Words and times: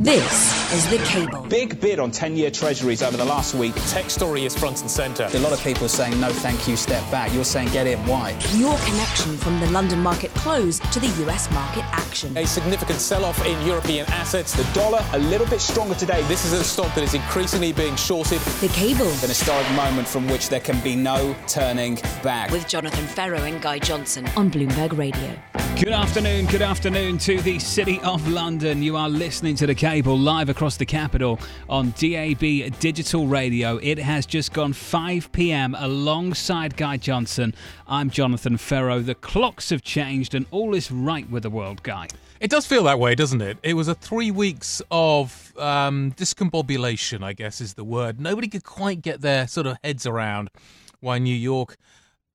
This 0.00 0.57
is 0.72 0.86
The 0.90 0.98
Cable. 0.98 1.46
Big 1.48 1.80
bid 1.80 1.98
on 1.98 2.10
10 2.10 2.36
year 2.36 2.50
treasuries 2.50 3.02
over 3.02 3.16
the 3.16 3.24
last 3.24 3.54
week. 3.54 3.74
Tech 3.86 4.10
story 4.10 4.44
is 4.44 4.54
front 4.54 4.82
and 4.82 4.90
centre. 4.90 5.28
A 5.32 5.38
lot 5.38 5.52
of 5.52 5.60
people 5.62 5.86
are 5.86 5.88
saying 5.88 6.20
no, 6.20 6.30
thank 6.30 6.68
you, 6.68 6.76
step 6.76 7.02
back. 7.10 7.32
You're 7.32 7.44
saying 7.44 7.68
get 7.72 7.86
in. 7.86 7.98
Why? 8.06 8.38
Your 8.54 8.76
connection 8.80 9.36
from 9.38 9.58
the 9.60 9.70
London 9.70 10.00
market 10.00 10.30
close 10.34 10.78
to 10.78 11.00
the 11.00 11.08
US 11.26 11.50
market 11.52 11.84
action. 11.92 12.36
A 12.36 12.46
significant 12.46 13.00
sell 13.00 13.24
off 13.24 13.44
in 13.46 13.66
European 13.66 14.04
assets. 14.10 14.52
The 14.52 14.70
dollar 14.74 15.02
a 15.12 15.18
little 15.18 15.46
bit 15.46 15.60
stronger 15.60 15.94
today. 15.94 16.22
This 16.24 16.44
is 16.44 16.52
a 16.52 16.64
stock 16.64 16.94
that 16.94 17.04
is 17.04 17.14
increasingly 17.14 17.72
being 17.72 17.96
shorted. 17.96 18.40
The 18.60 18.68
Cable. 18.68 19.06
An 19.06 19.28
historic 19.28 19.70
moment 19.72 20.06
from 20.06 20.28
which 20.28 20.50
there 20.50 20.60
can 20.60 20.78
be 20.80 20.94
no 20.94 21.34
turning 21.46 21.94
back. 22.22 22.50
With 22.50 22.68
Jonathan 22.68 23.06
Ferro 23.06 23.38
and 23.38 23.62
Guy 23.62 23.78
Johnson 23.78 24.26
on 24.36 24.50
Bloomberg 24.50 24.98
Radio. 24.98 25.38
Good 25.80 25.92
afternoon, 25.92 26.46
good 26.46 26.60
afternoon 26.60 27.18
to 27.18 27.40
the 27.40 27.60
City 27.60 28.00
of 28.00 28.26
London. 28.26 28.82
You 28.82 28.96
are 28.96 29.08
listening 29.08 29.54
to 29.56 29.66
The 29.68 29.76
Cable 29.76 30.18
live 30.18 30.48
across 30.48 30.57
the 30.58 30.84
capital 30.84 31.38
on 31.68 31.94
DAB 31.96 32.40
Digital 32.80 33.28
Radio. 33.28 33.76
It 33.76 33.96
has 33.96 34.26
just 34.26 34.52
gone 34.52 34.72
5 34.72 35.30
pm 35.30 35.76
alongside 35.78 36.76
Guy 36.76 36.96
Johnson. 36.96 37.54
I'm 37.86 38.10
Jonathan 38.10 38.56
Ferro. 38.56 38.98
The 38.98 39.14
clocks 39.14 39.70
have 39.70 39.82
changed 39.82 40.34
and 40.34 40.46
all 40.50 40.74
is 40.74 40.90
right 40.90 41.30
with 41.30 41.44
the 41.44 41.50
world, 41.50 41.84
Guy. 41.84 42.08
It 42.40 42.50
does 42.50 42.66
feel 42.66 42.82
that 42.84 42.98
way, 42.98 43.14
doesn't 43.14 43.40
it? 43.40 43.58
It 43.62 43.74
was 43.74 43.86
a 43.86 43.94
three 43.94 44.32
weeks 44.32 44.82
of 44.90 45.56
um, 45.58 46.12
discombobulation, 46.16 47.22
I 47.22 47.34
guess 47.34 47.60
is 47.60 47.74
the 47.74 47.84
word. 47.84 48.18
Nobody 48.20 48.48
could 48.48 48.64
quite 48.64 49.00
get 49.00 49.20
their 49.20 49.46
sort 49.46 49.68
of 49.68 49.78
heads 49.84 50.06
around 50.06 50.50
why 50.98 51.18
New 51.18 51.34
York 51.34 51.76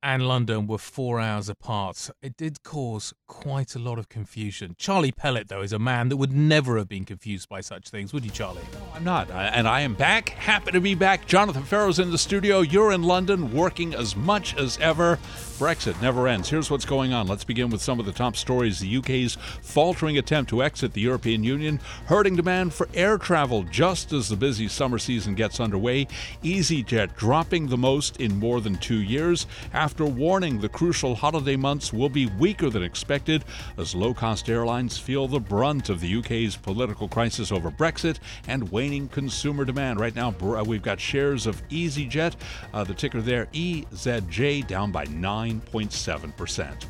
and 0.03 0.27
London 0.27 0.67
were 0.67 0.77
four 0.77 1.21
hours 1.21 1.47
apart. 1.47 2.09
It 2.21 2.35
did 2.35 2.61
cause 2.61 3.13
quite 3.25 3.73
a 3.73 3.79
lot 3.79 3.97
of 3.97 4.09
confusion. 4.09 4.75
Charlie 4.77 5.13
Pellett, 5.13 5.47
though, 5.47 5.61
is 5.61 5.71
a 5.71 5.79
man 5.79 6.09
that 6.09 6.17
would 6.17 6.33
never 6.33 6.77
have 6.77 6.89
been 6.89 7.05
confused 7.05 7.47
by 7.47 7.61
such 7.61 7.87
things, 7.87 8.11
would 8.11 8.25
you, 8.25 8.31
Charlie? 8.31 8.61
No, 8.73 8.79
I'm 8.93 9.03
not. 9.05 9.31
And 9.31 9.65
I 9.65 9.79
am 9.81 9.93
back. 9.93 10.29
Happy 10.29 10.73
to 10.73 10.81
be 10.81 10.93
back. 10.93 11.25
Jonathan 11.25 11.63
Ferro's 11.63 11.99
in 11.99 12.11
the 12.11 12.17
studio. 12.17 12.59
You're 12.59 12.91
in 12.91 13.01
London, 13.01 13.53
working 13.53 13.95
as 13.95 14.13
much 14.15 14.57
as 14.57 14.77
ever. 14.79 15.17
Brexit 15.57 16.01
never 16.01 16.27
ends. 16.27 16.49
Here's 16.49 16.69
what's 16.69 16.83
going 16.83 17.13
on. 17.13 17.27
Let's 17.27 17.45
begin 17.45 17.69
with 17.69 17.81
some 17.81 17.99
of 17.99 18.05
the 18.05 18.11
top 18.11 18.35
stories. 18.35 18.79
The 18.79 18.97
UK's 18.97 19.37
faltering 19.61 20.17
attempt 20.17 20.49
to 20.49 20.63
exit 20.63 20.91
the 20.91 21.01
European 21.01 21.43
Union, 21.43 21.79
hurting 22.07 22.35
demand 22.35 22.73
for 22.73 22.89
air 22.93 23.17
travel 23.17 23.63
just 23.63 24.11
as 24.11 24.27
the 24.27 24.35
busy 24.35 24.67
summer 24.67 24.97
season 24.97 25.35
gets 25.35 25.61
underway. 25.61 26.07
EasyJet 26.43 27.15
dropping 27.15 27.67
the 27.67 27.77
most 27.77 28.17
in 28.17 28.39
more 28.39 28.59
than 28.59 28.75
two 28.75 28.99
years 28.99 29.45
after 29.71 29.92
warning 29.99 30.59
the 30.59 30.69
crucial 30.69 31.15
holiday 31.15 31.55
months 31.55 31.93
will 31.93 32.09
be 32.09 32.25
weaker 32.25 32.69
than 32.69 32.81
expected 32.83 33.43
as 33.77 33.93
low 33.93 34.13
cost 34.13 34.49
airlines 34.49 34.97
feel 34.97 35.27
the 35.27 35.39
brunt 35.39 35.89
of 35.89 35.99
the 35.99 36.17
UK's 36.17 36.55
political 36.55 37.07
crisis 37.07 37.51
over 37.51 37.69
Brexit 37.69 38.17
and 38.47 38.71
waning 38.71 39.07
consumer 39.07 39.65
demand. 39.65 39.99
Right 39.99 40.15
now, 40.15 40.31
we've 40.65 40.81
got 40.81 40.99
shares 40.99 41.45
of 41.45 41.61
EasyJet, 41.69 42.35
uh, 42.73 42.83
the 42.83 42.93
ticker 42.93 43.21
there, 43.21 43.45
EZJ, 43.53 44.65
down 44.67 44.91
by 44.91 45.05
9.7%. 45.05 46.85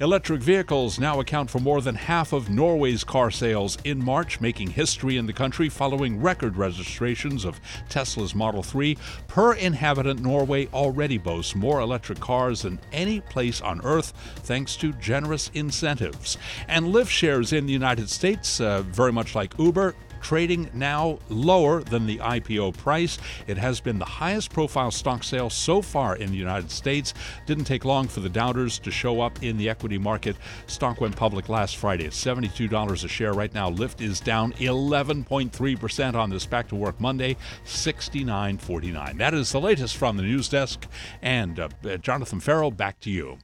Electric 0.00 0.40
vehicles 0.40 0.98
now 0.98 1.20
account 1.20 1.50
for 1.50 1.58
more 1.58 1.80
than 1.80 1.94
half 1.94 2.32
of 2.32 2.50
Norway's 2.50 3.04
car 3.04 3.30
sales 3.30 3.78
in 3.84 4.04
March, 4.04 4.40
making 4.40 4.70
history 4.70 5.16
in 5.16 5.26
the 5.26 5.32
country 5.32 5.68
following 5.68 6.20
record 6.20 6.56
registrations 6.56 7.44
of 7.44 7.60
Tesla's 7.88 8.34
Model 8.34 8.62
3. 8.62 8.96
Per 9.26 9.54
inhabitant, 9.54 10.20
Norway 10.20 10.66
already 10.68 11.18
boasts 11.18 11.54
more 11.54 11.80
electric 11.80 12.20
cars 12.20 12.62
than 12.62 12.78
any 12.92 13.20
place 13.20 13.60
on 13.60 13.80
Earth, 13.84 14.12
thanks 14.36 14.76
to 14.76 14.92
generous 14.94 15.50
incentives. 15.54 16.38
And 16.68 16.86
Lyft 16.86 17.08
shares 17.08 17.52
in 17.52 17.66
the 17.66 17.72
United 17.72 18.08
States, 18.10 18.60
uh, 18.60 18.82
very 18.82 19.12
much 19.12 19.34
like 19.34 19.58
Uber, 19.58 19.94
trading 20.20 20.70
now 20.74 21.18
lower 21.28 21.82
than 21.82 22.06
the 22.06 22.18
IPO 22.18 22.76
price. 22.76 23.18
It 23.46 23.58
has 23.58 23.80
been 23.80 23.98
the 23.98 24.04
highest 24.04 24.52
profile 24.52 24.90
stock 24.90 25.24
sale 25.24 25.50
so 25.50 25.82
far 25.82 26.16
in 26.16 26.30
the 26.30 26.36
United 26.36 26.70
States. 26.70 27.14
Didn't 27.46 27.64
take 27.64 27.84
long 27.84 28.08
for 28.08 28.20
the 28.20 28.28
doubters 28.28 28.78
to 28.80 28.90
show 28.90 29.20
up 29.20 29.42
in 29.42 29.56
the 29.56 29.68
equity 29.68 29.98
market. 29.98 30.36
Stock 30.66 31.00
went 31.00 31.16
public 31.16 31.48
last 31.48 31.76
Friday 31.76 32.06
at 32.06 32.12
$72 32.12 33.04
a 33.04 33.08
share. 33.08 33.32
Right 33.32 33.52
now, 33.54 33.70
Lyft 33.70 34.00
is 34.00 34.20
down 34.20 34.52
11.3% 34.54 36.14
on 36.14 36.30
this 36.30 36.46
back 36.46 36.68
to 36.68 36.74
work 36.74 37.00
Monday, 37.00 37.36
69.49. 37.64 39.18
That 39.18 39.34
is 39.34 39.52
the 39.52 39.60
latest 39.60 39.96
from 39.96 40.16
the 40.16 40.22
news 40.22 40.48
desk. 40.48 40.86
And 41.22 41.60
uh, 41.60 41.68
Jonathan 41.98 42.40
Ferro, 42.40 42.70
back 42.70 43.00
to 43.00 43.10
you. 43.10 43.38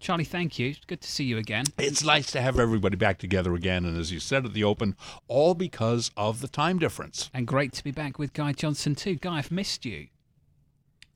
Charlie, 0.00 0.24
thank 0.24 0.58
you. 0.58 0.74
Good 0.86 1.02
to 1.02 1.08
see 1.10 1.24
you 1.24 1.36
again. 1.36 1.66
It's 1.78 2.02
nice 2.02 2.30
to 2.32 2.40
have 2.40 2.58
everybody 2.58 2.96
back 2.96 3.18
together 3.18 3.54
again. 3.54 3.84
And 3.84 3.98
as 3.98 4.10
you 4.10 4.18
said 4.18 4.46
at 4.46 4.54
the 4.54 4.64
open, 4.64 4.96
all 5.28 5.54
because 5.54 6.10
of 6.16 6.40
the 6.40 6.48
time 6.48 6.78
difference. 6.78 7.30
And 7.34 7.46
great 7.46 7.74
to 7.74 7.84
be 7.84 7.90
back 7.90 8.18
with 8.18 8.32
Guy 8.32 8.52
Johnson, 8.52 8.94
too. 8.94 9.16
Guy, 9.16 9.36
I've 9.36 9.50
missed 9.52 9.84
you. 9.84 10.08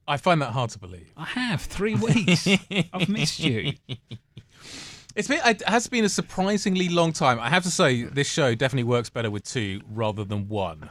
I 0.06 0.18
find 0.18 0.42
that 0.42 0.52
hard 0.52 0.68
to 0.70 0.78
believe. 0.78 1.10
I 1.16 1.24
have. 1.24 1.62
Three 1.62 1.94
weeks. 1.94 2.46
I've 2.92 3.08
missed 3.08 3.40
you. 3.40 3.72
It's 5.16 5.28
been, 5.28 5.40
it 5.46 5.62
has 5.66 5.86
been 5.86 6.04
a 6.04 6.08
surprisingly 6.08 6.90
long 6.90 7.12
time. 7.12 7.40
I 7.40 7.48
have 7.48 7.62
to 7.62 7.70
say, 7.70 8.02
this 8.02 8.28
show 8.28 8.54
definitely 8.54 8.84
works 8.84 9.08
better 9.08 9.30
with 9.30 9.44
two 9.44 9.80
rather 9.88 10.24
than 10.24 10.48
one. 10.48 10.90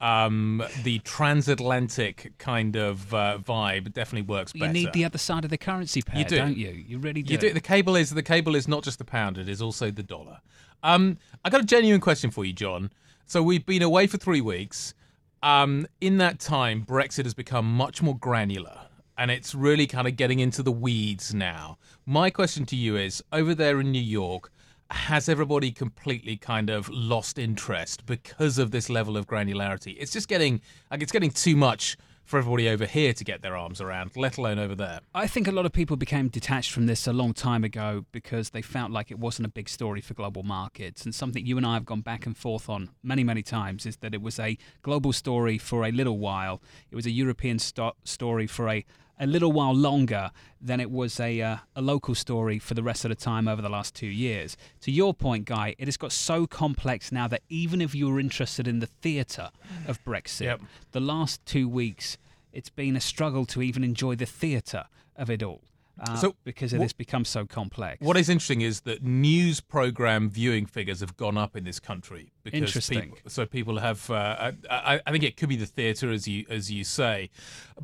Um, 0.00 0.62
the 0.82 0.98
transatlantic 1.00 2.32
kind 2.38 2.76
of 2.76 3.12
uh, 3.14 3.38
vibe 3.38 3.92
definitely 3.92 4.26
works 4.26 4.52
better. 4.52 4.66
You 4.66 4.72
need 4.72 4.92
the 4.92 5.04
other 5.04 5.18
side 5.18 5.44
of 5.44 5.50
the 5.50 5.58
currency 5.58 6.02
pair, 6.02 6.18
you 6.18 6.24
do. 6.24 6.38
not 6.38 6.56
you? 6.56 6.70
You 6.70 6.98
really 6.98 7.22
do. 7.22 7.32
You 7.32 7.38
do. 7.38 7.52
The 7.52 7.60
cable 7.60 7.96
is 7.96 8.10
the 8.10 8.22
cable 8.22 8.54
is 8.54 8.68
not 8.68 8.82
just 8.82 8.98
the 8.98 9.04
pound; 9.04 9.38
it 9.38 9.48
is 9.48 9.62
also 9.62 9.90
the 9.90 10.02
dollar. 10.02 10.40
Um, 10.82 11.18
I 11.44 11.50
got 11.50 11.60
a 11.60 11.66
genuine 11.66 12.00
question 12.00 12.30
for 12.30 12.44
you, 12.44 12.52
John. 12.52 12.90
So 13.26 13.42
we've 13.42 13.64
been 13.64 13.82
away 13.82 14.06
for 14.06 14.16
three 14.16 14.40
weeks. 14.40 14.94
Um, 15.42 15.86
in 16.00 16.18
that 16.18 16.38
time, 16.38 16.84
Brexit 16.84 17.24
has 17.24 17.32
become 17.32 17.64
much 17.64 18.02
more 18.02 18.16
granular 18.16 18.80
and 19.20 19.30
it's 19.30 19.54
really 19.54 19.86
kind 19.86 20.08
of 20.08 20.16
getting 20.16 20.40
into 20.40 20.62
the 20.62 20.72
weeds 20.72 21.34
now. 21.34 21.76
My 22.06 22.30
question 22.30 22.64
to 22.64 22.74
you 22.74 22.96
is 22.96 23.22
over 23.30 23.54
there 23.54 23.78
in 23.78 23.92
New 23.92 24.00
York, 24.00 24.50
has 24.90 25.28
everybody 25.28 25.70
completely 25.70 26.36
kind 26.36 26.70
of 26.70 26.88
lost 26.88 27.38
interest 27.38 28.06
because 28.06 28.58
of 28.58 28.70
this 28.70 28.90
level 28.90 29.16
of 29.16 29.26
granularity? 29.26 29.96
It's 29.98 30.12
just 30.12 30.28
getting 30.28 30.60
like 30.90 31.02
it's 31.02 31.12
getting 31.12 31.30
too 31.30 31.56
much 31.56 31.96
for 32.30 32.38
everybody 32.38 32.68
over 32.68 32.86
here 32.86 33.12
to 33.12 33.24
get 33.24 33.42
their 33.42 33.56
arms 33.56 33.80
around, 33.80 34.12
let 34.14 34.38
alone 34.38 34.56
over 34.56 34.76
there. 34.76 35.00
I 35.12 35.26
think 35.26 35.48
a 35.48 35.52
lot 35.52 35.66
of 35.66 35.72
people 35.72 35.96
became 35.96 36.28
detached 36.28 36.70
from 36.70 36.86
this 36.86 37.08
a 37.08 37.12
long 37.12 37.34
time 37.34 37.64
ago 37.64 38.06
because 38.12 38.50
they 38.50 38.62
felt 38.62 38.92
like 38.92 39.10
it 39.10 39.18
wasn't 39.18 39.46
a 39.46 39.50
big 39.50 39.68
story 39.68 40.00
for 40.00 40.14
global 40.14 40.44
markets. 40.44 41.04
And 41.04 41.12
something 41.12 41.44
you 41.44 41.56
and 41.56 41.66
I 41.66 41.74
have 41.74 41.84
gone 41.84 42.02
back 42.02 42.26
and 42.26 42.36
forth 42.36 42.68
on 42.68 42.90
many, 43.02 43.24
many 43.24 43.42
times 43.42 43.84
is 43.84 43.96
that 43.96 44.14
it 44.14 44.22
was 44.22 44.38
a 44.38 44.56
global 44.82 45.12
story 45.12 45.58
for 45.58 45.84
a 45.84 45.90
little 45.90 46.18
while. 46.18 46.62
It 46.92 46.94
was 46.94 47.04
a 47.04 47.10
European 47.10 47.58
sto- 47.58 47.96
story 48.04 48.46
for 48.46 48.68
a 48.68 48.84
a 49.20 49.26
little 49.26 49.52
while 49.52 49.74
longer 49.74 50.30
than 50.60 50.80
it 50.80 50.90
was 50.90 51.20
a, 51.20 51.40
uh, 51.40 51.56
a 51.76 51.82
local 51.82 52.14
story 52.14 52.58
for 52.58 52.74
the 52.74 52.82
rest 52.82 53.04
of 53.04 53.10
the 53.10 53.14
time 53.14 53.46
over 53.46 53.60
the 53.60 53.68
last 53.68 53.94
two 53.94 54.06
years. 54.06 54.56
To 54.80 54.90
your 54.90 55.12
point, 55.12 55.44
Guy, 55.44 55.76
it 55.78 55.86
has 55.86 55.98
got 55.98 56.10
so 56.10 56.46
complex 56.46 57.12
now 57.12 57.28
that 57.28 57.42
even 57.50 57.82
if 57.82 57.94
you 57.94 58.08
were 58.08 58.18
interested 58.18 58.66
in 58.66 58.80
the 58.80 58.86
theatre 58.86 59.50
of 59.86 60.02
Brexit, 60.04 60.44
yep. 60.44 60.60
the 60.92 61.00
last 61.00 61.44
two 61.44 61.68
weeks, 61.68 62.16
it's 62.52 62.70
been 62.70 62.96
a 62.96 63.00
struggle 63.00 63.44
to 63.46 63.62
even 63.62 63.84
enjoy 63.84 64.16
the 64.16 64.26
theatre 64.26 64.86
of 65.16 65.30
it 65.30 65.42
all. 65.42 65.60
Uh, 66.00 66.16
so 66.16 66.34
because 66.44 66.72
it 66.72 66.80
has 66.80 66.92
become 66.92 67.24
so 67.24 67.44
complex. 67.44 68.00
What 68.00 68.16
is 68.16 68.28
interesting 68.28 68.62
is 68.62 68.82
that 68.82 69.02
news 69.02 69.60
program 69.60 70.30
viewing 70.30 70.66
figures 70.66 71.00
have 71.00 71.16
gone 71.16 71.36
up 71.36 71.56
in 71.56 71.64
this 71.64 71.78
country. 71.78 72.32
Because 72.42 72.58
interesting. 72.58 73.12
People, 73.12 73.30
so 73.30 73.46
people 73.46 73.78
have. 73.78 74.08
Uh, 74.10 74.52
I, 74.70 75.00
I, 75.06 75.12
think 75.12 75.24
it 75.24 75.36
could 75.36 75.48
be 75.48 75.56
the 75.56 75.66
theatre, 75.66 76.10
as 76.10 76.26
you 76.26 76.46
as 76.48 76.70
you 76.70 76.84
say, 76.84 77.30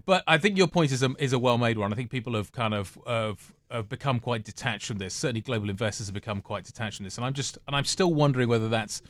but 0.06 0.24
I 0.26 0.38
think 0.38 0.56
your 0.56 0.68
point 0.68 0.92
is 0.92 1.02
a 1.02 1.14
is 1.18 1.32
a 1.32 1.38
well 1.38 1.58
made 1.58 1.76
one. 1.78 1.92
I 1.92 1.96
think 1.96 2.10
people 2.10 2.34
have 2.34 2.52
kind 2.52 2.72
of 2.72 2.98
of 3.06 3.52
have 3.70 3.88
become 3.88 4.20
quite 4.20 4.44
detached 4.44 4.86
from 4.86 4.98
this. 4.98 5.14
Certainly, 5.14 5.42
global 5.42 5.70
investors 5.70 6.06
have 6.06 6.14
become 6.14 6.40
quite 6.40 6.64
detached 6.64 6.98
from 6.98 7.04
this, 7.04 7.16
and 7.16 7.24
I'm 7.24 7.34
just 7.34 7.58
and 7.66 7.74
I'm 7.74 7.84
still 7.84 8.14
wondering 8.14 8.48
whether 8.48 8.68
that's 8.68 9.02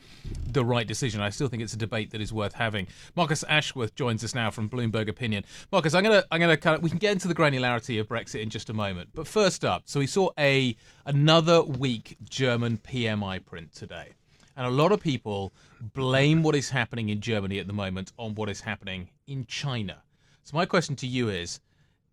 the 0.51 0.65
right 0.65 0.87
decision. 0.87 1.21
I 1.21 1.29
still 1.29 1.47
think 1.47 1.63
it's 1.63 1.73
a 1.73 1.77
debate 1.77 2.11
that 2.11 2.21
is 2.21 2.33
worth 2.33 2.53
having. 2.53 2.87
Marcus 3.15 3.43
Ashworth 3.47 3.95
joins 3.95 4.23
us 4.23 4.33
now 4.33 4.49
from 4.49 4.69
Bloomberg 4.69 5.09
Opinion. 5.09 5.43
Marcus, 5.71 5.93
I'm 5.93 6.03
gonna 6.03 6.23
I'm 6.31 6.39
gonna 6.39 6.57
kind 6.57 6.77
of 6.77 6.83
we 6.83 6.89
can 6.89 6.99
get 6.99 7.11
into 7.11 7.27
the 7.27 7.35
granularity 7.35 7.99
of 7.99 8.07
Brexit 8.07 8.41
in 8.41 8.49
just 8.49 8.69
a 8.69 8.73
moment, 8.73 9.09
but 9.13 9.27
first 9.27 9.63
up, 9.63 9.83
so 9.85 9.99
we 9.99 10.07
saw 10.07 10.29
a 10.39 10.75
another 11.05 11.61
weak 11.63 12.17
German 12.23 12.77
PMI 12.77 13.45
print 13.45 13.73
today. 13.73 14.13
And 14.55 14.65
a 14.65 14.71
lot 14.71 14.91
of 14.91 14.99
people 14.99 15.53
blame 15.93 16.41
what 16.41 16.55
is 16.55 16.71
happening 16.71 17.09
in 17.09 17.21
Germany 17.21 17.59
at 17.59 17.67
the 17.67 17.73
moment 17.73 18.11
on 18.17 18.33
what 18.33 18.49
is 18.49 18.59
happening 18.59 19.09
in 19.27 19.45
China. 19.45 20.01
So 20.43 20.57
my 20.57 20.65
question 20.65 20.95
to 20.97 21.07
you 21.07 21.29
is 21.29 21.59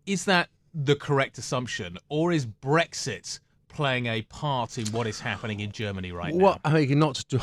is 0.05 0.25
that 0.25 0.49
the 0.75 0.95
correct 0.95 1.37
assumption, 1.37 1.97
or 2.09 2.31
is 2.31 2.45
Brexit 2.45 3.39
playing 3.69 4.07
a 4.07 4.21
part 4.23 4.77
in 4.77 4.85
what 4.87 5.07
is 5.07 5.19
happening 5.19 5.61
in 5.61 5.71
Germany 5.71 6.11
right 6.11 6.33
now? 6.33 6.43
Well, 6.43 6.59
I 6.65 6.73
mean, 6.73 6.99
not 6.99 7.15
to, 7.29 7.41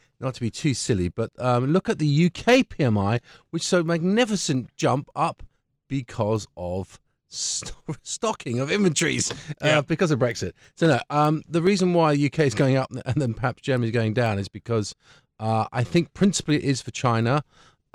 not 0.20 0.34
to 0.34 0.40
be 0.40 0.50
too 0.50 0.74
silly, 0.74 1.10
but 1.10 1.30
um, 1.38 1.66
look 1.66 1.88
at 1.88 1.98
the 1.98 2.26
UK 2.26 2.66
PMI, 2.68 3.20
which 3.50 3.62
so 3.62 3.82
magnificent 3.82 4.74
jump 4.76 5.08
up 5.14 5.42
because 5.88 6.46
of 6.56 6.98
st- 7.28 7.72
stocking 8.02 8.58
of 8.60 8.72
inventories 8.72 9.30
uh, 9.30 9.34
yeah. 9.62 9.80
because 9.82 10.10
of 10.10 10.18
Brexit. 10.18 10.52
So 10.76 10.86
no, 10.88 11.00
um, 11.10 11.42
the 11.46 11.62
reason 11.62 11.92
why 11.92 12.12
UK 12.12 12.40
is 12.40 12.54
going 12.54 12.76
up 12.76 12.90
and 12.90 13.20
then 13.20 13.34
perhaps 13.34 13.62
Germany 13.62 13.88
is 13.88 13.92
going 13.92 14.14
down 14.14 14.38
is 14.38 14.48
because 14.48 14.94
Uh, 15.40 15.66
I 15.72 15.84
think 15.84 16.12
principally 16.12 16.56
it 16.56 16.64
is 16.64 16.82
for 16.82 16.90
China, 16.90 17.42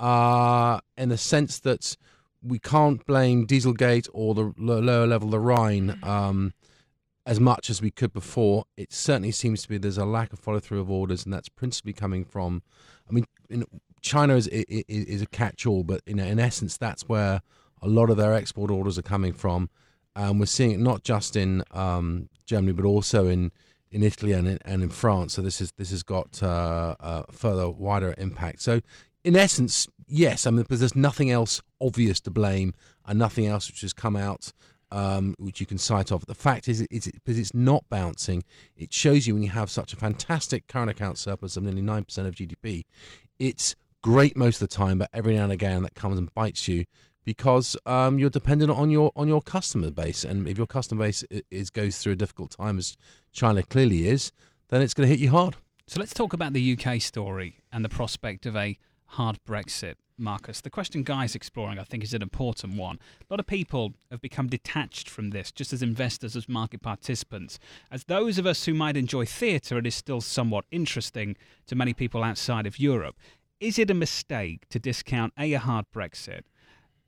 uh, 0.00 0.80
in 0.96 1.10
the 1.10 1.16
sense 1.16 1.60
that 1.60 1.96
we 2.46 2.58
can't 2.58 3.04
blame 3.06 3.46
Dieselgate 3.46 4.08
or 4.12 4.34
the 4.34 4.52
lower 4.56 5.06
level, 5.06 5.30
the 5.30 5.40
Rhine, 5.40 5.98
um, 6.02 6.52
as 7.24 7.40
much 7.40 7.68
as 7.70 7.82
we 7.82 7.90
could 7.90 8.12
before. 8.12 8.64
It 8.76 8.92
certainly 8.92 9.32
seems 9.32 9.62
to 9.62 9.68
be 9.68 9.78
there's 9.78 9.98
a 9.98 10.04
lack 10.04 10.32
of 10.32 10.38
follow 10.38 10.60
through 10.60 10.80
of 10.80 10.90
orders, 10.90 11.24
and 11.24 11.32
that's 11.32 11.48
principally 11.48 11.92
coming 11.92 12.24
from. 12.24 12.62
I 13.08 13.12
mean, 13.12 13.24
in, 13.50 13.64
China 14.00 14.36
is, 14.36 14.46
is 14.48 14.84
is 14.88 15.22
a 15.22 15.26
catch-all, 15.26 15.82
but 15.82 16.00
in 16.06 16.18
in 16.18 16.38
essence, 16.38 16.76
that's 16.76 17.08
where 17.08 17.40
a 17.82 17.88
lot 17.88 18.10
of 18.10 18.16
their 18.16 18.32
export 18.34 18.70
orders 18.70 18.98
are 18.98 19.02
coming 19.02 19.32
from, 19.32 19.68
and 20.14 20.38
we're 20.38 20.46
seeing 20.46 20.70
it 20.70 20.80
not 20.80 21.02
just 21.02 21.36
in 21.36 21.64
um, 21.72 22.28
Germany, 22.46 22.72
but 22.72 22.84
also 22.84 23.26
in 23.26 23.50
in 23.90 24.02
Italy 24.02 24.32
and 24.32 24.46
in, 24.46 24.58
and 24.64 24.82
in 24.82 24.88
France. 24.90 25.34
So 25.34 25.42
this 25.42 25.60
is 25.60 25.72
this 25.72 25.90
has 25.90 26.02
got 26.02 26.42
uh, 26.42 27.24
further 27.32 27.68
wider 27.68 28.14
impact. 28.18 28.62
So 28.62 28.80
in 29.26 29.34
essence, 29.34 29.88
yes, 30.06 30.46
I 30.46 30.50
mean, 30.50 30.62
because 30.62 30.78
there's 30.78 30.94
nothing 30.94 31.32
else 31.32 31.60
obvious 31.80 32.20
to 32.20 32.30
blame 32.30 32.74
and 33.04 33.18
nothing 33.18 33.46
else 33.46 33.68
which 33.68 33.80
has 33.80 33.92
come 33.92 34.14
out 34.14 34.52
um, 34.92 35.34
which 35.38 35.58
you 35.58 35.66
can 35.66 35.78
cite 35.78 36.12
off. 36.12 36.24
The 36.26 36.34
fact 36.34 36.68
is, 36.68 36.86
it's, 36.92 37.10
because 37.10 37.36
it's 37.36 37.52
not 37.52 37.84
bouncing, 37.90 38.44
it 38.76 38.92
shows 38.92 39.26
you 39.26 39.34
when 39.34 39.42
you 39.42 39.50
have 39.50 39.68
such 39.68 39.92
a 39.92 39.96
fantastic 39.96 40.68
current 40.68 40.90
account 40.90 41.18
surplus 41.18 41.56
of 41.56 41.64
nearly 41.64 41.82
9% 41.82 42.18
of 42.26 42.36
GDP, 42.36 42.84
it's 43.40 43.74
great 44.00 44.36
most 44.36 44.62
of 44.62 44.68
the 44.68 44.74
time, 44.76 44.98
but 44.98 45.10
every 45.12 45.34
now 45.34 45.42
and 45.42 45.52
again 45.52 45.82
that 45.82 45.96
comes 45.96 46.18
and 46.18 46.32
bites 46.34 46.68
you 46.68 46.84
because 47.24 47.76
um, 47.84 48.20
you're 48.20 48.30
dependent 48.30 48.70
on 48.70 48.88
your 48.88 49.10
on 49.16 49.26
your 49.26 49.42
customer 49.42 49.90
base, 49.90 50.22
and 50.22 50.46
if 50.46 50.56
your 50.56 50.68
customer 50.68 51.06
base 51.06 51.24
is 51.50 51.70
goes 51.70 51.98
through 51.98 52.12
a 52.12 52.16
difficult 52.16 52.52
time, 52.52 52.78
as 52.78 52.96
China 53.32 53.64
clearly 53.64 54.06
is, 54.06 54.30
then 54.68 54.80
it's 54.80 54.94
going 54.94 55.08
to 55.08 55.12
hit 55.12 55.20
you 55.20 55.30
hard. 55.30 55.56
So 55.88 55.98
let's 55.98 56.14
talk 56.14 56.32
about 56.32 56.52
the 56.52 56.78
UK 56.78 57.00
story 57.02 57.58
and 57.72 57.84
the 57.84 57.88
prospect 57.88 58.46
of 58.46 58.54
a 58.54 58.78
hard 59.06 59.38
Brexit. 59.46 59.94
Marcus. 60.18 60.60
The 60.60 60.70
question 60.70 61.02
Guy's 61.02 61.34
exploring, 61.34 61.78
I 61.78 61.84
think, 61.84 62.02
is 62.02 62.14
an 62.14 62.22
important 62.22 62.76
one. 62.76 62.98
A 63.20 63.32
lot 63.32 63.40
of 63.40 63.46
people 63.46 63.94
have 64.10 64.20
become 64.20 64.48
detached 64.48 65.10
from 65.10 65.30
this, 65.30 65.52
just 65.52 65.72
as 65.72 65.82
investors, 65.82 66.36
as 66.36 66.48
market 66.48 66.82
participants. 66.82 67.58
As 67.90 68.04
those 68.04 68.38
of 68.38 68.46
us 68.46 68.64
who 68.64 68.74
might 68.74 68.96
enjoy 68.96 69.26
theatre, 69.26 69.78
it 69.78 69.86
is 69.86 69.94
still 69.94 70.20
somewhat 70.20 70.64
interesting 70.70 71.36
to 71.66 71.74
many 71.74 71.92
people 71.92 72.22
outside 72.22 72.66
of 72.66 72.78
Europe. 72.78 73.16
Is 73.60 73.78
it 73.78 73.90
a 73.90 73.94
mistake 73.94 74.68
to 74.70 74.78
discount 74.78 75.32
A, 75.38 75.52
a 75.52 75.58
hard 75.58 75.86
Brexit, 75.94 76.42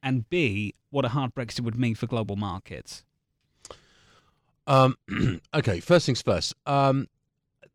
and 0.03 0.29
B, 0.29 0.75
what 0.91 1.05
a 1.05 1.11
hard 1.11 1.35
Brexit 1.35 1.61
would 1.61 1.79
mean 1.79 1.95
for 1.95 2.07
global 2.07 2.37
markets? 2.37 3.05
Um, 4.67 4.97
okay, 5.55 5.81
first 5.81 6.07
things 6.07 6.23
first. 6.23 6.55
Um, 6.67 7.09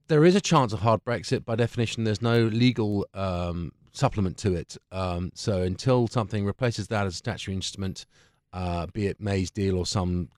there 0.08 0.26
is 0.26 0.36
a 0.36 0.42
chance 0.42 0.74
of 0.74 0.82
hard 0.82 1.04
Brexit. 1.04 1.44
By 1.44 1.56
definition, 1.56 2.04
there's 2.04 2.22
no 2.22 2.44
legal 2.46 3.08
um, 3.14 3.72
supplement 3.94 4.38
to 4.38 4.56
it. 4.56 4.78
Um, 4.92 5.32
so 5.34 5.62
until 5.62 6.08
something 6.08 6.46
replaces 6.46 6.88
that 6.90 7.06
as 7.06 7.14
a 7.14 7.18
statutory 7.18 7.56
instrument, 7.56 8.06
uh, 8.52 8.88
be 8.88 9.08
it 9.08 9.22
May's 9.22 9.52
deal 9.52 9.78
or 9.78 9.86
some 9.86 10.30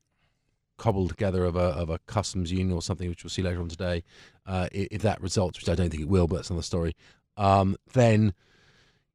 cobbled 0.77 1.09
together 1.09 1.45
of 1.45 1.55
a 1.55 1.59
of 1.59 1.89
a 1.89 1.99
customs 1.99 2.51
union 2.51 2.73
or 2.73 2.81
something, 2.81 3.09
which 3.09 3.23
we'll 3.23 3.29
see 3.29 3.41
later 3.41 3.61
on 3.61 3.69
today, 3.69 4.03
uh, 4.45 4.67
if 4.71 5.01
that 5.01 5.21
results, 5.21 5.59
which 5.59 5.69
I 5.69 5.75
don't 5.75 5.89
think 5.89 6.03
it 6.03 6.09
will, 6.09 6.27
but 6.27 6.37
that's 6.37 6.49
another 6.49 6.63
story. 6.63 6.95
Um, 7.37 7.75
then. 7.93 8.33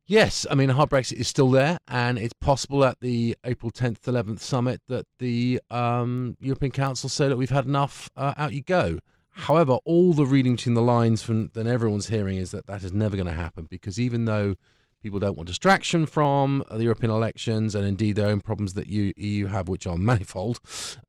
Yes, 0.06 0.44
I 0.50 0.56
mean, 0.56 0.70
a 0.70 0.74
hard 0.74 0.90
Brexit 0.90 1.20
is 1.20 1.28
still 1.28 1.52
there, 1.52 1.78
and 1.86 2.18
it's 2.18 2.34
possible 2.40 2.84
at 2.84 2.98
the 2.98 3.36
April 3.44 3.70
10th, 3.70 4.00
11th 4.00 4.40
summit 4.40 4.80
that 4.88 5.06
the 5.20 5.60
um, 5.70 6.36
European 6.40 6.72
Council 6.72 7.08
say 7.08 7.28
that 7.28 7.36
we've 7.36 7.48
had 7.48 7.64
enough, 7.64 8.10
uh, 8.16 8.34
out 8.36 8.52
you 8.52 8.60
go. 8.60 8.98
However, 9.40 9.78
all 9.86 10.12
the 10.12 10.26
reading 10.26 10.56
between 10.56 10.74
the 10.74 10.82
lines 10.82 11.22
from 11.22 11.48
that 11.54 11.66
everyone's 11.66 12.08
hearing 12.08 12.36
is 12.36 12.50
that 12.50 12.66
that 12.66 12.84
is 12.84 12.92
never 12.92 13.16
going 13.16 13.26
to 13.26 13.32
happen 13.32 13.66
because 13.70 13.98
even 13.98 14.26
though 14.26 14.54
people 15.02 15.18
don't 15.18 15.34
want 15.34 15.46
distraction 15.46 16.04
from 16.04 16.62
the 16.70 16.84
European 16.84 17.10
elections 17.10 17.74
and 17.74 17.86
indeed 17.86 18.16
their 18.16 18.28
own 18.28 18.42
problems 18.42 18.74
that 18.74 18.86
you, 18.86 19.14
EU 19.16 19.46
have, 19.46 19.66
which 19.66 19.86
are 19.86 19.96
manifold, 20.10 20.60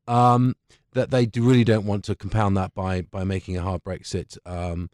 um, 0.08 0.54
that 0.92 1.10
they 1.10 1.26
do 1.26 1.46
really 1.46 1.62
don't 1.62 1.84
want 1.84 2.04
to 2.04 2.14
compound 2.14 2.56
that 2.56 2.74
by 2.74 3.02
by 3.02 3.22
making 3.22 3.58
a 3.58 3.62
hard 3.62 3.84
Brexit, 3.84 4.38
um, 4.46 4.88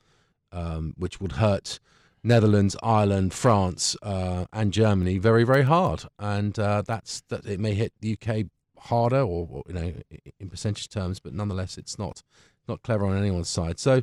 um, 0.50 0.94
which 0.96 1.20
would 1.20 1.32
hurt 1.32 1.79
Netherlands, 2.25 2.76
Ireland, 2.82 3.32
France, 3.32 3.96
uh, 4.02 4.46
and 4.52 4.73
Germany 4.73 5.19
very 5.19 5.44
very 5.44 5.62
hard, 5.62 6.05
and 6.19 6.58
uh, 6.58 6.82
that's 6.85 7.23
that 7.29 7.46
it 7.46 7.61
may 7.61 7.75
hit 7.75 7.93
the 8.00 8.19
UK 8.20 8.46
harder 8.79 9.20
or, 9.20 9.49
or 9.49 9.62
you 9.69 9.75
know 9.75 9.93
in 10.40 10.50
percentage 10.50 10.88
terms, 10.88 11.20
but 11.20 11.32
nonetheless 11.32 11.79
it's 11.79 11.99
not 12.00 12.23
not 12.68 12.82
clever 12.82 13.06
on 13.06 13.16
anyone's 13.16 13.48
side. 13.48 13.78
So 13.78 14.02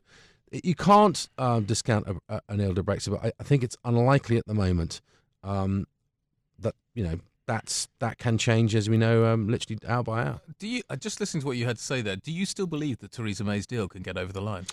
you 0.51 0.75
can't 0.75 1.27
um, 1.37 1.65
discount 1.65 2.07
a, 2.07 2.35
a, 2.35 2.41
an 2.49 2.61
elder 2.61 2.83
Brexit, 2.83 3.11
but 3.11 3.25
I, 3.25 3.31
I, 3.39 3.43
think 3.43 3.63
it's 3.63 3.75
unlikely 3.83 4.37
at 4.37 4.45
the 4.45 4.53
moment 4.53 5.01
um, 5.43 5.85
that 6.59 6.75
you 6.93 7.03
know 7.03 7.19
that's 7.45 7.87
that 7.99 8.17
can 8.17 8.37
change 8.37 8.75
as 8.75 8.89
we 8.89 8.97
know, 8.97 9.25
um, 9.25 9.47
literally 9.47 9.79
hour 9.87 10.03
by 10.03 10.23
hour. 10.23 10.41
Do 10.59 10.67
you 10.67 10.81
uh, 10.89 10.95
just 10.95 11.19
listening 11.19 11.41
to 11.41 11.47
what 11.47 11.57
you 11.57 11.65
had 11.65 11.77
to 11.77 11.83
say 11.83 12.01
there? 12.01 12.15
Do 12.15 12.31
you 12.31 12.45
still 12.45 12.67
believe 12.67 12.99
that 12.99 13.11
Theresa 13.11 13.43
May's 13.43 13.67
deal 13.67 13.87
can 13.87 14.01
get 14.01 14.17
over 14.17 14.31
the 14.31 14.41
line? 14.41 14.65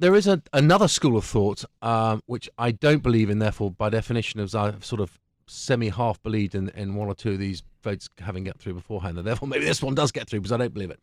There 0.00 0.14
is 0.14 0.28
a, 0.28 0.40
another 0.52 0.86
school 0.86 1.16
of 1.16 1.24
thought 1.24 1.64
um, 1.82 2.22
which 2.26 2.48
I 2.56 2.70
don't 2.70 3.02
believe 3.02 3.30
in. 3.30 3.40
Therefore, 3.40 3.70
by 3.70 3.90
definition, 3.90 4.40
as 4.40 4.54
I've 4.54 4.84
sort 4.84 5.00
of 5.00 5.18
semi 5.48 5.88
half 5.88 6.22
believed 6.22 6.54
in, 6.54 6.68
in 6.70 6.94
one 6.94 7.08
or 7.08 7.14
two 7.14 7.32
of 7.32 7.38
these 7.38 7.62
votes 7.82 8.08
having 8.18 8.44
got 8.44 8.58
through 8.58 8.74
beforehand, 8.74 9.18
and 9.18 9.26
therefore 9.26 9.48
maybe 9.48 9.64
this 9.64 9.82
one 9.82 9.94
does 9.94 10.12
get 10.12 10.28
through 10.28 10.40
because 10.40 10.52
I 10.52 10.56
don't 10.56 10.74
believe 10.74 10.90
it. 10.90 11.02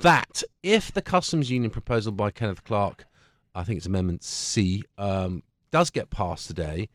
That 0.00 0.42
if 0.62 0.92
the 0.92 1.02
customs 1.02 1.50
union 1.50 1.70
proposal 1.70 2.12
by 2.12 2.30
Kenneth 2.30 2.64
Clarke, 2.64 3.06
I 3.54 3.64
think 3.64 3.78
it's 3.78 3.86
Amendment 3.86 4.22
C, 4.22 4.84
um, 4.98 5.42
does 5.70 5.90
get 5.90 6.10
passed 6.10 6.46
today, 6.46 6.88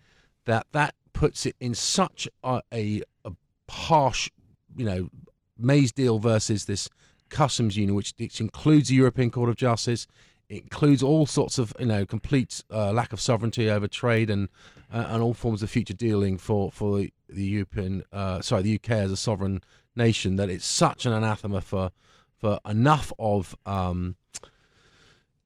that 0.45 0.67
that 0.71 0.95
puts 1.13 1.45
it 1.45 1.55
in 1.59 1.73
such 1.73 2.27
a, 2.43 2.61
a, 2.73 3.01
a 3.25 3.31
harsh, 3.69 4.29
you 4.75 4.85
know, 4.85 5.09
May's 5.57 5.91
deal 5.91 6.17
versus 6.19 6.65
this 6.65 6.89
customs 7.29 7.77
union, 7.77 7.95
which, 7.95 8.13
which 8.17 8.41
includes 8.41 8.89
the 8.89 8.95
European 8.95 9.31
Court 9.31 9.49
of 9.49 9.55
Justice, 9.55 10.07
includes 10.51 11.01
all 11.01 11.25
sorts 11.25 11.57
of 11.57 11.73
you 11.79 11.85
know 11.85 12.05
complete 12.05 12.63
uh, 12.71 12.91
lack 12.91 13.13
of 13.13 13.21
sovereignty 13.21 13.69
over 13.69 13.87
trade 13.87 14.29
and 14.29 14.49
uh, 14.93 15.05
and 15.09 15.23
all 15.23 15.33
forms 15.33 15.63
of 15.63 15.69
future 15.69 15.93
dealing 15.93 16.37
for 16.37 16.71
for 16.71 16.99
the 17.29 17.43
European 17.43 18.03
uh, 18.11 18.41
sorry 18.41 18.61
the 18.61 18.75
UK 18.75 18.91
as 18.91 19.11
a 19.11 19.17
sovereign 19.17 19.63
nation 19.95 20.35
that 20.35 20.49
it's 20.49 20.65
such 20.65 21.05
an 21.05 21.13
anathema 21.13 21.61
for 21.61 21.91
for 22.37 22.59
enough 22.65 23.13
of 23.19 23.55
um, 23.65 24.15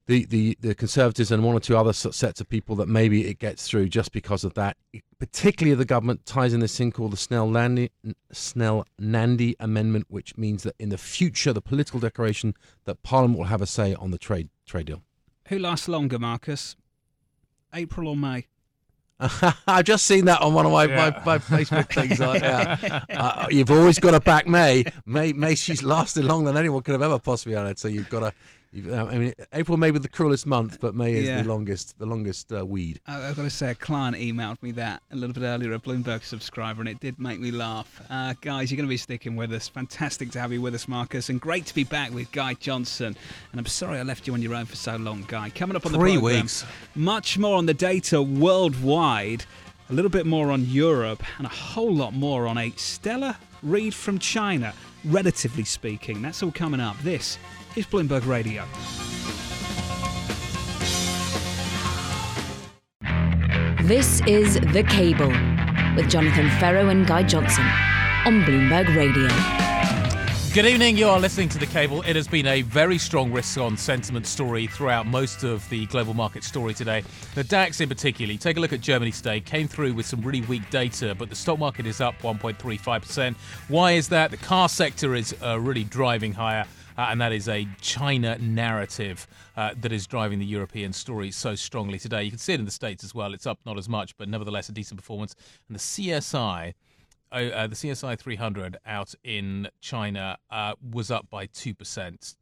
the, 0.08 0.26
the, 0.26 0.58
the 0.62 0.76
Conservatives 0.76 1.32
and 1.32 1.44
one 1.44 1.56
or 1.56 1.60
two 1.60 1.76
other 1.76 1.92
sets 1.92 2.40
of 2.40 2.48
people 2.48 2.76
that 2.76 2.88
maybe 2.88 3.28
it 3.28 3.40
gets 3.40 3.68
through 3.68 3.90
just 3.90 4.12
because 4.12 4.44
of 4.44 4.54
that. 4.54 4.78
Particularly, 5.20 5.76
the 5.76 5.84
government 5.84 6.26
ties 6.26 6.54
in 6.54 6.60
this 6.60 6.78
thing 6.78 6.92
called 6.92 7.12
the 7.12 7.18
Snell 7.18 7.48
Nandy, 7.48 7.90
Snell 8.32 8.86
Nandy 9.00 9.56
Amendment, 9.60 10.06
which 10.10 10.38
means 10.38 10.64
that 10.64 10.76
in 10.80 10.90
the 10.90 10.98
future, 10.98 11.54
the 11.54 11.62
political 11.62 12.00
declaration 12.00 12.54
that 12.86 13.02
Parliament 13.02 13.40
will 13.40 13.48
have 13.48 13.62
a 13.62 13.68
say 13.68 13.96
on 13.96 14.12
the 14.12 14.18
trade 14.20 14.50
trade 14.66 14.88
deal. 14.88 15.02
Who 15.48 15.60
lasts 15.60 15.88
longer, 15.88 16.20
Marcus? 16.20 16.76
April 17.74 18.08
or 18.08 18.16
May? 18.16 18.48
I've 19.68 19.86
just 19.86 20.06
seen 20.06 20.26
that 20.26 20.42
on 20.42 20.54
one 20.54 20.66
of 20.66 20.74
my, 20.74 20.86
yeah. 20.86 21.22
my, 21.26 21.38
my, 21.38 21.38
Facebook 21.38 21.90
things. 21.94 22.20
Like, 22.20 22.42
yeah. 22.42 23.04
uh, 23.10 23.48
you've 23.50 23.72
always 23.72 23.98
got 23.98 24.12
to 24.12 24.20
back 24.20 24.46
May. 24.48 24.84
May. 25.06 25.32
May 25.32 25.56
she's 25.56 25.84
lasted 25.84 26.26
longer 26.26 26.52
than 26.52 26.58
anyone 26.58 26.82
could 26.82 26.94
have 26.94 27.02
ever 27.02 27.20
possibly 27.20 27.54
done 27.54 27.68
it. 27.68 27.80
So 27.80 27.88
you've 27.88 28.10
got 28.10 28.20
to 28.22 28.34
I 28.76 29.18
mean, 29.18 29.34
April 29.54 29.78
may 29.78 29.92
be 29.92 30.00
the 30.00 30.10
cruelest 30.10 30.46
month, 30.46 30.80
but 30.82 30.96
May 30.96 31.14
is 31.14 31.28
yeah. 31.28 31.42
the 31.42 31.48
longest, 31.48 31.98
the 31.98 32.06
longest 32.06 32.52
uh, 32.52 32.66
weed. 32.66 33.00
I've 33.08 33.36
got 33.36 33.44
to 33.44 33.50
say, 33.50 33.72
a 33.72 33.76
client 33.76 34.18
emailed 34.18 34.62
me 34.62 34.72
that 34.74 35.02
a 35.12 35.16
little 35.16 35.34
bit 35.34 35.44
earlier, 35.44 35.74
a 35.74 35.80
Bloomberg 35.80 36.24
subscriber, 36.24 36.82
and 36.82 36.90
it 36.90 37.00
did 37.00 37.18
make 37.18 37.40
me 37.40 37.52
laugh. 37.52 38.02
Uh, 38.10 38.34
guys, 38.42 38.70
you're 38.70 38.78
going 38.78 38.88
to 38.88 38.90
be 38.90 38.98
sticking 38.98 39.36
with 39.38 39.54
us. 39.54 39.70
Fantastic 39.70 40.32
to 40.32 40.40
have 40.40 40.52
you 40.52 40.62
with 40.62 40.76
us, 40.76 40.88
Marcus, 40.88 41.30
and 41.30 41.40
great 41.40 41.66
to 41.68 41.76
be 41.76 41.86
back 41.86 42.14
with 42.14 42.32
Guy 42.34 42.54
Johnson. 42.56 43.16
And 43.52 43.60
I'm 43.60 43.66
sorry 43.66 43.98
I 44.00 44.04
left 44.04 44.28
you 44.28 44.34
on 44.34 44.42
your 44.42 44.56
own 44.56 44.66
for 44.66 44.76
so 44.76 44.98
long, 44.98 45.24
Guy. 45.28 45.52
Coming 45.52 45.78
up 45.78 45.86
on 45.86 45.94
the 45.94 45.98
three 45.98 46.18
program, 46.18 46.42
weeks, 46.42 46.66
much 46.96 47.38
more 47.38 47.56
on 47.56 47.66
the 47.66 47.74
data 47.74 48.22
worldwide, 48.22 49.46
a 49.90 49.94
little 49.94 50.12
bit 50.12 50.26
more 50.26 50.52
on 50.52 50.66
Europe, 50.66 51.24
and 51.38 51.46
a 51.46 51.50
whole 51.50 51.94
lot 51.94 52.14
more 52.14 52.46
on 52.46 52.58
a 52.58 52.72
stellar 52.72 53.38
read 53.64 53.94
from 53.94 54.20
China. 54.20 54.74
Relatively 55.06 55.64
speaking, 55.64 56.22
that's 56.22 56.42
all 56.44 56.52
coming 56.52 56.80
up. 56.80 56.98
This 57.04 57.38
is 57.76 57.86
Bloomberg 57.86 58.26
Radio. 58.26 58.66
This 63.84 64.22
is 64.22 64.56
The 64.74 64.84
Cable 64.90 65.34
with 65.96 66.10
Jonathan 66.10 66.50
Ferro 66.60 66.88
and 66.90 67.06
Guy 67.06 67.24
Johnson 67.24 67.66
on 68.26 68.44
Bloomberg 68.44 68.96
Radio. 68.96 69.30
Good 70.54 70.68
evening. 70.68 70.96
You 70.96 71.10
are 71.10 71.20
listening 71.20 71.50
to 71.50 71.58
The 71.58 71.66
Cable. 71.66 72.02
It 72.04 72.16
has 72.16 72.30
been 72.30 72.48
a 72.48 72.62
very 72.62 72.98
strong 72.98 73.30
risk 73.34 73.58
on 73.58 73.76
sentiment 73.76 74.26
story 74.26 74.68
throughout 74.68 75.06
most 75.06 75.44
of 75.44 75.68
the 75.68 75.86
global 75.88 76.14
market 76.14 76.46
story 76.46 76.74
today. 76.74 77.04
The 77.34 77.44
DAX, 77.44 77.82
in 77.82 77.90
particular, 77.90 78.34
take 78.36 78.56
a 78.56 78.62
look 78.62 78.72
at 78.72 78.80
Germany 78.80 79.12
today, 79.12 79.42
came 79.42 79.68
through 79.68 79.96
with 79.96 80.06
some 80.06 80.22
really 80.22 80.42
weak 80.42 80.70
data, 80.70 81.14
but 81.14 81.30
the 81.30 81.36
stock 81.36 81.60
market 81.60 81.86
is 81.86 82.00
up 82.00 82.18
1.35%. 82.22 83.36
Why 83.68 83.92
is 83.92 84.08
that? 84.08 84.32
The 84.32 84.38
car 84.38 84.70
sector 84.70 85.14
is 85.14 85.36
uh, 85.44 85.60
really 85.60 85.84
driving 85.84 86.32
higher. 86.32 86.66
Uh, 86.98 87.08
and 87.10 87.22
that 87.22 87.32
is 87.32 87.48
a 87.48 87.68
China 87.82 88.38
narrative 88.40 89.28
uh, 89.56 89.74
that 89.80 89.92
is 89.92 90.08
driving 90.08 90.40
the 90.40 90.46
European 90.46 90.94
story 90.94 91.32
so 91.32 91.56
strongly 91.56 92.00
today. 92.00 92.24
You 92.24 92.32
can 92.32 92.40
see 92.40 92.54
it 92.54 92.60
in 92.60 92.66
the 92.66 92.72
States 92.72 93.04
as 93.04 93.14
well. 93.14 93.34
It's 93.34 93.46
up 93.46 93.60
not 93.66 93.78
as 93.78 93.90
much, 93.90 94.16
but 94.18 94.30
nevertheless 94.30 94.70
a 94.70 94.72
decent 94.72 95.00
performance. 95.00 95.36
And 95.68 95.76
the 95.76 95.82
CSI. 95.82 96.74
Uh, 97.32 97.36
uh, 97.36 97.68
the 97.68 97.76
CSI 97.76 98.18
300 98.18 98.78
out 98.86 99.16
in 99.24 99.68
China 99.82 100.38
uh, 100.52 100.76
was 100.92 101.10
up 101.10 101.28
by 101.30 101.48
2%, 101.48 101.74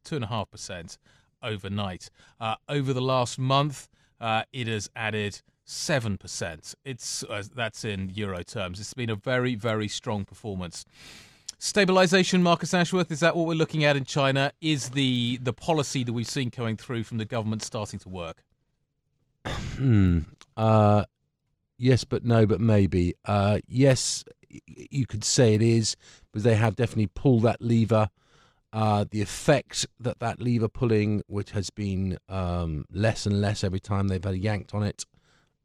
2.5% 0.04 0.98
overnight. 1.42 2.10
Uh, 2.38 2.56
over 2.68 2.92
the 2.92 3.02
last 3.02 3.38
month, 3.38 3.88
uh, 4.20 4.42
it 4.52 4.68
has 4.68 4.90
added 4.94 5.40
7%. 5.66 6.74
It's 6.84 7.24
uh, 7.24 7.42
that's 7.54 7.84
in 7.84 8.10
euro 8.14 8.42
terms. 8.42 8.80
It's 8.80 8.94
been 8.94 9.10
a 9.10 9.16
very 9.16 9.54
very 9.54 9.88
strong 9.88 10.24
performance. 10.24 10.84
Stabilization, 11.58 12.42
Marcus 12.42 12.74
Ashworth, 12.74 13.10
is 13.10 13.20
that 13.20 13.36
what 13.36 13.46
we're 13.46 13.54
looking 13.54 13.84
at 13.84 13.96
in 13.96 14.04
China? 14.04 14.52
Is 14.60 14.90
the 14.90 15.38
the 15.42 15.52
policy 15.52 16.04
that 16.04 16.12
we've 16.12 16.28
seen 16.28 16.50
coming 16.50 16.76
through 16.76 17.04
from 17.04 17.18
the 17.18 17.24
government 17.24 17.62
starting 17.62 17.98
to 18.00 18.08
work? 18.08 18.44
Hmm. 19.46 20.20
Uh, 20.56 21.04
yes, 21.78 22.04
but 22.04 22.24
no, 22.24 22.46
but 22.46 22.60
maybe. 22.60 23.14
Uh, 23.24 23.58
yes, 23.66 24.24
you 24.66 25.06
could 25.06 25.24
say 25.24 25.54
it 25.54 25.62
is, 25.62 25.96
because 26.32 26.44
they 26.44 26.54
have 26.54 26.76
definitely 26.76 27.08
pulled 27.08 27.42
that 27.42 27.60
lever. 27.60 28.08
Uh, 28.72 29.04
the 29.08 29.22
effect 29.22 29.86
that 30.00 30.18
that 30.18 30.40
lever 30.40 30.68
pulling, 30.68 31.22
which 31.28 31.52
has 31.52 31.70
been 31.70 32.18
um, 32.28 32.84
less 32.90 33.24
and 33.24 33.40
less 33.40 33.62
every 33.62 33.78
time 33.78 34.08
they've 34.08 34.24
had 34.24 34.36
yanked 34.36 34.74
on 34.74 34.82
it. 34.82 35.04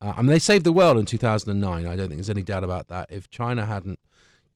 Uh, 0.01 0.13
I 0.15 0.21
mean, 0.21 0.27
they 0.27 0.39
saved 0.39 0.63
the 0.63 0.71
world 0.71 0.97
in 0.97 1.05
2009. 1.05 1.85
I 1.85 1.95
don't 1.95 2.07
think 2.07 2.17
there's 2.17 2.29
any 2.29 2.43
doubt 2.43 2.63
about 2.63 2.87
that. 2.89 3.07
If 3.11 3.29
China 3.29 3.65
hadn't 3.65 3.99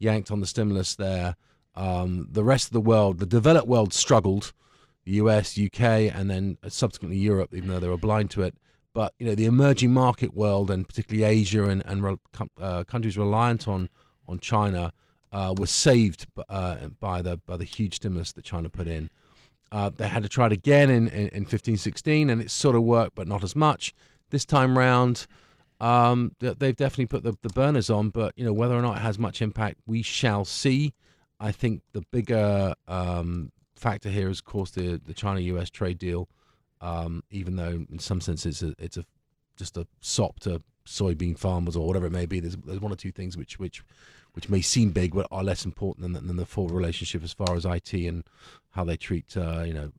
yanked 0.04 0.30
on 0.30 0.40
the 0.40 0.48
stimulus 0.48 0.96
there, 0.96 1.36
um, 1.76 2.28
the 2.32 2.44
rest 2.44 2.68
of 2.68 2.74
the 2.74 2.82
world, 2.82 3.20
the 3.20 3.26
developed 3.26 3.68
world, 3.68 3.94
struggled. 3.94 4.54
The 5.06 5.14
US, 5.14 5.60
UK, 5.60 5.82
and 6.16 6.30
then 6.30 6.58
subsequently 6.70 7.18
Europe, 7.18 7.54
even 7.54 7.68
though 7.68 7.80
they 7.80 7.90
were 7.90 7.98
blind 7.98 8.32
to 8.32 8.42
it. 8.44 8.56
But 8.94 9.14
you 9.20 9.26
know, 9.26 9.36
the 9.36 9.46
emerging 9.46 9.92
market 9.92 10.34
world, 10.34 10.72
and 10.72 10.88
particularly 10.88 11.26
Asia 11.26 11.66
and 11.66 11.84
and 11.86 12.20
uh, 12.62 12.84
countries 12.86 13.18
reliant 13.18 13.68
on 13.68 13.90
on 14.30 14.40
China, 14.40 14.94
uh, 15.34 15.54
were 15.58 15.68
saved 15.68 16.28
uh, 16.48 16.88
by 17.00 17.22
the 17.22 17.38
by 17.46 17.58
the 17.58 17.66
huge 17.66 17.96
stimulus 17.96 18.32
that 18.34 18.46
China 18.46 18.70
put 18.70 18.88
in. 18.88 19.10
Uh, 19.74 19.90
they 19.90 20.08
had 20.08 20.22
to 20.22 20.30
try 20.30 20.46
it 20.46 20.52
again 20.52 20.92
in, 20.92 21.08
in, 21.08 21.30
in 21.30 21.46
15, 21.46 21.78
16, 21.78 22.30
and 22.30 22.40
it 22.40 22.52
sort 22.52 22.76
of 22.76 22.84
worked, 22.84 23.16
but 23.16 23.28
not 23.28 23.44
as 23.44 23.56
much. 23.56 23.92
This 24.30 24.46
time 24.46 24.78
round, 24.78 25.26
um, 25.80 26.36
they've 26.40 26.76
definitely 26.76 27.08
put 27.08 27.24
the, 27.24 27.38
the 27.42 27.50
burners 27.50 27.90
on, 27.90 28.10
but 28.10 28.34
you 28.38 28.46
know 28.46 28.54
whether 28.54 28.76
or 28.76 28.82
not 28.82 28.98
it 28.98 29.02
has 29.02 29.20
much 29.20 29.42
impact, 29.42 29.80
we 29.86 30.02
shall 30.02 30.46
see. 30.46 30.94
I 31.40 31.52
think 31.52 31.82
the 31.92 32.02
bigger 32.12 32.74
um, 32.88 33.52
factor 33.76 34.10
here 34.10 34.30
is, 34.30 34.40
of 34.40 34.46
course, 34.46 34.72
the 34.72 35.02
the 35.04 35.14
China-U.S. 35.14 35.70
trade 35.70 35.98
deal. 35.98 36.30
Um, 36.82 37.24
even 37.32 37.56
though 37.56 37.86
in 37.90 38.00
some 38.00 38.20
sense 38.20 38.46
it's 38.46 38.62
a 38.62 38.76
it's 38.78 38.98
a 38.98 39.06
just 39.56 39.78
a 39.78 39.88
sop 40.02 40.40
to 40.42 40.62
soybean 40.86 41.38
farmers 41.38 41.76
or 41.76 41.88
whatever 41.88 42.06
it 42.06 42.12
may 42.12 42.26
be. 42.26 42.40
There's 42.40 42.58
there's 42.58 42.82
one 42.82 42.92
or 42.92 42.98
two 42.98 43.12
things 43.12 43.38
which 43.38 43.60
which 43.60 43.84
which 44.34 44.50
may 44.50 44.62
seem 44.62 44.92
big 44.92 45.14
but 45.14 45.28
are 45.32 45.44
less 45.44 45.66
important 45.66 46.14
than, 46.14 46.28
than 46.28 46.38
the 46.38 46.46
full 46.46 46.68
relationship 46.68 47.24
as 47.24 47.34
far 47.34 47.56
as 47.56 47.66
IT 47.66 47.94
and 47.94 48.24
how 48.72 48.84
they 48.84 48.98
treat 48.98 49.36
uh, 49.38 49.64
you 49.66 49.74
know 49.74 49.92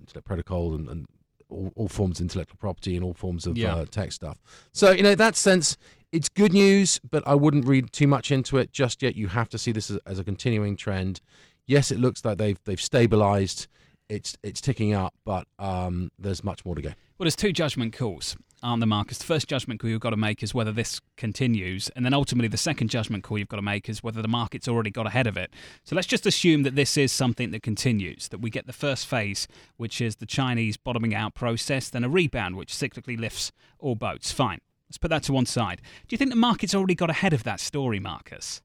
internet 0.00 0.24
protocol 0.24 0.74
and, 0.74 0.88
and 0.88 1.06
all, 1.50 1.72
all 1.76 1.88
forms 1.88 2.20
of 2.20 2.24
intellectual 2.24 2.56
property 2.58 2.94
and 2.96 3.04
all 3.04 3.14
forms 3.14 3.46
of 3.46 3.56
Yeah. 3.56 3.74
uh, 3.74 3.84
tech 3.86 4.12
stuff. 4.12 4.38
So 4.72 4.90
you 4.90 5.02
know 5.02 5.14
that 5.14 5.36
sense. 5.36 5.76
It's 6.10 6.28
good 6.30 6.52
news, 6.54 7.00
but 7.10 7.22
I 7.26 7.34
wouldn't 7.34 7.66
read 7.66 7.92
too 7.92 8.06
much 8.06 8.30
into 8.30 8.56
it 8.56 8.72
just 8.72 9.02
yet. 9.02 9.14
You 9.14 9.28
have 9.28 9.48
to 9.50 9.58
see 9.58 9.72
this 9.72 9.90
as, 9.90 9.98
as 10.06 10.18
a 10.18 10.24
continuing 10.24 10.74
trend. 10.76 11.20
Yes, 11.66 11.90
it 11.90 11.98
looks 12.00 12.24
like 12.24 12.38
they've 12.38 12.58
they've 12.64 12.80
stabilized. 12.80 13.66
It's 14.08 14.36
it's 14.42 14.60
ticking 14.62 14.94
up, 14.94 15.12
but 15.26 15.46
um, 15.58 16.10
there's 16.18 16.42
much 16.42 16.64
more 16.64 16.74
to 16.74 16.80
go. 16.80 16.88
Well, 17.18 17.24
there's 17.26 17.36
two 17.36 17.52
judgment 17.52 17.94
calls, 17.94 18.36
aren't 18.62 18.80
there, 18.80 18.86
Marcus? 18.86 19.18
The 19.18 19.24
first 19.24 19.48
judgment 19.48 19.80
call 19.80 19.90
you've 19.90 20.00
got 20.00 20.10
to 20.10 20.16
make 20.16 20.42
is 20.42 20.54
whether 20.54 20.72
this 20.72 21.00
continues, 21.16 21.88
and 21.90 22.04
then 22.04 22.14
ultimately 22.14 22.48
the 22.48 22.56
second 22.56 22.88
judgment 22.88 23.24
call 23.24 23.38
you've 23.38 23.48
got 23.48 23.56
to 23.56 23.62
make 23.62 23.88
is 23.88 24.02
whether 24.02 24.22
the 24.22 24.28
market's 24.28 24.68
already 24.68 24.90
got 24.90 25.06
ahead 25.06 25.26
of 25.26 25.36
it. 25.36 25.52
So 25.84 25.94
let's 25.94 26.06
just 26.06 26.26
assume 26.26 26.62
that 26.64 26.74
this 26.74 26.96
is 26.96 27.12
something 27.12 27.50
that 27.52 27.62
continues, 27.62 28.28
that 28.28 28.40
we 28.40 28.50
get 28.50 28.66
the 28.66 28.72
first 28.72 29.06
phase, 29.06 29.48
which 29.76 30.00
is 30.00 30.16
the 30.16 30.26
Chinese 30.26 30.76
bottoming 30.76 31.14
out 31.14 31.34
process, 31.34 31.88
then 31.88 32.04
a 32.04 32.08
rebound, 32.08 32.56
which 32.56 32.72
cyclically 32.72 33.18
lifts 33.18 33.52
all 33.78 33.94
boats. 33.94 34.32
Fine. 34.32 34.60
Let's 34.88 34.98
put 34.98 35.10
that 35.10 35.22
to 35.24 35.32
one 35.32 35.46
side. 35.46 35.82
Do 36.06 36.14
you 36.14 36.18
think 36.18 36.30
the 36.30 36.36
market's 36.36 36.74
already 36.74 36.94
got 36.94 37.10
ahead 37.10 37.32
of 37.32 37.44
that 37.44 37.60
story, 37.60 38.00
Marcus? 38.00 38.62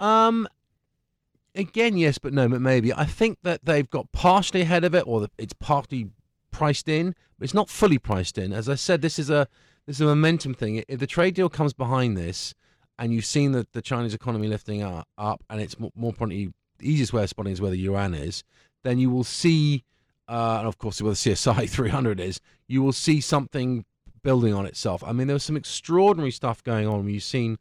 Um, 0.00 0.48
again, 1.54 1.96
yes, 1.96 2.18
but 2.18 2.32
no, 2.32 2.48
but 2.48 2.60
maybe. 2.60 2.92
I 2.92 3.04
think 3.04 3.38
that 3.42 3.64
they've 3.64 3.88
got 3.88 4.10
partially 4.12 4.62
ahead 4.62 4.84
of 4.84 4.94
it, 4.94 5.06
or 5.06 5.28
it's 5.38 5.52
partly 5.52 6.08
priced 6.50 6.88
in, 6.88 7.14
it's 7.44 7.54
not 7.54 7.68
fully 7.68 7.98
priced 7.98 8.38
in. 8.38 8.54
As 8.54 8.70
I 8.70 8.74
said, 8.74 9.02
this 9.02 9.18
is 9.18 9.28
a 9.28 9.46
this 9.86 9.96
is 9.96 10.00
a 10.00 10.06
momentum 10.06 10.54
thing. 10.54 10.82
If 10.88 10.98
the 10.98 11.06
trade 11.06 11.34
deal 11.34 11.50
comes 11.50 11.74
behind 11.74 12.16
this, 12.16 12.54
and 12.98 13.12
you've 13.12 13.26
seen 13.26 13.52
the, 13.52 13.66
the 13.72 13.82
Chinese 13.82 14.14
economy 14.14 14.48
lifting 14.48 14.82
up, 14.82 15.06
up 15.18 15.44
and 15.50 15.60
it's 15.60 15.78
more, 15.78 15.90
more 15.94 16.08
importantly, 16.08 16.54
the 16.78 16.90
easiest 16.90 17.12
way 17.12 17.22
of 17.22 17.28
spotting 17.28 17.52
is 17.52 17.60
where 17.60 17.70
the 17.70 17.78
yuan 17.78 18.14
is, 18.14 18.44
then 18.82 18.98
you 18.98 19.10
will 19.10 19.24
see, 19.24 19.84
uh, 20.26 20.56
and 20.60 20.66
of 20.66 20.78
course, 20.78 21.02
where 21.02 21.12
the 21.12 21.16
CSI 21.16 21.68
300 21.70 22.18
is, 22.18 22.40
you 22.66 22.82
will 22.82 22.92
see 22.92 23.20
something 23.20 23.84
building 24.22 24.54
on 24.54 24.64
itself. 24.64 25.04
I 25.04 25.12
mean, 25.12 25.26
there 25.26 25.34
was 25.34 25.44
some 25.44 25.56
extraordinary 25.56 26.30
stuff 26.30 26.64
going 26.64 26.88
on. 26.88 27.06
You've 27.06 27.22
seen 27.22 27.58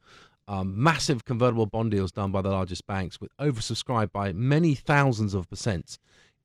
um, 0.47 0.81
massive 0.81 1.25
convertible 1.25 1.65
bond 1.65 1.91
deals 1.91 2.13
done 2.13 2.31
by 2.31 2.41
the 2.41 2.51
largest 2.51 2.87
banks, 2.87 3.19
with 3.19 3.35
oversubscribed 3.37 4.13
by 4.13 4.31
many 4.31 4.75
thousands 4.75 5.33
of 5.33 5.47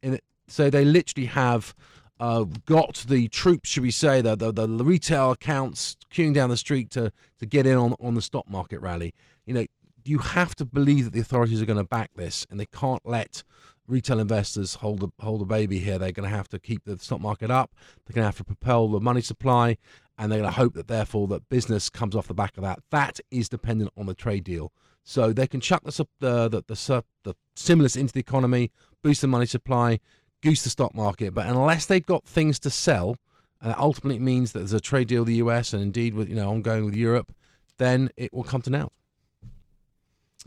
it, 0.03 0.25
so 0.49 0.71
they 0.71 0.85
literally 0.85 1.27
have 1.27 1.73
uh, 2.21 2.45
got 2.67 3.05
the 3.09 3.29
troops, 3.29 3.69
should 3.69 3.83
we 3.83 3.91
say, 3.91 4.21
the, 4.21 4.37
the 4.37 4.53
the 4.53 4.85
retail 4.85 5.33
accounts 5.33 5.97
queuing 6.13 6.35
down 6.35 6.51
the 6.51 6.57
street 6.57 6.91
to 6.91 7.13
to 7.39 7.47
get 7.47 7.67
in 7.67 7.77
on 7.77 7.95
on 8.01 8.15
the 8.15 8.23
stock 8.23 8.49
market 8.49 8.81
rally. 8.81 9.15
You 9.47 9.55
know, 9.55 9.67
you 10.05 10.19
have 10.19 10.55
to 10.57 10.65
believe 10.65 11.05
that 11.05 11.13
the 11.13 11.21
authorities 11.21 11.63
are 11.63 11.67
going 11.67 11.79
to 11.79 11.85
back 11.85 12.11
this, 12.17 12.47
and 12.51 12.59
they 12.59 12.67
can't 12.67 13.05
let 13.05 13.43
retail 13.87 14.19
investors 14.19 14.77
hold 14.77 15.03
a 15.03 15.23
hold 15.23 15.43
a 15.43 15.45
baby 15.45 15.79
here. 15.79 15.99
They're 15.99 16.13
going 16.13 16.29
to 16.29 16.37
have 16.37 16.49
to 16.49 16.59
keep 16.59 16.85
the 16.85 16.99
stock 16.99 17.21
market 17.21 17.51
up. 17.51 17.75
They're 18.07 18.15
going 18.15 18.23
to 18.23 18.29
have 18.29 18.39
to 18.39 18.45
propel 18.45 18.89
the 18.89 19.01
money 19.01 19.21
supply, 19.21 19.77
and 20.19 20.31
they're 20.31 20.41
going 20.41 20.51
to 20.51 20.57
hope 20.57 20.75
that 20.75 20.89
therefore 20.89 21.29
that 21.29 21.49
business 21.49 21.89
comes 21.89 22.17
off 22.17 22.27
the 22.27 22.35
back 22.35 22.57
of 22.57 22.63
that. 22.65 22.81
That 22.91 23.21
is 23.31 23.49
dependent 23.49 23.93
on 23.97 24.07
the 24.07 24.15
trade 24.15 24.45
deal. 24.45 24.73
So 25.05 25.33
they 25.33 25.47
can 25.47 25.61
chuck 25.61 25.85
the 25.85 26.07
the 26.21 26.49
the, 26.49 26.65
the, 26.67 27.05
the 27.25 27.35
stimulus 27.55 27.97
into 27.97 28.13
the 28.13 28.21
economy, 28.21 28.71
boost 29.03 29.21
the 29.21 29.27
money 29.27 29.47
supply, 29.47 30.01
goose 30.43 30.63
the 30.63 30.71
stock 30.71 30.95
market. 30.95 31.35
But 31.35 31.47
unless 31.47 31.87
they've 31.87 32.05
got 32.05 32.25
things 32.25 32.59
to 32.61 32.71
sell, 32.71 33.17
and 33.61 33.75
ultimately 33.79 34.17
it 34.17 34.23
means 34.23 34.53
that 34.53 34.61
there's 34.61 34.73
a 34.73 34.81
trade 34.81 35.09
deal 35.09 35.23
with 35.23 35.29
the 35.29 35.35
US 35.37 35.73
and 35.73 35.83
indeed 35.83 36.15
with 36.15 36.29
you 36.29 36.37
know 36.37 36.51
ongoing 36.51 36.85
with 36.85 36.95
Europe, 36.95 37.33
then 37.79 38.11
it 38.17 38.33
will 38.33 38.45
come 38.45 38.63
to 38.63 38.71
naught. 38.71 38.93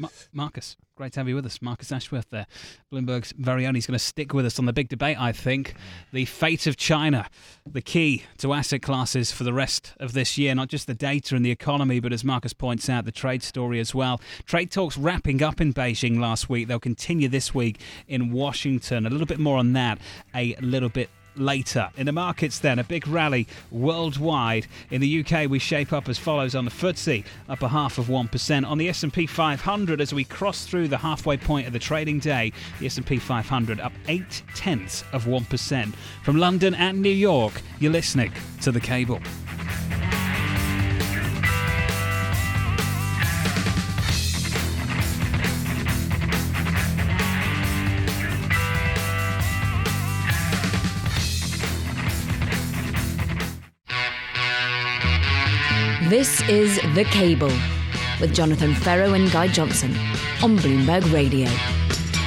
Ma- 0.02 0.10
Marcus, 0.34 0.78
great 0.96 1.14
to 1.14 1.20
have 1.20 1.30
you 1.30 1.36
with 1.36 1.46
us. 1.46 1.62
Marcus 1.62 1.92
Ashworth 1.92 2.28
there. 2.32 2.48
Bloomberg's 2.92 3.34
very 3.38 3.68
own. 3.68 3.76
He's 3.76 3.86
going 3.86 3.98
to 3.98 4.04
stick 4.04 4.34
with 4.34 4.48
us 4.48 4.58
on 4.58 4.66
the 4.66 4.74
big 4.74 4.90
debate, 4.90 5.20
I 5.20 5.32
think. 5.32 5.70
Mm. 5.70 5.76
The 6.12 6.26
fate 6.26 6.66
of 6.66 6.76
China, 6.76 7.30
the 7.72 7.84
key 7.84 8.24
to 8.40 8.54
asset 8.54 8.82
classes 8.82 9.32
for 9.32 9.44
the 9.44 9.54
rest 9.54 9.94
of 10.00 10.14
this 10.14 10.40
year, 10.40 10.56
not 10.56 10.70
just 10.70 10.88
the 10.88 10.96
data 10.96 11.36
and 11.36 11.46
the 11.46 11.52
economy, 11.52 12.00
but 12.00 12.12
as 12.14 12.24
Marcus 12.24 12.54
points 12.54 12.90
out, 12.90 13.06
the 13.06 13.12
trade 13.12 13.44
story 13.44 13.80
as 13.80 13.94
well. 13.94 14.20
Trade 14.46 14.72
talks 14.72 14.98
wrapping 14.98 15.44
up 15.44 15.62
in 15.62 15.72
Beijing 15.72 16.20
last 16.20 16.50
week. 16.50 16.68
They'll 16.68 16.80
continue 16.80 17.28
this 17.28 17.54
week 17.54 17.80
in 18.08 18.32
Washington. 18.32 19.06
A 19.06 19.10
little 19.12 19.28
bit 19.28 19.40
more 19.40 19.58
on 19.58 19.74
that 19.74 20.00
a 20.34 20.56
little 20.62 20.90
bit 20.90 21.10
later. 21.36 21.90
In 21.98 22.06
the 22.06 22.12
markets, 22.12 22.60
then, 22.60 22.80
a 22.80 22.84
big 22.84 23.08
rally 23.08 23.48
worldwide. 23.72 24.68
In 24.90 25.02
the 25.02 25.26
UK, 25.26 25.50
we 25.50 25.60
shape 25.60 25.94
up 25.94 26.10
as 26.10 26.18
follows 26.18 26.56
on 26.56 26.66
the 26.66 26.72
FTSE, 26.72 27.24
up 27.50 27.62
a 27.62 27.68
half 27.68 27.98
of 27.98 28.08
1%. 28.08 28.68
On 28.68 28.78
the 28.78 28.90
S&P 28.90 29.26
500, 29.26 30.02
as 30.02 30.14
we 30.14 30.24
cross 30.24 30.66
through 30.66 30.88
the 30.88 30.98
halfway 30.98 31.38
point 31.38 31.68
of 31.68 31.74
the 31.74 31.80
trading 31.80 32.20
day, 32.20 32.52
the 32.80 32.86
S&P 32.86 33.18
500 33.18 33.80
up 33.80 33.94
8 34.08 34.44
tenths 34.56 35.04
of 35.14 35.26
1%. 35.26 35.94
From 36.24 36.38
London 36.38 36.74
and 36.76 37.02
New 37.02 37.10
York, 37.10 37.62
you're 37.80 37.92
listening 37.92 38.32
to 38.62 38.72
The 38.72 38.80
Cable. 38.80 39.20
This 56.22 56.48
is 56.48 56.76
The 56.94 57.04
Cable 57.06 57.52
with 58.20 58.32
Jonathan 58.32 58.76
Ferro 58.76 59.16
and 59.16 59.32
Guy 59.32 59.48
Johnson 59.48 59.90
on 60.44 60.56
Bloomberg 60.56 61.12
Radio. 61.12 61.50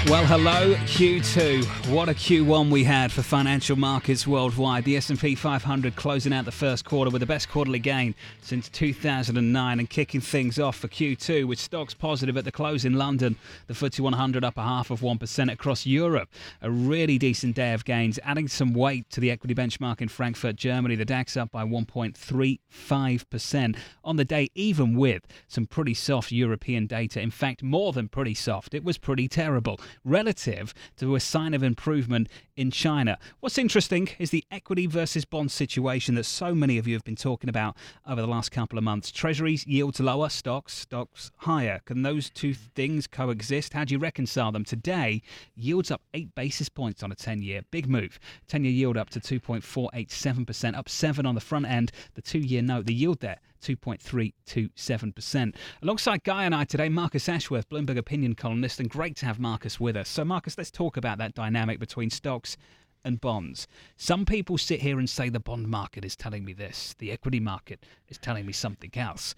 Well, 0.07 0.27
hello 0.27 0.75
Q2. 0.75 1.65
What 1.91 2.11
a 2.11 2.13
Q1 2.13 2.71
we 2.71 2.85
had 2.85 3.11
for 3.11 3.23
financial 3.23 3.75
markets 3.75 4.27
worldwide. 4.27 4.85
The 4.85 4.99
S&P 4.99 5.35
500 5.35 5.97
closing 5.97 6.35
out 6.35 6.45
the 6.45 6.53
first 6.53 6.85
quarter 6.85 7.11
with 7.11 7.21
the 7.21 7.27
best 7.27 7.49
quarterly 7.49 7.79
gain 7.79 8.15
since 8.43 8.69
2009 8.69 9.79
and 9.79 9.89
kicking 9.89 10.21
things 10.21 10.61
off 10.61 10.77
for 10.77 10.89
Q2 10.89 11.49
with 11.49 11.59
stocks 11.59 11.95
positive 11.95 12.37
at 12.37 12.45
the 12.45 12.53
close 12.53 12.85
in 12.85 12.99
London. 12.99 13.37
The 13.67 13.73
FTSE 13.73 14.01
100 14.01 14.45
up 14.45 14.59
a 14.59 14.63
half 14.63 14.91
of 14.91 15.01
1% 15.01 15.51
across 15.51 15.87
Europe. 15.87 16.29
A 16.61 16.71
really 16.71 17.17
decent 17.17 17.57
day 17.57 17.73
of 17.73 17.87
gains, 17.87 18.19
adding 18.23 18.47
some 18.47 18.75
weight 18.75 19.09
to 19.09 19.21
the 19.21 19.31
equity 19.31 19.55
benchmark 19.55 20.03
in 20.03 20.09
Frankfurt, 20.09 20.57
Germany. 20.57 20.97
The 20.97 21.07
DAX 21.07 21.35
up 21.35 21.51
by 21.51 21.65
1.35% 21.65 23.77
on 24.05 24.17
the 24.17 24.25
day 24.27 24.51
even 24.55 24.99
with 24.99 25.27
some 25.49 25.65
pretty 25.65 25.95
soft 25.95 26.31
European 26.31 26.87
data. 26.87 27.23
In 27.23 27.31
fact, 27.31 27.63
more 27.63 27.95
than 27.95 28.11
pretty 28.11 28.35
soft. 28.35 28.75
It 28.75 28.85
was 28.85 28.99
pretty 28.99 29.29
terrible 29.29 29.81
relative 30.05 30.75
to 30.97 31.15
a 31.15 31.21
sign 31.21 31.55
of 31.55 31.63
improvement 31.63 32.29
in 32.57 32.71
China. 32.71 33.19
What's 33.41 33.59
interesting 33.59 34.09
is 34.19 34.31
the 34.31 34.45
equity 34.51 34.87
versus 34.87 35.25
bond 35.25 35.51
situation 35.51 36.15
that 36.15 36.25
so 36.25 36.55
many 36.55 36.79
of 36.79 36.87
you 36.87 36.95
have 36.95 37.05
been 37.05 37.17
talking 37.17 37.51
about 37.51 37.77
over 38.07 38.21
the 38.21 38.27
last 38.27 38.51
couple 38.51 38.79
of 38.79 38.85
months. 38.85 39.11
Treasuries 39.11 39.67
yields 39.67 40.01
lower, 40.01 40.29
stocks, 40.29 40.75
stocks 40.75 41.31
higher. 41.39 41.81
Can 41.85 42.03
those 42.03 42.31
two 42.31 42.55
things 42.55 43.07
coexist? 43.07 43.73
How 43.73 43.85
do 43.85 43.95
you 43.95 43.99
reconcile 43.99 44.53
them? 44.53 44.65
Today, 44.65 45.23
yields 45.55 45.91
up 45.91 46.03
8 46.15 46.35
basis 46.35 46.69
points 46.69 47.03
on 47.03 47.13
a 47.13 47.17
10 47.17 47.43
year. 47.43 47.63
Big 47.71 47.89
move. 47.89 48.19
10 48.49 48.65
year 48.65 48.73
yield 48.73 48.97
up 48.97 49.11
to 49.11 49.21
2.487%, 49.21 50.77
up 50.77 50.89
7 50.89 51.27
on 51.27 51.35
the 51.35 51.41
front 51.41 51.67
end. 51.67 51.93
The 52.15 52.23
2 52.23 52.39
year 52.39 52.63
note, 52.63 52.87
the 52.87 52.95
yield 52.95 53.21
there 53.21 53.41
2.327%. 53.65 55.55
Alongside 55.83 56.23
Guy 56.25 56.45
and 56.45 56.55
I 56.55 56.65
today, 56.65 56.89
Marcus 56.89 57.29
Ashworth, 57.29 57.69
Bloomberg 57.69 57.99
opinion 57.99 58.35
columnist, 58.35 58.79
and 58.81 58.89
great 58.91 59.17
to 59.17 59.27
have 59.27 59.41
Marcus 59.41 59.81
with 59.81 59.97
us. 59.97 60.09
So, 60.09 60.25
Marcus, 60.25 60.59
let's 60.59 60.71
talk 60.71 60.97
about 60.97 61.19
that 61.19 61.35
dynamic 61.35 61.79
between 61.81 62.11
stocks 62.11 62.57
and 63.05 63.21
bonds. 63.21 63.67
Some 63.97 64.25
people 64.25 64.59
sit 64.59 64.81
here 64.81 64.99
and 64.99 65.09
say 65.09 65.29
the 65.29 65.41
bond 65.41 65.69
market 65.69 66.05
is 66.05 66.17
telling 66.17 66.45
me 66.45 66.53
this, 66.53 66.95
the 66.99 67.13
equity 67.13 67.41
market 67.41 67.85
is 68.09 68.19
telling 68.19 68.47
me 68.47 68.53
something 68.53 68.91
else. 68.95 69.35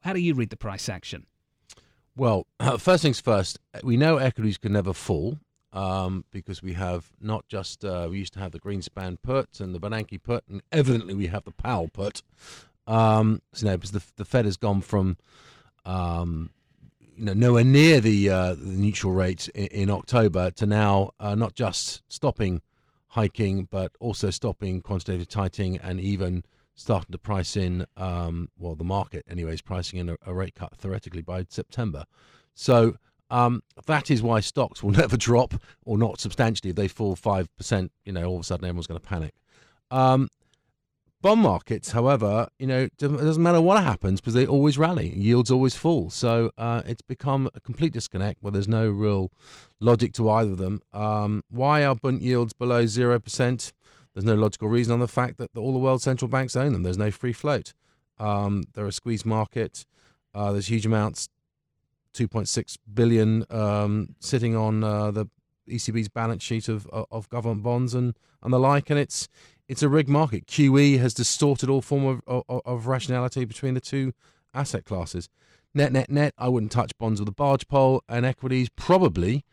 How 0.00 0.12
do 0.12 0.20
you 0.20 0.34
read 0.34 0.50
the 0.50 0.56
price 0.56 0.88
action? 0.88 1.26
Well, 2.16 2.46
first 2.78 3.02
things 3.02 3.20
first, 3.20 3.58
we 3.82 3.96
know 3.96 4.18
equities 4.18 4.58
can 4.58 4.72
never 4.72 4.92
fall. 4.92 5.38
Um, 5.72 6.24
because 6.30 6.62
we 6.62 6.72
have 6.72 7.10
not 7.20 7.48
just 7.48 7.84
uh, 7.84 8.06
we 8.10 8.16
used 8.18 8.32
to 8.32 8.38
have 8.38 8.52
the 8.52 8.60
Greenspan 8.60 9.18
put 9.20 9.60
and 9.60 9.74
the 9.74 9.78
Bernanke 9.78 10.22
put, 10.22 10.42
and 10.48 10.62
evidently 10.72 11.12
we 11.12 11.26
have 11.26 11.44
the 11.44 11.50
Powell 11.50 11.88
put. 11.92 12.22
Um, 12.86 13.42
so, 13.52 13.66
you 13.66 13.72
know, 13.72 13.76
because 13.76 13.92
the, 13.92 14.02
the 14.16 14.24
Fed 14.24 14.44
has 14.44 14.56
gone 14.56 14.80
from 14.80 15.16
um, 15.84 16.50
you 17.16 17.24
know 17.24 17.32
nowhere 17.32 17.64
near 17.64 18.00
the, 18.00 18.30
uh, 18.30 18.54
the 18.54 18.64
neutral 18.64 19.12
rate 19.12 19.48
in, 19.54 19.66
in, 19.66 19.90
October 19.90 20.50
to 20.52 20.66
now 20.66 21.10
uh, 21.18 21.34
not 21.34 21.54
just 21.54 22.02
stopping 22.08 22.60
hiking, 23.08 23.66
but 23.70 23.92
also 24.00 24.30
stopping 24.30 24.82
quantitative 24.82 25.28
tightening 25.28 25.78
and 25.78 26.00
even 26.00 26.44
starting 26.74 27.10
to 27.10 27.18
price 27.18 27.56
in 27.56 27.86
um, 27.96 28.50
well 28.58 28.74
the 28.74 28.84
market 28.84 29.24
anyways 29.30 29.62
pricing 29.62 29.98
in 29.98 30.10
a, 30.10 30.16
a, 30.26 30.34
rate 30.34 30.54
cut 30.54 30.76
theoretically 30.76 31.22
by 31.22 31.44
September. 31.48 32.04
So 32.54 32.96
um, 33.30 33.62
that 33.86 34.10
is 34.10 34.22
why 34.22 34.40
stocks 34.40 34.82
will 34.82 34.90
never 35.02 35.16
drop 35.16 35.54
or 35.84 35.96
not 35.96 36.20
substantially. 36.20 36.70
If 36.70 36.76
they 36.76 36.88
fall 36.88 37.16
five 37.16 37.54
percent, 37.56 37.92
you 38.04 38.12
know, 38.12 38.24
all 38.24 38.36
of 38.36 38.42
a 38.42 38.44
sudden 38.44 38.66
everyone's 38.66 38.86
going 38.86 39.00
to 39.00 39.06
panic. 39.06 39.34
Um, 39.90 40.28
Bond 41.26 41.40
markets, 41.40 41.90
however, 41.90 42.46
you 42.56 42.68
know, 42.68 42.82
it 42.82 42.96
doesn't 42.98 43.42
matter 43.42 43.60
what 43.60 43.82
happens 43.82 44.20
because 44.20 44.34
they 44.34 44.46
always 44.46 44.78
rally. 44.78 45.08
Yields 45.08 45.50
always 45.50 45.74
fall. 45.74 46.08
So 46.08 46.52
uh, 46.56 46.82
it's 46.86 47.02
become 47.02 47.50
a 47.52 47.58
complete 47.58 47.92
disconnect 47.92 48.44
where 48.44 48.52
there's 48.52 48.68
no 48.68 48.88
real 48.88 49.32
logic 49.80 50.12
to 50.12 50.30
either 50.30 50.52
of 50.52 50.58
them. 50.58 50.82
Um, 50.92 51.42
why 51.50 51.84
are 51.84 51.96
Bund 51.96 52.22
yields 52.22 52.52
below 52.52 52.84
0%? 52.84 53.72
There's 54.14 54.24
no 54.24 54.36
logical 54.36 54.68
reason 54.68 54.92
on 54.92 55.00
the 55.00 55.08
fact 55.08 55.38
that 55.38 55.50
all 55.56 55.72
the 55.72 55.80
world 55.80 56.00
central 56.00 56.28
banks 56.28 56.54
own 56.54 56.72
them. 56.72 56.84
There's 56.84 56.96
no 56.96 57.10
free 57.10 57.32
float. 57.32 57.74
Um, 58.20 58.62
they're 58.74 58.86
a 58.86 58.92
squeezed 58.92 59.26
market. 59.26 59.84
Uh, 60.32 60.52
there's 60.52 60.68
huge 60.68 60.86
amounts, 60.86 61.28
2.6 62.14 62.78
billion 62.94 63.44
um, 63.50 64.14
sitting 64.20 64.54
on 64.54 64.84
uh, 64.84 65.10
the 65.10 65.26
ECB's 65.68 66.08
balance 66.08 66.44
sheet 66.44 66.68
of 66.68 66.86
of 67.10 67.28
government 67.28 67.64
bonds 67.64 67.92
and, 67.92 68.16
and 68.42 68.52
the 68.52 68.58
like, 68.60 68.88
and 68.88 69.00
it's 69.00 69.26
it's 69.68 69.82
a 69.82 69.88
rigged 69.88 70.08
market. 70.08 70.46
QE 70.46 70.98
has 70.98 71.14
distorted 71.14 71.68
all 71.68 71.82
form 71.82 72.06
of, 72.06 72.44
of, 72.48 72.62
of, 72.64 72.86
rationality 72.86 73.44
between 73.44 73.74
the 73.74 73.80
two 73.80 74.12
asset 74.54 74.84
classes. 74.84 75.28
Net, 75.74 75.92
net, 75.92 76.10
net. 76.10 76.32
I 76.38 76.48
wouldn't 76.48 76.72
touch 76.72 76.96
bonds 76.98 77.20
with 77.20 77.28
a 77.28 77.32
barge 77.32 77.68
pole, 77.68 78.02
and 78.08 78.24
equities 78.24 78.68
probably 78.70 79.44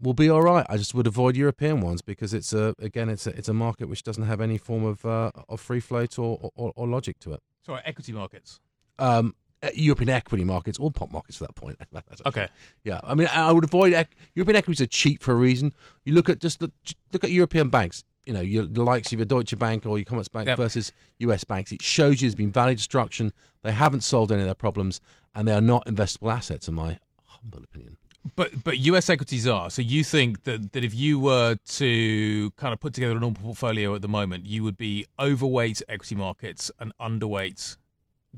will 0.00 0.14
be 0.14 0.28
all 0.28 0.42
right. 0.42 0.66
I 0.68 0.76
just 0.76 0.94
would 0.94 1.06
avoid 1.06 1.36
European 1.36 1.80
ones 1.80 2.02
because 2.02 2.34
it's 2.34 2.52
a 2.52 2.74
again 2.78 3.08
it's 3.08 3.26
a 3.26 3.30
it's 3.30 3.48
a 3.48 3.54
market 3.54 3.88
which 3.88 4.02
doesn't 4.02 4.24
have 4.24 4.40
any 4.40 4.58
form 4.58 4.84
of 4.84 5.06
uh, 5.06 5.30
of 5.48 5.60
free 5.60 5.80
float 5.80 6.18
or, 6.18 6.50
or, 6.54 6.72
or 6.74 6.86
logic 6.86 7.18
to 7.20 7.32
it. 7.32 7.40
Sorry, 7.64 7.80
equity 7.84 8.12
markets. 8.12 8.60
Um, 8.98 9.34
European 9.74 10.10
equity 10.10 10.44
markets 10.44 10.78
or 10.78 10.90
pop 10.90 11.12
markets 11.12 11.38
for 11.38 11.44
that 11.44 11.54
point. 11.54 11.78
okay. 12.26 12.48
Yeah, 12.84 13.00
I 13.04 13.14
mean, 13.14 13.28
I 13.32 13.52
would 13.52 13.64
avoid 13.64 13.92
European 14.34 14.56
equities 14.56 14.80
are 14.80 14.86
cheap 14.86 15.22
for 15.22 15.32
a 15.32 15.36
reason. 15.36 15.72
You 16.04 16.14
look 16.14 16.28
at 16.28 16.40
just 16.40 16.60
look, 16.60 16.72
look 17.12 17.22
at 17.22 17.30
European 17.30 17.68
banks 17.68 18.04
you 18.26 18.32
know, 18.32 18.40
your, 18.40 18.66
the 18.66 18.82
likes 18.82 19.12
of 19.12 19.18
your 19.18 19.26
Deutsche 19.26 19.58
Bank 19.58 19.86
or 19.86 19.98
your 19.98 20.04
Commerzbank 20.04 20.46
yep. 20.46 20.56
versus 20.56 20.92
US 21.18 21.44
banks. 21.44 21.72
It 21.72 21.82
shows 21.82 22.22
you 22.22 22.28
there's 22.28 22.34
been 22.34 22.52
value 22.52 22.76
destruction. 22.76 23.32
They 23.62 23.72
haven't 23.72 24.02
solved 24.02 24.32
any 24.32 24.42
of 24.42 24.46
their 24.46 24.54
problems, 24.54 25.00
and 25.34 25.46
they 25.46 25.52
are 25.52 25.60
not 25.60 25.86
investable 25.86 26.32
assets, 26.32 26.68
in 26.68 26.74
my 26.74 26.98
humble 27.24 27.62
opinion. 27.64 27.96
But 28.36 28.62
but 28.62 28.78
US 28.78 29.10
equities 29.10 29.48
are. 29.48 29.68
So 29.68 29.82
you 29.82 30.04
think 30.04 30.44
that, 30.44 30.72
that 30.72 30.84
if 30.84 30.94
you 30.94 31.18
were 31.18 31.56
to 31.56 32.50
kind 32.52 32.72
of 32.72 32.78
put 32.78 32.94
together 32.94 33.16
a 33.16 33.20
normal 33.20 33.42
portfolio 33.42 33.94
at 33.96 34.02
the 34.02 34.08
moment, 34.08 34.46
you 34.46 34.62
would 34.62 34.76
be 34.76 35.06
overweight 35.18 35.82
equity 35.88 36.14
markets 36.14 36.70
and 36.78 36.92
underweight 37.00 37.76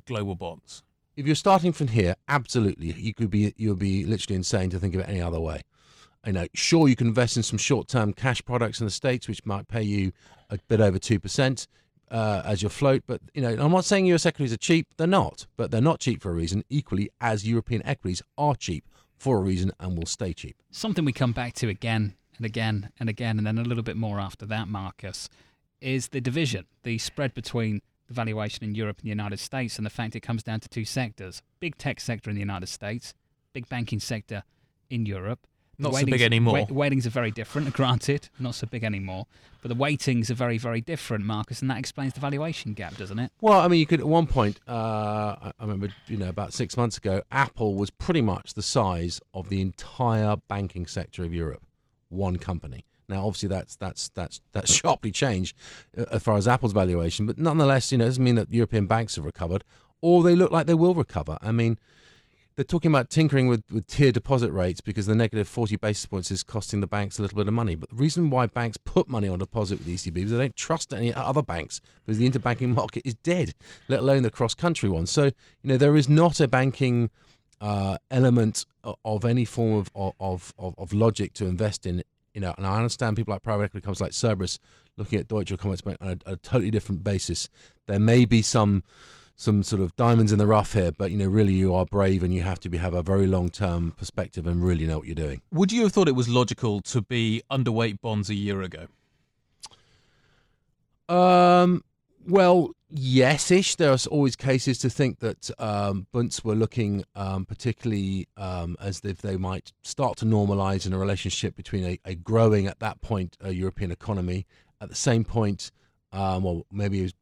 global 0.07 0.37
bonds? 0.37 0.83
If 1.17 1.27
you're 1.27 1.37
starting 1.37 1.73
from 1.73 1.89
here, 1.89 2.17
absolutely, 2.29 2.93
you 2.93 3.13
could 3.13 3.31
be 3.31 3.53
you'd 3.59 3.79
be 3.79 4.07
literally 4.07 4.37
insane 4.37 4.71
to 4.71 4.79
think 4.79 4.95
of 4.95 5.01
it 5.01 5.09
any 5.09 5.21
other 5.21 5.39
way 5.39 5.61
you 6.27 6.33
know, 6.33 6.47
sure, 6.55 6.89
you 6.89 6.97
can 6.97 7.09
invest 7.09 7.37
in 7.37 7.43
some 7.43 7.59
short-term 7.59 8.13
cash 8.13 8.45
products 8.45 8.81
in 8.81 8.87
the 8.87 8.91
states, 8.91 9.29
which 9.29 9.45
might 9.45 9.69
pay 9.69 9.83
you 9.83 10.13
a 10.51 10.59
bit 10.69 10.81
over 10.81 10.99
two 10.99 11.21
percent 11.21 11.67
uh, 12.11 12.43
as 12.45 12.63
your 12.63 12.71
float. 12.71 13.03
But 13.07 13.21
you 13.35 13.43
know, 13.43 13.51
I'm 13.51 13.73
not 13.73 13.85
saying 13.85 14.07
U.S. 14.07 14.27
equities 14.27 14.53
are 14.53 14.59
cheap; 14.59 14.89
they're 14.97 15.07
not. 15.07 15.47
But 15.57 15.71
they're 15.71 15.81
not 15.81 16.01
cheap 16.01 16.23
for 16.23 16.31
a 16.31 16.35
reason. 16.35 16.65
Equally, 16.69 17.11
as 17.21 17.47
European 17.47 17.85
equities 17.85 18.23
are 18.39 18.55
cheap 18.55 18.89
for 19.17 19.39
a 19.39 19.41
reason 19.41 19.73
and 19.81 19.97
will 19.97 20.07
stay 20.07 20.33
cheap. 20.33 20.57
Something 20.71 21.05
we 21.05 21.13
come 21.13 21.33
back 21.33 21.55
to 21.55 21.69
again 21.69 22.15
and 22.37 22.47
again 22.47 22.91
and 22.99 23.09
again, 23.09 23.39
and 23.39 23.47
then 23.47 23.59
a 23.59 23.63
little 23.63 23.85
bit 23.85 23.97
more 23.97 24.21
after 24.21 24.47
that, 24.47 24.69
Marcus, 24.69 25.29
is 25.81 26.09
the 26.09 26.21
division, 26.21 26.67
the 26.83 26.99
spread 26.99 27.35
between 27.35 27.81
the 28.07 28.15
valuation 28.15 28.65
in 28.65 28.75
Europe 28.75 28.99
and 28.99 29.07
the 29.07 29.11
United 29.11 29.39
States, 29.39 29.77
and 29.77 29.87
the 29.87 29.91
fact 29.91 30.17
it 30.17 30.21
comes 30.21 30.43
down 30.43 30.61
to 30.61 30.69
two 30.69 30.85
sectors: 30.85 31.43
big 31.61 31.77
tech 31.79 32.01
sector 32.01 32.31
in 32.31 32.37
the 32.37 32.41
United 32.41 32.69
States, 32.69 33.15
big 33.53 33.69
banking 33.69 34.01
sector 34.01 34.43
in 34.91 35.07
Europe 35.07 35.47
not 35.79 35.95
so 35.95 36.05
big 36.05 36.21
anymore. 36.21 36.67
weightings 36.67 37.07
are 37.07 37.11
very 37.11 37.31
different, 37.31 37.73
granted, 37.75 38.29
not 38.39 38.55
so 38.55 38.67
big 38.67 38.85
anymore. 38.85 39.27
But 39.63 39.69
the 39.69 39.75
weightings 39.75 40.31
are 40.31 40.35
very, 40.35 40.59
very 40.59 40.81
different, 40.81 41.25
Marcus, 41.25 41.63
and 41.63 41.71
that 41.71 41.79
explains 41.79 42.13
the 42.13 42.21
valuation 42.21 42.75
gap, 42.75 42.97
doesn't 42.97 43.19
it? 43.19 43.33
Well, 43.41 43.61
I 43.61 43.69
mean, 43.69 43.81
you 43.81 43.87
could 43.87 44.01
at 44.01 44.07
one 44.07 44.27
point, 44.27 44.61
uh, 44.69 45.37
I 45.41 45.53
remember, 45.61 45.89
you 46.07 46.19
know, 46.19 46.29
about 46.29 46.53
six 46.53 46.77
months 46.77 46.99
ago, 46.99 47.23
Apple 47.31 47.75
was 47.75 47.91
pretty 47.91 48.21
much 48.21 48.55
the 48.55 48.63
size 48.63 49.21
of 49.33 49.49
the 49.49 49.61
entire 49.61 50.37
banking 50.49 50.87
sector 50.87 51.25
of 51.25 51.33
Europe, 51.33 51.63
one 52.11 52.37
company. 52.37 52.85
Now, 53.09 53.27
obviously, 53.27 53.49
that's 53.49 53.77
that's 53.77 54.09
that's 54.11 54.41
that's 54.53 54.73
sharply 54.81 55.13
changed 55.13 55.57
uh, 55.97 56.05
as 56.11 56.23
far 56.23 56.37
as 56.37 56.49
Apple's 56.49 56.73
valuation, 56.73 57.27
but 57.27 57.39
nonetheless, 57.39 57.93
you 57.93 57.99
know, 57.99 58.05
it 58.05 58.09
doesn't 58.09 58.25
mean 58.25 58.35
that 58.37 58.53
European 58.53 58.87
banks 58.87 59.17
have 59.17 59.25
recovered, 59.25 59.65
or 60.01 60.23
they 60.23 60.35
look 60.35 60.51
like 60.51 60.67
they 60.67 60.75
will 60.75 60.95
recover. 60.95 61.39
I 61.43 61.53
mean 61.53 61.79
they're 62.57 62.65
talking 62.65 62.91
about 62.91 63.11
tinkering 63.11 63.49
with, 63.49 63.65
with 63.71 63.87
tier 63.87 64.13
deposit 64.13 64.53
rates 64.53 64.81
because 64.81 65.07
the 65.07 65.15
negative 65.15 65.49
40 65.49 65.77
basis 65.77 66.07
points 66.07 66.31
is 66.31 66.43
costing 66.43 66.81
the 66.81 66.87
banks 66.87 67.19
a 67.19 67.23
little 67.23 67.37
bit 67.37 67.49
of 67.49 67.55
money. 67.55 67.75
But 67.75 67.91
the 67.91 67.97
reason 67.97 68.31
why 68.31 68.47
banks 68.47 68.77
put 68.77 69.09
money 69.09 69.27
on 69.29 69.41
deposit 69.41 69.79
with 69.79 69.87
the 69.87 69.95
ECB 69.95 70.25
is 70.25 70.31
they 70.31 70.39
don't 70.39 70.57
trust 70.57 70.95
any 70.95 71.13
other 71.13 71.43
banks 71.43 71.81
because 72.05 72.19
the 72.19 72.29
interbanking 72.29 72.75
market 72.75 73.03
is 73.05 73.15
dead, 73.17 73.55
let 73.89 74.01
alone 74.01 74.23
the 74.23 74.31
cross 74.31 74.55
country 74.55 74.89
one. 74.89 75.07
So, 75.07 75.25
you 75.25 75.33
know, 75.65 75.77
there 75.77 75.97
is 75.97 76.09
not 76.09 76.39
a 76.41 76.47
banking 76.47 77.11
uh, 77.61 77.99
element 78.11 78.67
of 79.05 79.25
any 79.25 79.45
form 79.45 79.75
of, 79.75 80.15
of, 80.21 80.53
of, 80.59 80.75
of 80.79 80.93
logic 80.93 81.33
to 81.35 81.47
invest 81.47 81.87
in. 81.87 82.03
You 82.35 82.41
know, 82.41 82.55
and 82.57 82.67
I 82.67 82.77
understand 82.77 83.17
people 83.17 83.33
like 83.33 83.43
private 83.43 83.65
equity 83.65 83.85
companies 83.85 84.01
like 84.01 84.13
Cerberus 84.13 84.59
looking 84.97 85.21
at 85.21 85.29
Deutsche 85.29 85.53
Commerzbank 85.53 85.97
on 86.01 86.21
a, 86.27 86.33
a 86.33 86.37
totally 86.37 86.71
different 86.71 87.05
basis. 87.05 87.49
There 87.87 88.01
may 88.01 88.25
be 88.25 88.43
some 88.43 88.83
some 89.37 89.63
sort 89.63 89.83
of 89.83 89.95
diamonds 89.97 90.33
in 90.33 90.39
the 90.39 90.47
rough 90.47 90.75
here, 90.75 90.93
but 90.93 91.11
you 91.11 91.19
know, 91.19 91.27
really, 91.27 91.53
you 91.53 91.75
are 91.75 91.85
brave 91.85 92.23
and 92.23 92.33
you 92.33 92.43
have 92.43 92.61
to 92.61 92.69
be, 92.69 92.79
have 92.79 92.95
a 92.95 93.03
very 93.03 93.27
long 93.27 93.49
term 93.49 93.93
perspective 93.93 94.47
and 94.47 94.65
really 94.65 94.87
know 94.87 94.99
what 94.99 95.07
you're 95.07 95.15
doing. 95.15 95.43
Would 95.53 95.73
you 95.73 95.83
have 95.83 95.93
thought 95.93 96.09
it 96.09 96.15
was 96.15 96.29
logical 96.29 96.81
to 96.83 97.03
be 97.03 97.43
underweight 97.51 98.01
bonds 98.01 98.31
a 98.31 98.35
year 98.35 98.63
ago? 98.63 98.87
Um, 101.09 101.83
well, 102.27 102.73
Yes-ish. 102.97 103.75
There 103.75 103.91
are 103.91 103.99
always 104.09 104.37
cases 104.37 104.79
to 104.79 104.89
think 104.89 105.19
that 105.19 105.51
um, 105.59 106.07
Bunds 106.13 106.45
were 106.45 106.55
looking 106.55 107.03
um, 107.17 107.45
particularly 107.45 108.29
um, 108.37 108.77
as 108.81 109.01
if 109.01 109.21
they 109.21 109.37
might 109.37 109.73
start 109.83 110.17
to 110.19 110.25
normalise 110.25 110.87
in 110.87 110.93
a 110.93 110.99
relationship 110.99 111.57
between 111.57 111.85
a, 111.85 111.99
a 112.05 112.15
growing 112.15 112.69
at 112.69 112.79
that 112.79 113.01
point 113.01 113.37
a 113.41 113.53
European 113.53 113.91
economy. 113.91 114.47
At 114.81 114.91
the 114.91 114.95
same 114.95 115.25
point, 115.25 115.73
um, 116.13 116.45
well, 116.45 116.67
maybe 116.71 117.01
it 117.01 117.03
was, 117.03 117.15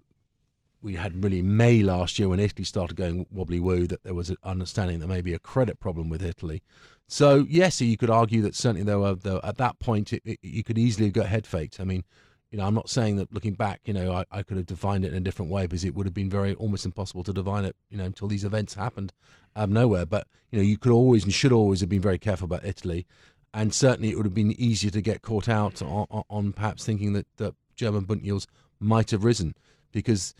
we 0.82 0.94
had 0.94 1.22
really 1.22 1.42
May 1.42 1.82
last 1.82 2.18
year 2.18 2.28
when 2.28 2.40
Italy 2.40 2.64
started 2.64 2.96
going 2.96 3.26
wobbly 3.30 3.60
woo 3.60 3.86
that 3.86 4.02
there 4.02 4.14
was 4.14 4.30
an 4.30 4.36
understanding 4.42 4.98
that 5.00 5.06
maybe 5.06 5.32
a 5.32 5.38
credit 5.38 5.78
problem 5.78 6.08
with 6.08 6.22
Italy. 6.22 6.62
So 7.08 7.46
yes, 7.48 7.80
you 7.80 7.96
could 7.96 8.10
argue 8.10 8.42
that 8.42 8.54
certainly 8.54 8.82
there 8.82 8.98
were, 8.98 9.14
there, 9.14 9.40
at 9.44 9.58
that 9.58 9.78
point 9.78 10.12
it, 10.12 10.22
it, 10.24 10.38
you 10.42 10.64
could 10.64 10.78
easily 10.78 11.06
have 11.06 11.14
got 11.14 11.26
head 11.26 11.46
faked. 11.46 11.80
I 11.80 11.84
mean 11.84 12.04
you 12.52 12.58
know, 12.58 12.66
I'm 12.66 12.74
not 12.74 12.90
saying 12.90 13.16
that 13.16 13.32
looking 13.32 13.54
back, 13.54 13.80
you 13.86 13.94
know, 13.94 14.12
I, 14.12 14.24
I 14.30 14.42
could 14.42 14.58
have 14.58 14.66
defined 14.66 15.06
it 15.06 15.12
in 15.12 15.16
a 15.16 15.20
different 15.20 15.50
way 15.50 15.62
because 15.62 15.86
it 15.86 15.94
would 15.94 16.04
have 16.04 16.12
been 16.12 16.28
very 16.28 16.52
almost 16.54 16.84
impossible 16.84 17.24
to 17.24 17.32
define 17.32 17.64
it, 17.64 17.74
you 17.88 17.96
know, 17.96 18.04
until 18.04 18.28
these 18.28 18.44
events 18.44 18.74
happened 18.74 19.10
out 19.56 19.64
of 19.64 19.70
nowhere. 19.70 20.04
But 20.04 20.26
you 20.50 20.58
know, 20.58 20.62
you 20.62 20.76
could 20.76 20.92
always 20.92 21.24
and 21.24 21.32
should 21.32 21.50
always 21.50 21.80
have 21.80 21.88
been 21.88 22.02
very 22.02 22.18
careful 22.18 22.44
about 22.44 22.66
Italy, 22.66 23.06
and 23.54 23.72
certainly 23.72 24.10
it 24.10 24.16
would 24.16 24.26
have 24.26 24.34
been 24.34 24.52
easier 24.60 24.90
to 24.90 25.00
get 25.00 25.22
caught 25.22 25.48
out 25.48 25.80
on, 25.80 26.06
on 26.28 26.52
perhaps 26.52 26.84
thinking 26.84 27.14
that, 27.14 27.26
that 27.38 27.54
German 27.74 28.06
yields 28.22 28.46
might 28.78 29.12
have 29.12 29.24
risen 29.24 29.54
because 29.90 30.34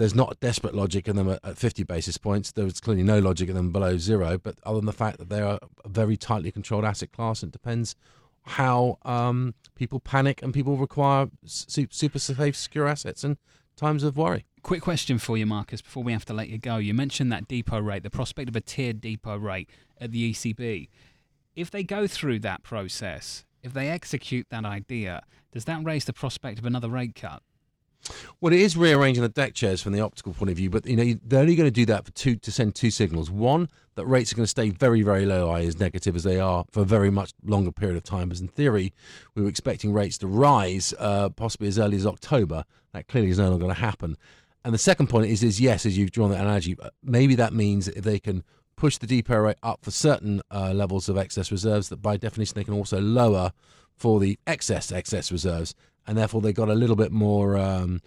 there's 0.00 0.14
not 0.14 0.40
desperate 0.40 0.74
logic 0.74 1.06
in 1.08 1.16
them 1.16 1.28
at, 1.28 1.40
at 1.44 1.58
50 1.58 1.84
basis 1.84 2.16
points. 2.16 2.52
There's 2.52 2.80
clearly 2.80 3.02
no 3.02 3.18
logic 3.18 3.50
in 3.50 3.54
them 3.54 3.70
below 3.70 3.98
zero. 3.98 4.38
But 4.38 4.56
other 4.64 4.78
than 4.78 4.86
the 4.86 4.94
fact 4.94 5.18
that 5.18 5.28
they 5.28 5.42
are 5.42 5.58
a 5.84 5.88
very 5.88 6.16
tightly 6.16 6.50
controlled 6.50 6.86
asset 6.86 7.12
class, 7.12 7.42
it 7.42 7.50
depends 7.50 7.94
how 8.44 8.96
um, 9.04 9.54
people 9.74 10.00
panic 10.00 10.42
and 10.42 10.54
people 10.54 10.78
require 10.78 11.28
super 11.44 12.18
safe, 12.18 12.56
secure 12.56 12.86
assets 12.86 13.24
in 13.24 13.36
times 13.76 14.02
of 14.02 14.16
worry. 14.16 14.46
Quick 14.62 14.80
question 14.80 15.18
for 15.18 15.36
you, 15.36 15.44
Marcus, 15.44 15.82
before 15.82 16.02
we 16.02 16.12
have 16.12 16.24
to 16.24 16.32
let 16.32 16.48
you 16.48 16.56
go. 16.56 16.78
You 16.78 16.94
mentioned 16.94 17.30
that 17.32 17.46
depo 17.46 17.84
rate, 17.84 18.02
the 18.02 18.08
prospect 18.08 18.48
of 18.48 18.56
a 18.56 18.62
tiered 18.62 19.02
depo 19.02 19.40
rate 19.40 19.68
at 20.00 20.12
the 20.12 20.32
ECB. 20.32 20.88
If 21.54 21.70
they 21.70 21.82
go 21.82 22.06
through 22.06 22.38
that 22.38 22.62
process, 22.62 23.44
if 23.62 23.74
they 23.74 23.90
execute 23.90 24.46
that 24.48 24.64
idea, 24.64 25.24
does 25.52 25.66
that 25.66 25.84
raise 25.84 26.06
the 26.06 26.14
prospect 26.14 26.58
of 26.58 26.64
another 26.64 26.88
rate 26.88 27.14
cut? 27.14 27.42
Well, 28.40 28.52
it 28.52 28.60
is 28.60 28.76
rearranging 28.76 29.22
the 29.22 29.28
deck 29.28 29.54
chairs 29.54 29.82
from 29.82 29.92
the 29.92 30.00
optical 30.00 30.32
point 30.32 30.50
of 30.50 30.56
view, 30.56 30.70
but 30.70 30.86
you 30.86 30.96
know 30.96 31.18
they're 31.24 31.40
only 31.40 31.54
going 31.54 31.66
to 31.66 31.70
do 31.70 31.86
that 31.86 32.04
for 32.04 32.10
two 32.12 32.36
to 32.36 32.50
send 32.50 32.74
two 32.74 32.90
signals. 32.90 33.30
One, 33.30 33.68
that 33.94 34.06
rates 34.06 34.32
are 34.32 34.36
going 34.36 34.44
to 34.44 34.48
stay 34.50 34.70
very, 34.70 35.02
very 35.02 35.26
low, 35.26 35.50
i.e., 35.50 35.66
as 35.66 35.78
negative 35.78 36.16
as 36.16 36.24
they 36.24 36.40
are 36.40 36.64
for 36.70 36.80
a 36.80 36.84
very 36.84 37.10
much 37.10 37.32
longer 37.44 37.70
period 37.70 37.96
of 37.96 38.04
time. 38.04 38.30
As 38.30 38.40
in 38.40 38.48
theory, 38.48 38.92
we 39.34 39.42
were 39.42 39.48
expecting 39.48 39.92
rates 39.92 40.16
to 40.18 40.26
rise 40.26 40.94
uh, 40.98 41.28
possibly 41.30 41.68
as 41.68 41.78
early 41.78 41.96
as 41.96 42.06
October. 42.06 42.64
That 42.92 43.08
clearly 43.08 43.30
is 43.30 43.38
no 43.38 43.50
longer 43.50 43.64
going 43.64 43.74
to 43.74 43.80
happen. 43.80 44.16
And 44.64 44.74
the 44.74 44.78
second 44.78 45.08
point 45.08 45.26
is, 45.26 45.42
is 45.42 45.60
yes, 45.60 45.86
as 45.86 45.96
you've 45.96 46.10
drawn 46.10 46.30
that 46.30 46.40
analogy, 46.40 46.76
uh, 46.80 46.90
maybe 47.02 47.34
that 47.36 47.52
means 47.52 47.86
that 47.86 47.96
if 47.96 48.04
they 48.04 48.18
can 48.18 48.42
push 48.76 48.96
the 48.96 49.06
depo 49.06 49.44
rate 49.44 49.56
up 49.62 49.84
for 49.84 49.90
certain 49.90 50.40
uh, 50.50 50.72
levels 50.72 51.08
of 51.08 51.18
excess 51.18 51.50
reserves, 51.50 51.90
that 51.90 52.00
by 52.00 52.16
definition 52.16 52.54
they 52.54 52.64
can 52.64 52.74
also 52.74 53.00
lower 53.00 53.52
for 53.94 54.18
the 54.18 54.38
excess 54.46 54.90
excess 54.90 55.30
reserves 55.30 55.74
and 56.06 56.16
therefore 56.16 56.40
they 56.40 56.52
got 56.52 56.68
a 56.68 56.74
little 56.74 56.96
bit 56.96 57.12
more 57.12 57.56
um, 57.56 58.00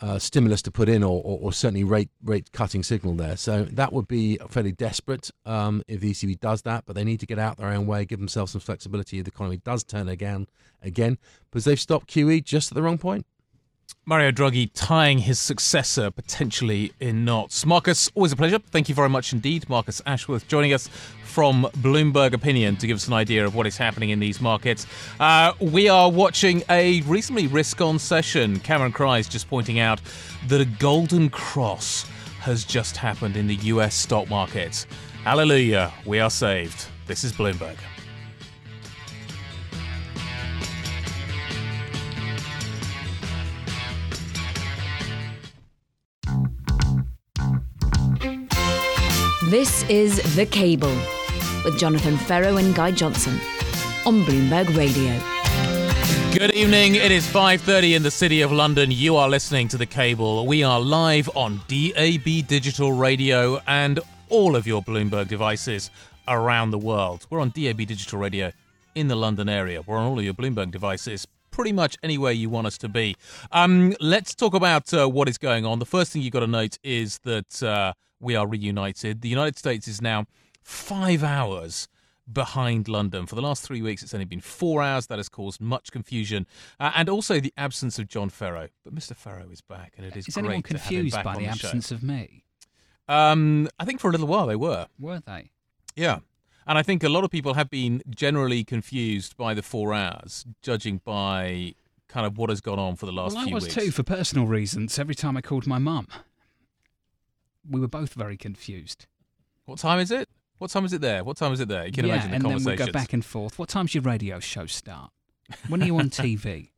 uh, 0.00 0.18
stimulus 0.18 0.60
to 0.62 0.70
put 0.70 0.88
in, 0.88 1.02
or, 1.02 1.22
or, 1.24 1.38
or, 1.40 1.52
certainly 1.52 1.84
rate 1.84 2.10
rate 2.22 2.52
cutting 2.52 2.82
signal 2.82 3.14
there. 3.14 3.36
So 3.36 3.64
that 3.64 3.92
would 3.92 4.08
be 4.08 4.38
fairly 4.48 4.72
desperate 4.72 5.30
um, 5.46 5.82
if 5.86 6.00
the 6.00 6.10
ECB 6.10 6.40
does 6.40 6.62
that, 6.62 6.84
but 6.86 6.94
they 6.94 7.04
need 7.04 7.20
to 7.20 7.26
get 7.26 7.38
out 7.38 7.58
their 7.58 7.68
own 7.68 7.86
way, 7.86 8.04
give 8.04 8.18
themselves 8.18 8.52
some 8.52 8.60
flexibility 8.60 9.18
if 9.18 9.24
the 9.24 9.30
economy 9.30 9.58
does 9.58 9.84
turn 9.84 10.08
again, 10.08 10.46
again, 10.82 11.18
because 11.50 11.64
they've 11.64 11.80
stopped 11.80 12.08
QE 12.08 12.42
just 12.42 12.72
at 12.72 12.74
the 12.74 12.82
wrong 12.82 12.98
point. 12.98 13.24
Mario 14.06 14.30
Draghi 14.30 14.70
tying 14.74 15.18
his 15.18 15.38
successor 15.38 16.10
potentially 16.10 16.92
in 17.00 17.24
knots. 17.24 17.64
Marcus, 17.64 18.10
always 18.14 18.32
a 18.32 18.36
pleasure. 18.36 18.58
Thank 18.58 18.90
you 18.90 18.94
very 18.94 19.08
much 19.08 19.32
indeed. 19.32 19.66
Marcus 19.70 20.02
Ashworth 20.04 20.46
joining 20.46 20.74
us 20.74 20.88
from 21.24 21.64
Bloomberg 21.78 22.34
Opinion 22.34 22.76
to 22.76 22.86
give 22.86 22.96
us 22.96 23.08
an 23.08 23.14
idea 23.14 23.46
of 23.46 23.54
what 23.54 23.66
is 23.66 23.78
happening 23.78 24.10
in 24.10 24.20
these 24.20 24.42
markets. 24.42 24.86
Uh, 25.18 25.54
we 25.58 25.88
are 25.88 26.10
watching 26.10 26.62
a 26.68 27.00
reasonably 27.02 27.46
risk 27.46 27.80
on 27.80 27.98
session. 27.98 28.60
Cameron 28.60 28.92
Crise 28.92 29.26
just 29.26 29.48
pointing 29.48 29.78
out 29.78 30.02
that 30.48 30.60
a 30.60 30.66
golden 30.66 31.30
cross 31.30 32.02
has 32.40 32.62
just 32.62 32.98
happened 32.98 33.38
in 33.38 33.46
the 33.46 33.56
US 33.56 33.94
stock 33.94 34.28
market. 34.28 34.86
Hallelujah, 35.22 35.90
we 36.04 36.20
are 36.20 36.30
saved. 36.30 36.88
This 37.06 37.24
is 37.24 37.32
Bloomberg. 37.32 37.76
This 49.64 49.82
is 49.88 50.36
The 50.36 50.44
Cable 50.44 50.94
with 51.64 51.78
Jonathan 51.78 52.18
Ferro 52.18 52.58
and 52.58 52.74
Guy 52.74 52.90
Johnson 52.90 53.40
on 54.04 54.22
Bloomberg 54.24 54.76
Radio. 54.76 55.18
Good 56.38 56.54
evening. 56.54 56.96
It 56.96 57.10
is 57.10 57.26
5:30 57.26 57.94
in 57.94 58.02
the 58.02 58.10
city 58.10 58.42
of 58.42 58.52
London. 58.52 58.90
You 58.90 59.16
are 59.16 59.26
listening 59.26 59.68
to 59.68 59.78
The 59.78 59.86
Cable. 59.86 60.46
We 60.46 60.62
are 60.62 60.78
live 60.78 61.30
on 61.34 61.62
DAB 61.66 62.46
digital 62.46 62.92
radio 62.92 63.58
and 63.66 64.00
all 64.28 64.54
of 64.54 64.66
your 64.66 64.82
Bloomberg 64.82 65.28
devices 65.28 65.90
around 66.28 66.70
the 66.70 66.76
world. 66.76 67.26
We're 67.30 67.40
on 67.40 67.48
DAB 67.48 67.86
digital 67.86 68.18
radio 68.18 68.52
in 68.94 69.08
the 69.08 69.16
London 69.16 69.48
area. 69.48 69.80
We're 69.80 69.96
on 69.96 70.04
all 70.04 70.18
of 70.18 70.24
your 70.26 70.34
Bloomberg 70.34 70.72
devices 70.72 71.26
pretty 71.50 71.72
much 71.72 71.96
anywhere 72.02 72.32
you 72.32 72.50
want 72.50 72.66
us 72.66 72.76
to 72.76 72.88
be. 72.90 73.16
Um, 73.50 73.94
let's 73.98 74.34
talk 74.34 74.52
about 74.52 74.92
uh, 74.92 75.08
what 75.08 75.26
is 75.26 75.38
going 75.38 75.64
on. 75.64 75.78
The 75.78 75.86
first 75.86 76.12
thing 76.12 76.20
you've 76.20 76.34
got 76.34 76.40
to 76.40 76.46
note 76.46 76.78
is 76.82 77.18
that 77.20 77.62
uh, 77.62 77.94
we 78.24 78.34
are 78.34 78.46
reunited. 78.46 79.20
The 79.20 79.28
United 79.28 79.56
States 79.58 79.86
is 79.86 80.02
now 80.02 80.26
five 80.62 81.22
hours 81.22 81.88
behind 82.30 82.88
London. 82.88 83.26
For 83.26 83.34
the 83.34 83.42
last 83.42 83.62
three 83.62 83.82
weeks, 83.82 84.02
it's 84.02 84.14
only 84.14 84.24
been 84.24 84.40
four 84.40 84.82
hours. 84.82 85.06
That 85.06 85.18
has 85.18 85.28
caused 85.28 85.60
much 85.60 85.92
confusion 85.92 86.46
uh, 86.80 86.92
and 86.94 87.08
also 87.08 87.40
the 87.40 87.52
absence 87.56 87.98
of 87.98 88.08
John 88.08 88.30
Ferro. 88.30 88.68
But 88.82 88.94
Mr. 88.94 89.14
Ferro 89.14 89.46
is 89.50 89.60
back, 89.60 89.94
and 89.96 90.06
it 90.06 90.16
is, 90.16 90.28
is 90.28 90.34
great 90.34 90.44
anyone 90.46 90.62
confused 90.62 91.22
by 91.22 91.34
the, 91.34 91.40
the 91.40 91.46
absence 91.46 91.88
show. 91.88 91.96
of 91.96 92.02
me? 92.02 92.44
Um, 93.08 93.68
I 93.78 93.84
think 93.84 94.00
for 94.00 94.08
a 94.08 94.12
little 94.12 94.26
while 94.26 94.46
they 94.46 94.56
were. 94.56 94.86
Were 94.98 95.20
they? 95.20 95.50
Yeah. 95.94 96.20
And 96.66 96.78
I 96.78 96.82
think 96.82 97.02
a 97.02 97.10
lot 97.10 97.24
of 97.24 97.30
people 97.30 97.54
have 97.54 97.68
been 97.68 98.02
generally 98.08 98.64
confused 98.64 99.36
by 99.36 99.52
the 99.52 99.62
four 99.62 99.92
hours, 99.92 100.46
judging 100.62 101.02
by 101.04 101.74
kind 102.08 102.26
of 102.26 102.38
what 102.38 102.48
has 102.48 102.62
gone 102.62 102.78
on 102.78 102.96
for 102.96 103.04
the 103.04 103.12
last 103.12 103.34
well, 103.34 103.44
few 103.44 103.54
weeks. 103.54 103.64
weeks. 103.64 103.76
I 103.76 103.80
was 103.80 103.86
too, 103.86 103.92
for 103.92 104.02
personal 104.02 104.46
reasons. 104.46 104.98
Every 104.98 105.14
time 105.14 105.36
I 105.36 105.42
called 105.42 105.66
my 105.66 105.78
mum, 105.78 106.06
we 107.68 107.80
were 107.80 107.88
both 107.88 108.14
very 108.14 108.36
confused. 108.36 109.06
What 109.64 109.78
time 109.78 109.98
is 109.98 110.10
it? 110.10 110.28
What 110.58 110.70
time 110.70 110.84
is 110.84 110.92
it 110.92 111.00
there? 111.00 111.24
What 111.24 111.36
time 111.36 111.52
is 111.52 111.60
it 111.60 111.68
there? 111.68 111.86
You 111.86 111.92
can 111.92 112.06
yeah, 112.06 112.14
imagine 112.14 112.30
the 112.30 112.36
and 112.36 112.44
then 112.44 112.64
we'd 112.64 112.78
go 112.78 112.92
back 112.92 113.12
and 113.12 113.24
forth. 113.24 113.58
What 113.58 113.68
time's 113.68 113.94
your 113.94 114.02
radio 114.02 114.40
show 114.40 114.66
start? 114.66 115.10
When 115.68 115.82
are 115.82 115.86
you 115.86 115.98
on 115.98 116.10
TV? 116.10 116.70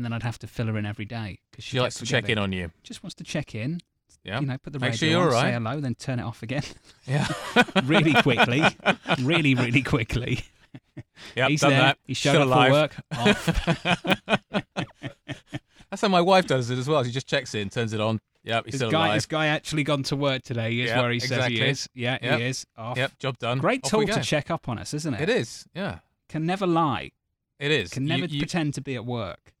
and 0.00 0.04
then 0.06 0.14
I'd 0.14 0.22
have 0.22 0.38
to 0.38 0.46
fill 0.46 0.66
her 0.68 0.78
in 0.78 0.86
every 0.86 1.04
day 1.04 1.40
because 1.50 1.62
she, 1.62 1.72
she 1.72 1.80
likes 1.80 1.96
to 1.96 2.06
check 2.06 2.30
in 2.30 2.38
on 2.38 2.52
you. 2.52 2.70
Just 2.82 3.02
wants 3.02 3.14
to 3.16 3.24
check 3.24 3.54
in. 3.54 3.80
Yeah. 4.24 4.40
You 4.40 4.46
know, 4.46 4.56
put 4.56 4.72
the 4.72 4.78
Make 4.78 4.92
radio 4.92 4.96
sure 4.98 5.08
you're 5.10 5.26
on, 5.26 5.32
right. 5.32 5.42
say 5.42 5.52
hello, 5.52 5.80
then 5.80 5.94
turn 5.94 6.18
it 6.18 6.22
off 6.22 6.42
again. 6.42 6.62
Yeah. 7.06 7.28
really 7.84 8.14
quickly. 8.22 8.62
really, 9.20 9.54
really 9.54 9.82
quickly. 9.82 10.44
Yep, 11.36 11.50
He's 11.50 11.60
done 11.60 11.70
there. 11.70 11.80
that. 11.80 11.98
He 12.06 12.14
showed 12.14 12.30
Still 12.30 12.42
up 12.42 12.48
alive. 12.48 12.68
for 12.70 12.72
work. 12.72 12.96
Off. 13.18 13.46
That's 15.90 16.00
how 16.02 16.08
my 16.08 16.22
wife 16.22 16.46
does 16.46 16.70
it 16.70 16.78
as 16.78 16.88
well. 16.88 17.04
She 17.04 17.10
just 17.10 17.26
checks 17.26 17.54
in, 17.54 17.68
turns 17.68 17.92
it 17.92 18.00
on. 18.00 18.20
Yep, 18.44 18.64
he's 18.64 18.72
This 18.72 18.78
still 18.78 18.90
guy, 18.90 19.06
alive. 19.06 19.16
this 19.16 19.26
guy 19.26 19.46
actually 19.48 19.84
gone 19.84 20.02
to 20.04 20.16
work 20.16 20.42
today. 20.42 20.78
Is 20.78 20.88
Yep, 20.88 20.98
where 21.02 21.10
he 21.10 21.20
says 21.20 21.46
he 21.46 21.60
is. 21.60 21.88
Yeah, 21.94 22.18
Yep. 22.22 22.38
he 22.38 22.44
is. 22.46 22.66
Off. 22.76 22.96
Yep, 22.96 23.18
job 23.18 23.38
done. 23.38 23.58
Great 23.58 23.84
Off 23.84 23.90
tool 23.90 24.06
to 24.06 24.20
check 24.22 24.50
up 24.50 24.68
on 24.68 24.78
us, 24.78 24.94
isn't 24.94 25.12
it? 25.14 25.20
It 25.22 25.28
is. 25.28 25.66
Yeah, 25.74 25.98
Can 26.28 26.46
never 26.46 26.66
lie. 26.66 27.10
it 27.58 27.70
is. 27.70 27.90
Can 27.90 28.06
never 28.06 28.24
you- 28.26 28.40
pretend 28.40 28.72
to 28.74 28.80
be 28.80 28.94
at 28.94 29.04
work. 29.04 29.52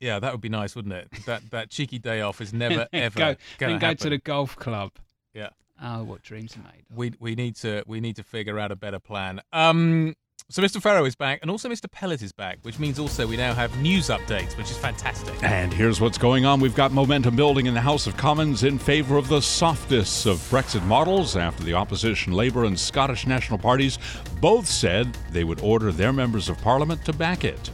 Yeah, 0.00 0.18
that 0.18 0.32
would 0.32 0.40
be 0.40 0.48
nice, 0.48 0.74
wouldn't 0.74 0.94
it? 0.94 1.08
That 1.26 1.50
that 1.50 1.70
cheeky 1.70 1.98
day 1.98 2.22
off 2.22 2.40
is 2.40 2.52
never 2.52 2.88
ever 2.92 3.18
go, 3.18 3.36
then 3.58 3.78
go 3.78 3.94
to 3.94 4.10
the 4.10 4.18
golf 4.18 4.56
club. 4.56 4.92
Yeah. 5.32 5.50
Oh, 5.80 6.02
what 6.04 6.22
dreams 6.22 6.56
are 6.56 6.60
made. 6.60 6.84
of. 6.90 6.96
We 6.96 7.12
we 7.20 7.34
need 7.34 7.54
to 7.56 7.84
we 7.86 8.00
need 8.00 8.16
to 8.16 8.22
figure 8.24 8.58
out 8.58 8.72
a 8.72 8.76
better 8.76 8.98
plan. 8.98 9.40
Um, 9.52 10.14
so 10.48 10.62
Mr. 10.62 10.82
Ferro 10.82 11.04
is 11.04 11.14
back, 11.14 11.38
and 11.42 11.50
also 11.50 11.68
Mr. 11.68 11.90
Pellett 11.90 12.22
is 12.22 12.32
back, 12.32 12.58
which 12.62 12.78
means 12.78 12.98
also 12.98 13.26
we 13.26 13.36
now 13.36 13.54
have 13.54 13.76
news 13.78 14.08
updates, 14.08 14.56
which 14.56 14.70
is 14.70 14.76
fantastic. 14.76 15.34
And 15.42 15.72
here's 15.72 16.00
what's 16.00 16.18
going 16.18 16.44
on. 16.44 16.60
We've 16.60 16.74
got 16.74 16.92
momentum 16.92 17.36
building 17.36 17.66
in 17.66 17.74
the 17.74 17.80
House 17.80 18.06
of 18.06 18.16
Commons 18.16 18.64
in 18.64 18.78
favour 18.78 19.16
of 19.16 19.28
the 19.28 19.40
softest 19.40 20.26
of 20.26 20.38
Brexit 20.50 20.84
models 20.84 21.36
after 21.36 21.64
the 21.64 21.74
opposition 21.74 22.32
Labour 22.32 22.64
and 22.64 22.78
Scottish 22.78 23.26
National 23.26 23.58
parties 23.58 23.98
both 24.40 24.66
said 24.66 25.12
they 25.30 25.44
would 25.44 25.60
order 25.60 25.92
their 25.92 26.12
members 26.12 26.48
of 26.48 26.58
Parliament 26.58 27.04
to 27.04 27.12
back 27.12 27.44
it. 27.44 27.70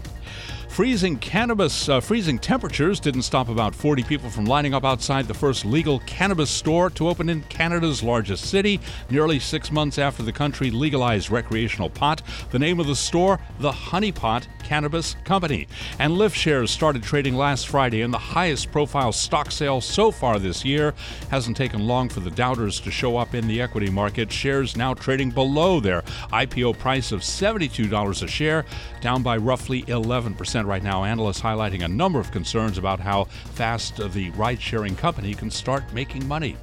Freezing 0.78 1.16
cannabis, 1.16 1.88
uh, 1.88 1.98
freezing 1.98 2.38
temperatures 2.38 3.00
didn't 3.00 3.22
stop 3.22 3.48
about 3.48 3.74
40 3.74 4.04
people 4.04 4.30
from 4.30 4.44
lining 4.44 4.74
up 4.74 4.84
outside 4.84 5.26
the 5.26 5.34
first 5.34 5.64
legal 5.64 5.98
cannabis 6.06 6.50
store 6.50 6.88
to 6.90 7.08
open 7.08 7.28
in 7.28 7.42
Canada's 7.48 8.00
largest 8.00 8.44
city, 8.44 8.78
nearly 9.10 9.40
six 9.40 9.72
months 9.72 9.98
after 9.98 10.22
the 10.22 10.30
country 10.30 10.70
legalized 10.70 11.32
recreational 11.32 11.90
pot. 11.90 12.22
The 12.52 12.60
name 12.60 12.78
of 12.78 12.86
the 12.86 12.94
store, 12.94 13.40
the 13.58 13.72
Hunny 13.72 14.12
Pot 14.12 14.46
Cannabis 14.62 15.16
Company. 15.24 15.66
And 15.98 16.12
Lyft 16.12 16.34
shares 16.34 16.70
started 16.70 17.02
trading 17.02 17.34
last 17.34 17.66
Friday 17.66 18.02
in 18.02 18.12
the 18.12 18.18
highest 18.18 18.70
profile 18.70 19.10
stock 19.10 19.50
sale 19.50 19.80
so 19.80 20.12
far 20.12 20.38
this 20.38 20.64
year. 20.64 20.94
Hasn't 21.28 21.56
taken 21.56 21.88
long 21.88 22.08
for 22.08 22.20
the 22.20 22.30
doubters 22.30 22.78
to 22.80 22.92
show 22.92 23.16
up 23.16 23.34
in 23.34 23.48
the 23.48 23.60
equity 23.60 23.90
market. 23.90 24.30
Shares 24.30 24.76
now 24.76 24.94
trading 24.94 25.30
below 25.30 25.80
their 25.80 26.02
IPO 26.32 26.78
price 26.78 27.10
of 27.10 27.22
$72 27.22 28.22
a 28.22 28.28
share, 28.28 28.64
down 29.00 29.24
by 29.24 29.38
roughly 29.38 29.82
11% 29.84 30.67
right 30.68 30.82
now. 30.82 31.02
Analysts 31.04 31.40
highlighting 31.40 31.84
a 31.84 31.88
number 31.88 32.20
of 32.20 32.30
concerns 32.30 32.78
about 32.78 33.00
how 33.00 33.24
fast 33.24 33.96
the 34.12 34.30
ride 34.30 34.60
sharing 34.60 34.94
company 34.94 35.34
can 35.34 35.50
start 35.50 35.82
making 35.92 36.28
money. 36.28 36.56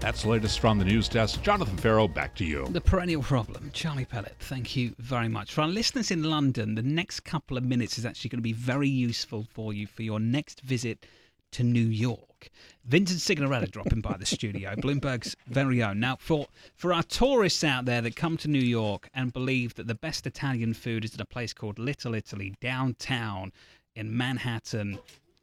That's 0.00 0.22
the 0.22 0.30
latest 0.30 0.60
from 0.60 0.78
the 0.78 0.84
news 0.84 1.08
desk. 1.08 1.42
Jonathan 1.42 1.76
Ferro, 1.76 2.08
back 2.08 2.34
to 2.36 2.44
you. 2.44 2.66
The 2.70 2.80
perennial 2.80 3.22
problem. 3.22 3.70
Charlie 3.74 4.06
Pellett, 4.06 4.36
thank 4.40 4.74
you 4.74 4.94
very 4.98 5.28
much. 5.28 5.52
For 5.52 5.60
our 5.60 5.68
listeners 5.68 6.10
in 6.10 6.24
London, 6.24 6.74
the 6.74 6.82
next 6.82 7.20
couple 7.20 7.58
of 7.58 7.64
minutes 7.64 7.98
is 7.98 8.06
actually 8.06 8.30
going 8.30 8.38
to 8.38 8.42
be 8.42 8.54
very 8.54 8.88
useful 8.88 9.46
for 9.52 9.74
you 9.74 9.86
for 9.86 10.02
your 10.02 10.18
next 10.18 10.62
visit 10.62 11.04
to 11.52 11.62
New 11.62 11.86
York. 11.86 12.48
Vincent 12.84 13.20
Cignarella 13.20 13.70
dropping 13.70 14.00
by 14.00 14.16
the 14.18 14.26
studio, 14.26 14.74
Bloomberg's 14.74 15.36
very 15.46 15.82
own. 15.82 16.00
Now, 16.00 16.16
for, 16.18 16.46
for 16.74 16.92
our 16.92 17.02
tourists 17.02 17.62
out 17.62 17.84
there 17.84 18.00
that 18.00 18.16
come 18.16 18.36
to 18.38 18.48
New 18.48 18.58
York 18.58 19.08
and 19.14 19.32
believe 19.32 19.74
that 19.74 19.86
the 19.86 19.94
best 19.94 20.26
Italian 20.26 20.74
food 20.74 21.04
is 21.04 21.14
in 21.14 21.20
a 21.20 21.26
place 21.26 21.52
called 21.52 21.78
Little 21.78 22.14
Italy 22.14 22.54
downtown 22.60 23.52
in 23.94 24.16
Manhattan, 24.16 24.98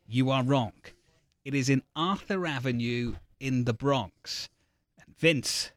you 0.07 0.29
are 0.31 0.43
wrong. 0.43 0.73
It 1.45 1.53
is 1.53 1.69
in 1.69 1.83
Arthur 1.95 2.45
Avenue 2.45 3.15
in 3.39 3.63
the 3.65 3.73
Bronx. 3.73 4.49
And 5.05 5.15
Vince, 5.17 5.71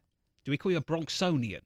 do 0.45 0.51
we 0.51 0.57
call 0.57 0.73
you 0.73 0.79
a 0.79 0.83
Bronxonian? 0.83 1.61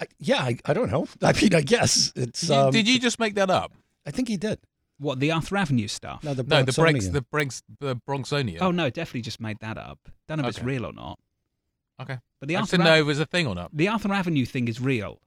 I, 0.00 0.06
yeah, 0.20 0.42
I, 0.42 0.58
I 0.64 0.74
don't 0.74 0.90
know. 0.90 1.08
I 1.22 1.32
mean, 1.32 1.54
I 1.54 1.62
guess 1.62 2.12
it's. 2.14 2.42
Did 2.42 2.48
you, 2.50 2.54
Um, 2.54 2.70
did 2.72 2.88
you 2.88 3.00
just 3.00 3.18
make 3.18 3.34
that 3.34 3.50
up? 3.50 3.72
I 4.06 4.10
think 4.10 4.28
he 4.28 4.36
did. 4.36 4.60
What, 4.98 5.20
the 5.20 5.30
Arthur 5.30 5.56
Avenue 5.56 5.86
stuff? 5.88 6.24
No, 6.24 6.34
the 6.34 6.42
No, 6.42 6.62
the 6.62 6.72
Bronx, 6.72 7.08
the 7.08 7.22
Bronx, 7.22 7.62
the 7.78 7.96
Bronxonian. 7.96 8.58
Oh, 8.60 8.70
no, 8.72 8.90
definitely 8.90 9.22
just 9.22 9.40
made 9.40 9.58
that 9.60 9.78
up. 9.78 9.98
Don't 10.26 10.38
know 10.38 10.44
if 10.44 10.48
it's 10.50 10.58
Okay. 10.58 10.66
real 10.66 10.84
or 10.86 10.92
not. 10.92 11.18
okay. 12.00 12.18
But 12.40 12.48
the 12.48 12.56
I 12.56 12.60
Arthur 12.60 12.72
didn't 12.76 12.84
know 12.84 12.90
Ave- 12.92 13.00
if 13.00 13.04
it 13.04 13.06
was 13.06 13.20
a 13.20 13.26
thing 13.26 13.46
or 13.46 13.54
not. 13.54 13.70
The 13.76 13.88
Arthur 13.88 14.12
Avenue 14.12 14.44
thing 14.44 14.68
is 14.68 14.80
real. 14.80 15.20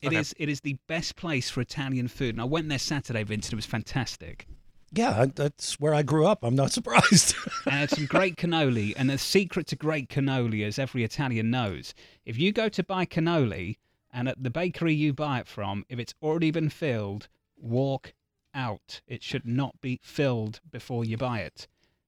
It 0.00 0.12
is. 0.12 0.32
Okay. 0.32 0.44
It 0.44 0.48
is 0.48 0.60
the 0.60 0.76
best 0.86 1.16
place 1.16 1.50
for 1.50 1.60
Italian 1.60 2.08
food. 2.08 2.34
And 2.34 2.40
I 2.40 2.44
went 2.44 2.68
there 2.68 2.78
Saturday, 2.78 3.22
Vincent. 3.22 3.52
It 3.52 3.56
was 3.56 3.66
fantastic. 3.66 4.46
yeah, 4.92 5.20
I- 5.22 5.26
that's 5.26 5.78
where 5.80 5.92
I 5.92 6.02
grew 6.02 6.26
up. 6.26 6.38
I'm 6.42 6.54
not 6.56 6.70
surprised. 6.78 7.34
and 7.66 7.74
had 7.74 7.90
some 7.90 8.06
great 8.06 8.36
cannoli. 8.36 8.94
And 8.96 9.10
the 9.10 9.18
secret 9.18 9.66
to 9.68 9.76
great 9.76 10.08
cannoli, 10.08 10.64
as 10.66 10.78
every 10.78 11.04
Italian 11.04 11.50
knows, 11.50 11.92
if 12.24 12.38
you 12.38 12.52
go 12.52 12.68
to 12.70 12.82
buy 12.82 13.04
cannoli 13.04 13.76
and 14.10 14.28
at 14.28 14.42
the 14.42 14.50
bakery 14.50 14.94
you 14.94 15.12
buy 15.12 15.40
it 15.40 15.46
from, 15.48 15.84
if 15.90 15.98
it's 15.98 16.14
already 16.22 16.50
been 16.50 16.70
filled, 16.70 17.28
walk 17.58 18.14
out. 18.58 19.00
It 19.06 19.22
should 19.22 19.46
not 19.46 19.80
be 19.80 20.00
filled 20.02 20.60
before 20.70 21.04
you 21.04 21.16
buy 21.16 21.40
it. 21.40 21.66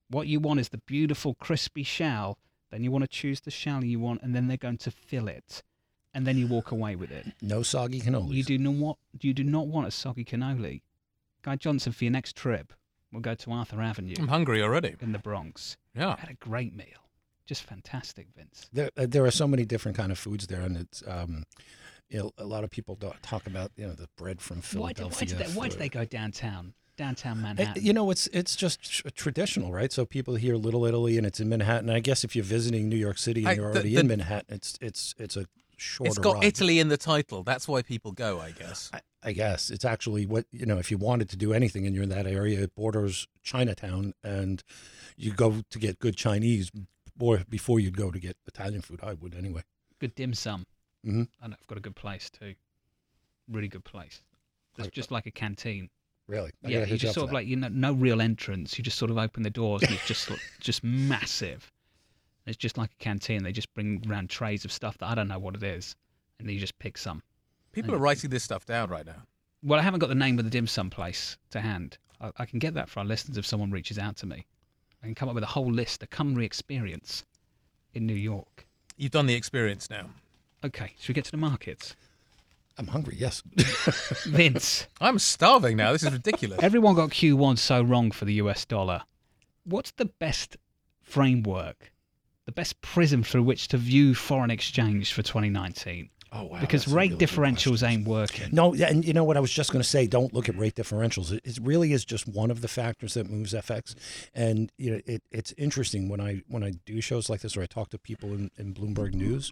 What 0.09 0.27
you 0.27 0.39
want 0.39 0.59
is 0.59 0.69
the 0.69 0.77
beautiful 0.79 1.33
crispy 1.35 1.83
shell. 1.83 2.37
Then 2.69 2.83
you 2.83 2.91
want 2.91 3.03
to 3.03 3.07
choose 3.07 3.41
the 3.41 3.51
shell 3.51 3.83
you 3.83 3.99
want, 3.99 4.21
and 4.21 4.35
then 4.35 4.47
they're 4.47 4.57
going 4.57 4.77
to 4.79 4.91
fill 4.91 5.27
it, 5.27 5.63
and 6.13 6.25
then 6.27 6.37
you 6.37 6.47
walk 6.47 6.71
away 6.71 6.95
with 6.95 7.11
it. 7.11 7.27
no 7.41 7.63
soggy 7.63 7.99
cannolis. 8.01 8.33
You 8.33 8.43
do 8.43 8.57
not 8.57 8.73
want. 8.75 8.97
You 9.19 9.33
do 9.33 9.43
not 9.43 9.67
want 9.67 9.87
a 9.87 9.91
soggy 9.91 10.23
cannoli. 10.25 10.81
Guy 11.41 11.55
Johnson, 11.55 11.91
for 11.91 12.03
your 12.05 12.11
next 12.11 12.35
trip, 12.35 12.71
we'll 13.11 13.21
go 13.21 13.35
to 13.35 13.51
Arthur 13.51 13.81
Avenue 13.81 14.13
I'm 14.19 14.27
hungry 14.27 14.61
already. 14.61 14.95
in 15.01 15.11
the 15.11 15.19
Bronx. 15.19 15.75
Yeah. 15.95 16.15
Had 16.17 16.29
a 16.29 16.33
great 16.35 16.75
meal. 16.75 17.09
Just 17.45 17.63
fantastic, 17.63 18.27
Vince. 18.37 18.69
There, 18.71 18.91
uh, 18.95 19.07
there 19.09 19.25
are 19.25 19.31
so 19.31 19.47
many 19.47 19.65
different 19.65 19.97
kind 19.97 20.11
of 20.11 20.19
foods 20.19 20.47
there, 20.47 20.61
and 20.61 20.77
it's. 20.77 21.03
Um, 21.07 21.43
you 22.11 22.19
know, 22.19 22.31
a 22.37 22.45
lot 22.45 22.63
of 22.63 22.69
people 22.69 22.97
talk 23.21 23.47
about 23.47 23.71
you 23.77 23.87
know 23.87 23.93
the 23.93 24.07
bread 24.17 24.41
from 24.41 24.57
Why 24.57 24.89
did, 24.93 24.97
Philadelphia. 25.11 25.17
why, 25.17 25.25
do, 25.25 25.35
they, 25.35 25.57
why 25.59 25.63
did 25.65 25.73
for- 25.73 25.79
they 25.79 25.89
go 25.89 26.05
downtown? 26.05 26.73
Downtown 26.97 27.41
Manhattan. 27.41 27.83
You 27.83 27.93
know, 27.93 28.11
it's 28.11 28.27
it's 28.27 28.55
just 28.55 28.83
tr- 28.83 29.07
traditional, 29.15 29.71
right? 29.71 29.91
So 29.91 30.05
people 30.05 30.35
hear 30.35 30.55
Little 30.57 30.85
Italy, 30.85 31.17
and 31.17 31.25
it's 31.25 31.39
in 31.39 31.47
Manhattan. 31.49 31.89
I 31.89 31.99
guess 32.01 32.23
if 32.23 32.35
you're 32.35 32.45
visiting 32.45 32.89
New 32.89 32.97
York 32.97 33.17
City 33.17 33.41
and 33.41 33.49
I- 33.49 33.53
you're 33.53 33.71
the- 33.71 33.79
already 33.79 33.95
the- 33.95 34.01
in 34.01 34.07
Manhattan, 34.07 34.55
it's 34.55 34.77
it's 34.81 35.15
it's 35.17 35.35
a 35.37 35.45
shorter. 35.77 36.09
It's 36.09 36.17
got 36.19 36.35
ride. 36.35 36.43
Italy 36.43 36.79
in 36.79 36.89
the 36.89 36.97
title. 36.97 37.43
That's 37.43 37.67
why 37.67 37.81
people 37.81 38.11
go, 38.11 38.39
I 38.41 38.51
guess. 38.51 38.91
I, 38.93 38.99
I 39.23 39.31
guess 39.31 39.69
it's 39.71 39.85
actually 39.85 40.25
what 40.27 40.45
you 40.51 40.65
know. 40.65 40.77
If 40.77 40.91
you 40.91 40.97
wanted 40.97 41.29
to 41.29 41.37
do 41.37 41.53
anything 41.53 41.87
and 41.87 41.95
you're 41.95 42.03
in 42.03 42.09
that 42.09 42.27
area, 42.27 42.61
it 42.61 42.75
borders 42.75 43.27
Chinatown, 43.41 44.13
and 44.23 44.61
you 45.15 45.31
go 45.31 45.63
to 45.69 45.79
get 45.79 45.97
good 45.97 46.17
Chinese, 46.17 46.71
or 47.19 47.43
before 47.49 47.79
you'd 47.79 47.97
go 47.97 48.11
to 48.11 48.19
get 48.19 48.35
Italian 48.45 48.81
food. 48.81 48.99
I 49.01 49.13
would 49.13 49.33
anyway. 49.33 49.63
good 49.99 50.13
dim 50.13 50.33
sum. 50.33 50.65
Mhm. 51.05 51.27
And 51.41 51.53
I've 51.53 51.67
got 51.67 51.77
a 51.77 51.81
good 51.81 51.95
place 51.95 52.29
too. 52.29 52.55
Really 53.47 53.67
good 53.67 53.83
place. 53.83 54.21
It's 54.77 54.89
just 54.89 55.11
like 55.11 55.25
a 55.25 55.31
canteen. 55.31 55.89
Really, 56.27 56.51
I 56.63 56.69
yeah, 56.69 56.79
gotta 56.79 56.91
you 56.91 56.97
just 56.97 57.13
sort 57.13 57.25
of 57.25 57.29
that. 57.29 57.35
like 57.35 57.47
you 57.47 57.55
know, 57.57 57.67
no 57.67 57.93
real 57.93 58.21
entrance. 58.21 58.77
You 58.77 58.83
just 58.83 58.97
sort 58.97 59.11
of 59.11 59.17
open 59.17 59.43
the 59.43 59.49
doors 59.49 59.81
and 59.81 59.91
it's 59.91 60.07
just 60.07 60.29
just 60.59 60.83
massive. 60.83 61.71
It's 62.45 62.57
just 62.57 62.77
like 62.77 62.91
a 62.91 63.03
canteen. 63.03 63.43
They 63.43 63.51
just 63.51 63.73
bring 63.73 64.03
around 64.07 64.29
trays 64.29 64.63
of 64.63 64.71
stuff 64.71 64.97
that 64.99 65.07
I 65.07 65.15
don't 65.15 65.27
know 65.27 65.39
what 65.39 65.55
it 65.55 65.63
is, 65.63 65.95
and 66.39 66.47
then 66.47 66.53
you 66.53 66.59
just 66.59 66.77
pick 66.79 66.97
some. 66.97 67.21
People 67.71 67.93
are 67.93 67.99
writing 67.99 68.29
this 68.29 68.43
stuff 68.43 68.65
down 68.65 68.89
right 68.89 69.05
now. 69.05 69.23
Well, 69.63 69.79
I 69.79 69.83
haven't 69.83 69.99
got 69.99 70.09
the 70.09 70.15
name 70.15 70.39
of 70.39 70.45
the 70.45 70.51
dim 70.51 70.67
sum 70.67 70.89
place 70.89 71.37
to 71.51 71.61
hand. 71.61 71.97
I, 72.19 72.31
I 72.37 72.45
can 72.45 72.59
get 72.59 72.73
that 72.75 72.89
for 72.89 72.99
our 72.99 73.05
listeners 73.05 73.37
if 73.37 73.45
someone 73.45 73.71
reaches 73.71 73.99
out 73.99 74.15
to 74.17 74.25
me. 74.25 74.45
I 75.03 75.05
can 75.05 75.15
come 75.15 75.29
up 75.29 75.35
with 75.35 75.43
a 75.43 75.47
whole 75.47 75.71
list, 75.71 76.03
a 76.03 76.07
Cymru 76.07 76.43
experience 76.43 77.25
in 77.93 78.05
New 78.05 78.15
York. 78.15 78.65
You've 78.97 79.11
done 79.11 79.25
the 79.25 79.33
experience 79.35 79.89
now. 79.89 80.09
Okay, 80.63 80.93
should 80.99 81.09
we 81.09 81.13
get 81.13 81.25
to 81.25 81.31
the 81.31 81.37
markets? 81.37 81.95
I'm 82.77 82.87
hungry. 82.87 83.15
Yes. 83.17 83.43
Vince, 84.25 84.87
I'm 84.99 85.19
starving 85.19 85.77
now. 85.77 85.91
This 85.91 86.03
is 86.03 86.13
ridiculous. 86.13 86.59
everyone 86.63 86.95
got 86.95 87.09
Q1 87.09 87.57
so 87.57 87.81
wrong 87.81 88.11
for 88.11 88.25
the 88.25 88.33
US 88.35 88.65
dollar. 88.65 89.03
What's 89.65 89.91
the 89.91 90.05
best 90.05 90.57
framework, 91.01 91.91
the 92.45 92.51
best 92.51 92.81
prism 92.81 93.23
through 93.23 93.43
which 93.43 93.67
to 93.69 93.77
view 93.77 94.15
foreign 94.15 94.51
exchange 94.51 95.13
for 95.13 95.21
2019? 95.21 96.09
Oh 96.33 96.43
wow. 96.43 96.61
because 96.61 96.85
that's 96.85 96.93
rate 96.93 97.11
really 97.11 97.25
differentials 97.25 97.87
ain't 97.87 98.07
working. 98.07 98.49
No, 98.53 98.73
and 98.73 99.03
you 99.03 99.11
know 99.11 99.25
what 99.25 99.35
I 99.35 99.41
was 99.41 99.51
just 99.51 99.71
going 99.71 99.83
to 99.83 99.87
say. 99.87 100.07
Don't 100.07 100.33
look 100.33 100.47
at 100.47 100.57
rate 100.57 100.75
differentials. 100.75 101.31
It, 101.31 101.41
it 101.43 101.59
really 101.61 101.91
is 101.91 102.05
just 102.05 102.25
one 102.25 102.49
of 102.49 102.61
the 102.61 102.69
factors 102.69 103.15
that 103.15 103.29
moves 103.29 103.53
FX. 103.53 103.95
And 104.33 104.71
you 104.77 104.91
know, 104.91 105.01
it, 105.05 105.23
it's 105.31 105.53
interesting 105.57 106.07
when 106.07 106.21
I 106.21 106.43
when 106.47 106.63
I 106.63 106.71
do 106.85 107.01
shows 107.01 107.29
like 107.29 107.41
this 107.41 107.57
or 107.57 107.63
I 107.63 107.65
talk 107.65 107.89
to 107.89 107.97
people 107.97 108.31
in, 108.33 108.49
in 108.57 108.73
Bloomberg 108.73 109.13
News, 109.13 109.51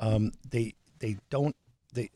um, 0.00 0.32
they 0.48 0.74
they 0.98 1.16
don't 1.30 1.56
they 1.94 2.10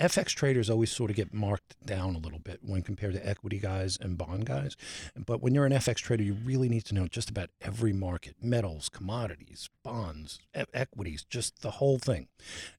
FX 0.00 0.28
traders 0.28 0.70
always 0.70 0.92
sort 0.92 1.10
of 1.10 1.16
get 1.16 1.34
marked 1.34 1.74
down 1.84 2.14
a 2.14 2.18
little 2.18 2.38
bit 2.38 2.60
when 2.62 2.82
compared 2.82 3.14
to 3.14 3.28
equity 3.28 3.58
guys 3.58 3.98
and 4.00 4.16
bond 4.16 4.46
guys. 4.46 4.76
But 5.16 5.42
when 5.42 5.54
you're 5.54 5.66
an 5.66 5.72
FX 5.72 5.96
trader, 5.96 6.22
you 6.22 6.34
really 6.34 6.68
need 6.68 6.84
to 6.86 6.94
know 6.94 7.08
just 7.08 7.30
about 7.30 7.50
every 7.60 7.92
market, 7.92 8.36
metals, 8.40 8.88
commodities, 8.88 9.68
bonds, 9.82 10.38
e- 10.56 10.62
equities, 10.72 11.24
just 11.28 11.62
the 11.62 11.72
whole 11.72 11.98
thing 11.98 12.28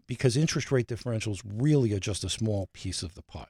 because 0.07 0.37
interest 0.37 0.71
rate 0.71 0.87
differentials 0.87 1.41
really 1.45 1.93
are 1.93 1.99
just 1.99 2.23
a 2.23 2.29
small 2.29 2.69
piece 2.71 3.03
of 3.03 3.15
the 3.15 3.21
pie. 3.21 3.47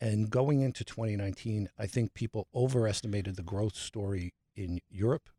And 0.00 0.28
going 0.30 0.60
into 0.60 0.84
2019, 0.84 1.70
I 1.78 1.86
think 1.86 2.14
people 2.14 2.46
overestimated 2.54 3.36
the 3.36 3.42
growth 3.42 3.74
story 3.74 4.34
in 4.54 4.80
Europe, 4.90 5.30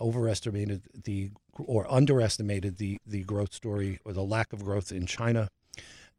overestimated 0.00 0.82
the 1.04 1.30
or 1.58 1.90
underestimated 1.92 2.78
the 2.78 2.98
the 3.06 3.24
growth 3.24 3.52
story 3.52 3.98
or 4.04 4.12
the 4.12 4.22
lack 4.22 4.52
of 4.52 4.64
growth 4.64 4.90
in 4.90 5.06
China, 5.06 5.50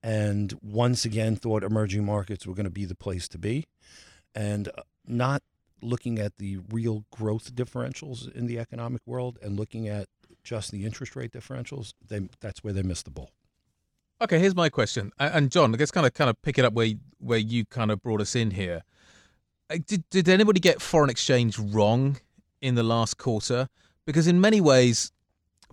and 0.03 0.53
once 0.61 1.05
again 1.05 1.35
thought 1.35 1.63
emerging 1.63 2.05
markets 2.05 2.45
were 2.45 2.53
going 2.53 2.65
to 2.65 2.69
be 2.69 2.85
the 2.85 2.95
place 2.95 3.27
to 3.29 3.37
be, 3.37 3.65
and 4.35 4.67
uh, 4.67 4.81
not 5.07 5.41
looking 5.81 6.19
at 6.19 6.37
the 6.37 6.59
real 6.69 7.05
growth 7.11 7.55
differentials 7.55 8.31
in 8.35 8.45
the 8.47 8.59
economic 8.59 9.01
world 9.05 9.39
and 9.41 9.57
looking 9.57 9.87
at 9.87 10.07
just 10.43 10.71
the 10.71 10.85
interest 10.85 11.15
rate 11.15 11.31
differentials, 11.31 11.93
they, 12.05 12.21
that's 12.41 12.63
where 12.63 12.73
they 12.73 12.83
missed 12.83 13.05
the 13.05 13.11
ball. 13.11 13.31
Okay, 14.21 14.39
here's 14.39 14.55
my 14.55 14.69
question, 14.69 15.11
and 15.19 15.49
John, 15.49 15.73
I 15.73 15.77
guess 15.77 15.91
kind 15.91 16.05
of 16.05 16.13
kind 16.13 16.29
of 16.29 16.41
pick 16.41 16.59
it 16.59 16.65
up 16.65 16.73
where 16.73 16.91
where 17.19 17.39
you 17.39 17.65
kind 17.65 17.91
of 17.91 18.01
brought 18.01 18.21
us 18.21 18.35
in 18.35 18.51
here. 18.51 18.83
Uh, 19.69 19.77
Did 19.85 20.03
did 20.09 20.27
anybody 20.27 20.59
get 20.59 20.81
foreign 20.81 21.09
exchange 21.09 21.57
wrong 21.57 22.17
in 22.61 22.75
the 22.75 22.83
last 22.83 23.17
quarter? 23.17 23.69
Because 24.05 24.27
in 24.27 24.41
many 24.41 24.59
ways, 24.59 25.12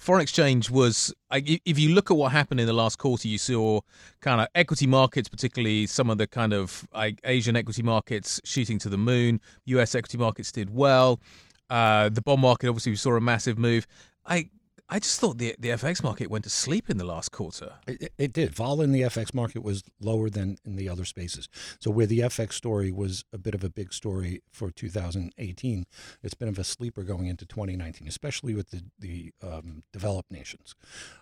foreign 0.00 0.22
exchange 0.22 0.70
was. 0.70 1.14
If 1.30 1.78
you 1.78 1.94
look 1.94 2.10
at 2.10 2.16
what 2.16 2.32
happened 2.32 2.58
in 2.58 2.66
the 2.66 2.72
last 2.72 2.98
quarter, 2.98 3.28
you 3.28 3.38
saw 3.38 3.80
kind 4.20 4.40
of 4.40 4.48
equity 4.56 4.86
markets, 4.86 5.28
particularly 5.28 5.86
some 5.86 6.10
of 6.10 6.18
the 6.18 6.26
kind 6.26 6.52
of 6.52 6.88
Asian 7.24 7.54
equity 7.54 7.82
markets 7.82 8.40
shooting 8.44 8.78
to 8.80 8.88
the 8.88 8.98
moon. 8.98 9.40
U.S. 9.66 9.94
equity 9.94 10.18
markets 10.18 10.50
did 10.50 10.74
well. 10.74 11.20
Uh, 11.68 12.08
the 12.08 12.22
bond 12.22 12.40
market, 12.40 12.68
obviously, 12.68 12.90
we 12.90 12.96
saw 12.96 13.14
a 13.14 13.20
massive 13.20 13.58
move. 13.58 13.86
I 14.26 14.50
I 14.92 14.98
just 14.98 15.20
thought 15.20 15.38
the 15.38 15.54
the 15.58 15.68
FX 15.68 16.02
market 16.02 16.28
went 16.30 16.44
to 16.44 16.50
sleep 16.50 16.90
in 16.90 16.98
the 16.98 17.04
last 17.04 17.30
quarter. 17.30 17.74
It, 17.86 18.02
it- 18.02 18.12
it 18.18 18.32
did. 18.32 18.54
Vol 18.54 18.80
in 18.82 18.92
the 18.92 19.02
FX 19.02 19.32
market 19.32 19.62
was 19.62 19.82
lower 20.00 20.28
than 20.28 20.58
in 20.64 20.76
the 20.76 20.88
other 20.88 21.04
spaces. 21.04 21.48
So 21.78 21.90
where 21.90 22.06
the 22.06 22.18
FX 22.20 22.52
story 22.54 22.90
was 22.92 23.24
a 23.32 23.38
bit 23.38 23.54
of 23.54 23.62
a 23.64 23.70
big 23.70 23.92
story 23.94 24.42
for 24.50 24.70
2018, 24.70 25.86
it's 26.22 26.34
been 26.34 26.48
of 26.48 26.58
a 26.58 26.64
sleeper 26.64 27.02
going 27.02 27.26
into 27.28 27.46
2019, 27.46 28.06
especially 28.08 28.54
with 28.54 28.70
the 28.70 28.82
the 28.98 29.32
um, 29.42 29.84
developed 29.92 30.30
nations. 30.30 30.74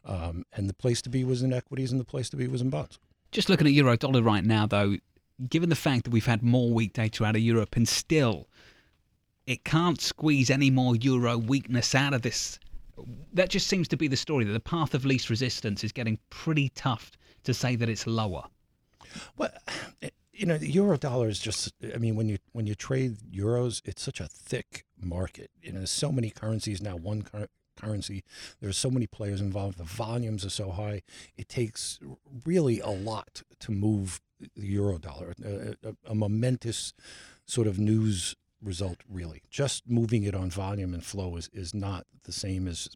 Um, 0.04 0.44
and 0.52 0.68
the 0.68 0.74
place 0.74 1.00
to 1.02 1.10
be 1.10 1.22
was 1.24 1.42
in 1.42 1.52
equities, 1.52 1.92
and 1.92 2.00
the 2.00 2.04
place 2.04 2.28
to 2.30 2.36
be 2.36 2.48
was 2.48 2.62
in 2.62 2.70
bonds. 2.70 2.98
Just 3.30 3.48
looking 3.50 3.66
at 3.66 3.74
euro 3.74 3.96
dollar 3.96 4.22
right 4.22 4.44
now, 4.44 4.66
though, 4.66 4.96
given 5.48 5.68
the 5.68 5.76
fact 5.76 6.04
that 6.04 6.10
we've 6.10 6.26
had 6.26 6.42
more 6.42 6.70
weak 6.70 6.94
data 6.94 7.24
out 7.24 7.36
of 7.36 7.42
Europe 7.42 7.76
and 7.76 7.86
still 7.86 8.48
it 9.46 9.64
can't 9.64 10.00
squeeze 10.00 10.50
any 10.50 10.70
more 10.70 10.96
euro 10.96 11.38
weakness 11.38 11.94
out 11.94 12.12
of 12.14 12.22
this, 12.22 12.58
that 13.32 13.48
just 13.50 13.66
seems 13.66 13.88
to 13.88 13.96
be 13.96 14.08
the 14.08 14.16
story 14.16 14.44
that 14.44 14.52
the 14.52 14.60
path 14.60 14.94
of 14.94 15.04
least 15.04 15.30
resistance 15.30 15.84
is 15.84 15.92
getting 15.92 16.18
pretty 16.30 16.70
tough 16.70 17.12
to 17.44 17.54
say 17.54 17.76
that 17.76 17.88
it's 17.88 18.06
lower. 18.06 18.44
Well, 19.36 19.50
you 20.32 20.46
know, 20.46 20.58
the 20.58 20.70
euro 20.70 20.96
dollar 20.96 21.28
is 21.28 21.40
just. 21.40 21.72
I 21.94 21.98
mean, 21.98 22.14
when 22.14 22.28
you 22.28 22.38
when 22.52 22.66
you 22.66 22.74
trade 22.74 23.18
euros, 23.32 23.82
it's 23.84 24.02
such 24.02 24.20
a 24.20 24.26
thick 24.26 24.84
market. 25.00 25.50
You 25.62 25.72
know, 25.72 25.84
so 25.84 26.12
many 26.12 26.30
currencies 26.30 26.80
now. 26.80 26.96
One 26.96 27.22
cur- 27.22 27.48
currency. 27.76 28.24
There's 28.60 28.78
so 28.78 28.90
many 28.90 29.06
players 29.06 29.40
involved. 29.40 29.78
The 29.78 29.84
volumes 29.84 30.44
are 30.44 30.50
so 30.50 30.70
high. 30.70 31.02
It 31.36 31.48
takes 31.48 31.98
really 32.44 32.80
a 32.80 32.90
lot 32.90 33.42
to 33.60 33.72
move 33.72 34.20
the 34.38 34.66
euro 34.66 34.98
dollar. 34.98 35.34
A, 35.44 35.74
a, 35.82 35.96
a 36.10 36.14
momentous 36.14 36.92
sort 37.46 37.66
of 37.66 37.78
news 37.78 38.36
result, 38.62 38.98
really. 39.08 39.42
Just 39.50 39.88
moving 39.88 40.24
it 40.24 40.34
on 40.34 40.50
volume 40.50 40.94
and 40.94 41.04
flow 41.04 41.36
is 41.36 41.48
is 41.52 41.74
not 41.74 42.06
the 42.24 42.32
same 42.32 42.66
as 42.68 42.88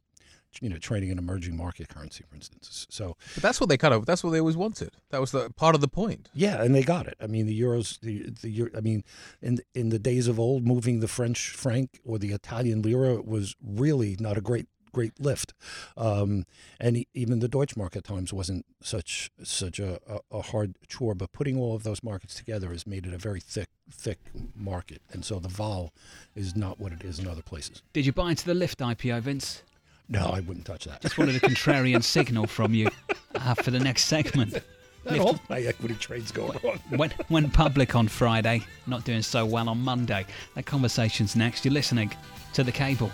you 0.61 0.69
know 0.69 0.77
trading 0.77 1.09
an 1.11 1.17
emerging 1.17 1.57
market 1.57 1.89
currency, 1.89 2.23
for 2.29 2.35
instance. 2.35 2.85
So 2.89 3.17
But 3.33 3.41
that's 3.43 3.59
what 3.59 3.69
they 3.69 3.77
kind 3.77 3.93
of 3.93 4.05
that's 4.05 4.23
what 4.23 4.31
they 4.31 4.39
always 4.39 4.57
wanted. 4.57 4.91
That 5.09 5.19
was 5.19 5.31
the 5.31 5.49
part 5.51 5.73
of 5.75 5.81
the 5.81 5.87
point. 5.87 6.29
yeah, 6.33 6.61
and 6.61 6.75
they 6.75 6.83
got 6.83 7.07
it. 7.07 7.15
I 7.19 7.27
mean, 7.27 7.45
the 7.47 7.59
euros, 7.59 7.99
the 8.01 8.29
the 8.41 8.49
euro, 8.49 8.71
I 8.77 8.81
mean, 8.81 9.03
in 9.41 9.59
in 9.73 9.89
the 9.89 9.99
days 9.99 10.27
of 10.27 10.39
old, 10.39 10.65
moving 10.65 10.99
the 10.99 11.07
French 11.07 11.49
franc 11.49 11.99
or 12.05 12.19
the 12.19 12.31
Italian 12.33 12.81
lira 12.81 13.21
was 13.21 13.55
really 13.63 14.15
not 14.19 14.37
a 14.37 14.41
great 14.41 14.67
great 14.93 15.19
lift, 15.19 15.53
um, 15.97 16.45
and 16.79 17.05
even 17.13 17.39
the 17.39 17.49
Deutschmark 17.49 17.95
at 17.95 18.03
times 18.03 18.31
wasn't 18.31 18.65
such 18.81 19.31
such 19.43 19.79
a, 19.79 19.99
a, 20.31 20.41
hard 20.41 20.75
chore. 20.87 21.15
But 21.15 21.33
putting 21.33 21.57
all 21.57 21.75
of 21.75 21.83
those 21.83 22.03
markets 22.03 22.35
together 22.35 22.69
has 22.69 22.87
made 22.87 23.05
it 23.05 23.13
a 23.13 23.17
very 23.17 23.39
thick 23.39 23.69
thick 23.91 24.19
market, 24.55 25.01
and 25.11 25.25
so 25.25 25.39
the 25.39 25.49
vol 25.49 25.91
is 26.35 26.55
not 26.55 26.79
what 26.79 26.93
it 26.93 27.03
is 27.03 27.19
in 27.19 27.27
other 27.27 27.41
places. 27.41 27.81
Did 27.91 28.05
you 28.05 28.13
buy 28.13 28.29
into 28.29 28.45
the 28.45 28.53
Lyft 28.53 28.77
IPO, 28.77 29.21
Vince? 29.21 29.63
No, 30.09 30.27
I 30.27 30.41
wouldn't 30.41 30.65
touch 30.65 30.85
that. 30.85 31.01
Just 31.01 31.17
wanted 31.17 31.35
a 31.35 31.39
contrarian 31.39 32.03
signal 32.15 32.47
from 32.47 32.73
you 32.73 32.89
uh, 33.35 33.55
for 33.55 33.71
the 33.71 33.79
next 33.79 34.05
segment. 34.05 34.61
Not 35.05 35.19
all 35.19 35.39
my 35.49 35.59
equity 35.59 35.95
trades 35.95 36.31
going 36.31 36.57
wrong. 36.63 36.79
went, 36.91 37.13
went 37.29 37.51
public 37.51 37.93
on 37.93 38.07
Friday, 38.07 38.61
not 38.87 39.03
doing 39.03 39.21
so 39.21 39.45
well 39.45 39.67
on 39.67 39.79
Monday. 39.79 40.25
That 40.55 40.65
conversation's 40.65 41.35
next. 41.35 41.65
You're 41.65 41.73
listening 41.73 42.11
to 42.53 42.63
The 42.63 42.71
Cable. 42.71 43.11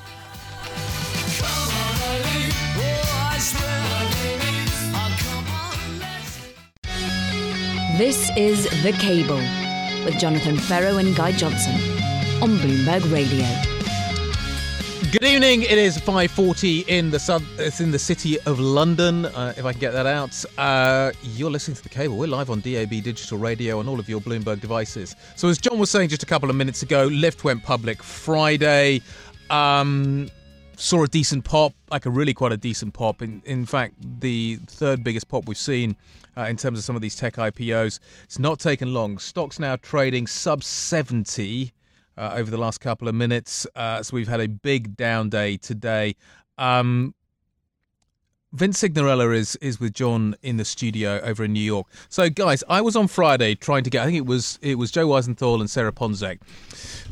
This 8.00 8.32
is 8.38 8.64
The 8.82 8.94
Cable 8.94 9.44
with 10.06 10.18
Jonathan 10.18 10.56
Ferro 10.56 11.00
and 11.00 11.14
Guy 11.18 11.34
Johnson 11.34 11.74
on 12.42 12.56
Bloomberg 12.60 13.12
Radio. 13.12 13.46
Good 15.12 15.26
evening. 15.26 15.64
It 15.64 15.78
is 15.78 15.98
5:40 15.98 16.86
in 16.88 17.10
the 17.10 17.20
sub. 17.20 17.44
It's 17.58 17.82
in 17.82 17.92
the 17.92 18.00
city 18.00 18.40
of 18.46 18.58
London. 18.58 19.26
Uh, 19.26 19.54
if 19.58 19.66
I 19.66 19.74
can 19.74 19.82
get 19.82 19.92
that 19.92 20.06
out, 20.06 20.46
uh, 20.58 21.12
you're 21.24 21.52
listening 21.52 21.76
to 21.76 21.84
the 21.84 21.90
cable. 21.90 22.16
We're 22.16 22.28
live 22.28 22.50
on 22.50 22.62
DAB 22.62 23.02
digital 23.04 23.38
radio 23.38 23.80
on 23.80 23.90
all 23.90 24.00
of 24.00 24.08
your 24.08 24.22
Bloomberg 24.22 24.62
devices. 24.62 25.18
So 25.36 25.50
as 25.50 25.58
John 25.58 25.78
was 25.78 25.92
saying 25.92 26.08
just 26.08 26.24
a 26.24 26.26
couple 26.26 26.50
of 26.50 26.56
minutes 26.56 26.82
ago, 26.82 27.10
Lyft 27.10 27.44
went 27.44 27.64
public 27.64 28.02
Friday. 28.02 29.02
Um, 29.50 30.30
saw 30.80 31.04
a 31.04 31.08
decent 31.08 31.44
pop, 31.44 31.74
like 31.92 32.06
a 32.06 32.10
really 32.10 32.34
quite 32.34 32.52
a 32.52 32.58
decent 32.58 32.94
pop. 32.94 33.22
In 33.22 33.42
in 33.46 33.66
fact, 33.66 33.96
the 34.22 34.58
third 34.68 35.04
biggest 35.04 35.28
pop 35.28 35.46
we've 35.48 35.58
seen 35.58 35.96
uh, 36.38 36.44
in 36.44 36.58
terms 36.58 36.80
of 36.80 36.86
some 36.86 36.96
of 36.96 37.02
these 37.02 37.16
tech 37.16 37.36
IPOs. 37.36 38.00
It's 38.24 38.40
not 38.40 38.60
taken 38.60 38.94
long. 38.94 39.18
Stocks 39.18 39.60
now 39.60 39.76
trading 39.76 40.26
sub 40.26 40.64
70 40.64 41.74
uh, 42.18 42.34
over 42.36 42.50
the 42.50 42.58
last 42.58 42.80
couple 42.80 43.08
of 43.08 43.16
minutes. 43.16 43.68
Uh, 43.76 44.02
so 44.02 44.16
we've 44.16 44.28
had 44.28 44.40
a 44.40 44.48
big 44.48 44.96
down 44.96 45.30
day 45.30 45.58
today. 45.58 46.16
Um, 46.58 47.14
Vince 48.52 48.82
Cignarella 48.82 49.36
is 49.36 49.56
is 49.58 49.80
with 49.80 49.94
John 49.94 50.36
in 50.42 50.58
the 50.58 50.66
studio 50.66 51.20
over 51.22 51.44
in 51.44 51.54
New 51.54 51.60
York. 51.60 51.86
So 52.10 52.30
guys, 52.30 52.64
I 52.68 52.82
was 52.82 52.96
on 52.96 53.08
Friday 53.08 53.54
trying 53.54 53.84
to 53.84 53.92
get. 53.92 54.02
I 54.02 54.06
think 54.06 54.18
it 54.18 54.26
was 54.26 54.58
it 54.62 54.76
was 54.76 54.90
Joe 54.90 55.08
Weisenthal 55.08 55.60
and 55.60 55.70
Sarah 55.70 55.92
Ponczek. 55.92 56.40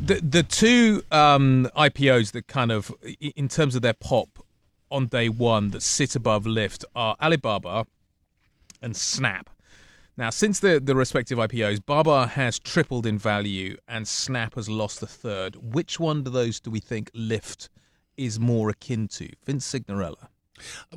The 0.03 0.15
the 0.15 0.41
two 0.41 1.03
um, 1.11 1.69
IPOs 1.77 2.31
that 2.31 2.47
kind 2.47 2.71
of 2.71 2.91
in 3.19 3.47
terms 3.47 3.75
of 3.75 3.83
their 3.83 3.93
pop 3.93 4.29
on 4.89 5.07
day 5.07 5.29
one 5.29 5.69
that 5.71 5.83
sit 5.83 6.15
above 6.15 6.45
Lyft 6.45 6.85
are 6.95 7.15
Alibaba 7.21 7.85
and 8.81 8.95
Snap. 8.95 9.49
Now, 10.19 10.31
since 10.31 10.59
the, 10.59 10.79
the 10.79 10.95
respective 10.95 11.37
IPOs, 11.37 11.85
Baba 11.85 12.25
has 12.25 12.57
tripled 12.57 13.05
in 13.05 13.19
value 13.19 13.77
and 13.87 14.07
Snap 14.07 14.55
has 14.55 14.67
lost 14.67 15.03
a 15.03 15.07
third. 15.07 15.55
Which 15.57 15.99
one 15.99 16.25
of 16.25 16.33
those 16.33 16.59
do 16.59 16.71
we 16.71 16.79
think 16.79 17.11
Lyft 17.11 17.69
is 18.15 18.39
more 18.39 18.69
akin 18.69 19.07
to? 19.09 19.29
Vince 19.45 19.71
Cignarella. 19.71 20.29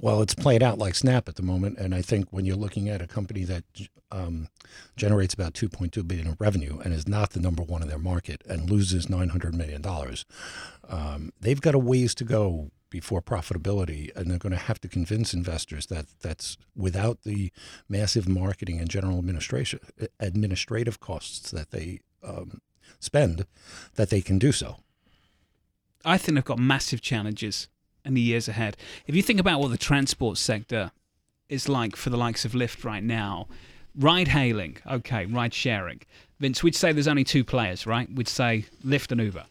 Well, 0.01 0.23
it's 0.23 0.35
played 0.35 0.63
out 0.63 0.79
like 0.79 0.95
Snap 0.95 1.29
at 1.29 1.37
the 1.37 1.43
moment, 1.43 1.79
and 1.79 1.95
I 1.95 2.03
think 2.03 2.29
when 2.31 2.45
you're 2.45 2.57
looking 2.57 2.89
at 2.89 3.03
a 3.03 3.07
company 3.07 3.45
that 3.45 3.65
um, 4.11 4.49
generates 4.97 5.35
about 5.35 5.55
2.2 5.55 6.07
billion 6.07 6.29
in 6.29 6.37
revenue 6.39 6.79
and 6.81 6.93
is 6.93 7.09
not 7.09 7.31
the 7.31 7.41
number 7.41 7.63
one 7.63 7.83
in 7.83 7.89
their 7.89 7.99
market 7.99 8.43
and 8.49 8.71
loses 8.71 9.09
900 9.09 9.55
million 9.55 9.83
dollars, 9.83 10.25
um, 10.89 11.33
they've 11.41 11.61
got 11.61 11.75
a 11.75 11.79
ways 11.79 12.15
to 12.17 12.25
go 12.25 12.71
before 12.91 13.23
profitability, 13.23 14.15
and 14.17 14.31
they're 14.31 14.39
going 14.39 14.53
to 14.53 14.59
have 14.59 14.81
to 14.81 14.89
convince 14.89 15.33
investors 15.33 15.87
that 15.87 16.07
that's 16.21 16.57
without 16.75 17.23
the 17.23 17.53
massive 17.89 18.29
marketing 18.29 18.81
and 18.81 18.91
general 18.91 19.19
administration 19.19 19.79
administrative 20.19 20.99
costs 20.99 21.53
that 21.53 21.71
they 21.71 22.01
um, 22.25 22.61
spend, 22.99 23.47
that 23.95 24.11
they 24.11 24.21
can 24.21 24.39
do 24.39 24.53
so. 24.53 24.77
I 26.05 26.19
think 26.19 26.35
they've 26.35 26.45
got 26.45 26.59
massive 26.59 27.01
challenges 27.01 27.69
in 28.05 28.15
the 28.15 28.21
years 28.21 28.49
ahead. 28.49 28.77
If 29.07 29.15
you 29.15 29.23
think 29.23 29.41
about 29.41 29.61
what 29.61 29.71
the 29.71 29.79
transport 29.79 30.39
sector 30.39 30.93
is 31.49 31.69
like 31.69 31.97
for 31.97 32.11
the 32.11 32.17
likes 32.17 32.45
of 32.45 32.53
Lyft 32.53 32.85
right 32.85 33.03
now, 33.03 33.49
ride 33.99 34.29
hailing, 34.29 34.79
okay, 34.91 35.27
ride 35.27 35.53
sharing. 35.55 36.01
Vince, 36.39 36.63
we'd 36.63 36.75
say 36.75 36.93
there's 36.93 37.09
only 37.09 37.25
two 37.25 37.45
players, 37.45 37.87
right? 37.87 38.09
We'd 38.13 38.29
say 38.29 38.67
Lyft 38.85 39.13
and 39.13 39.21
Uber. 39.21 39.45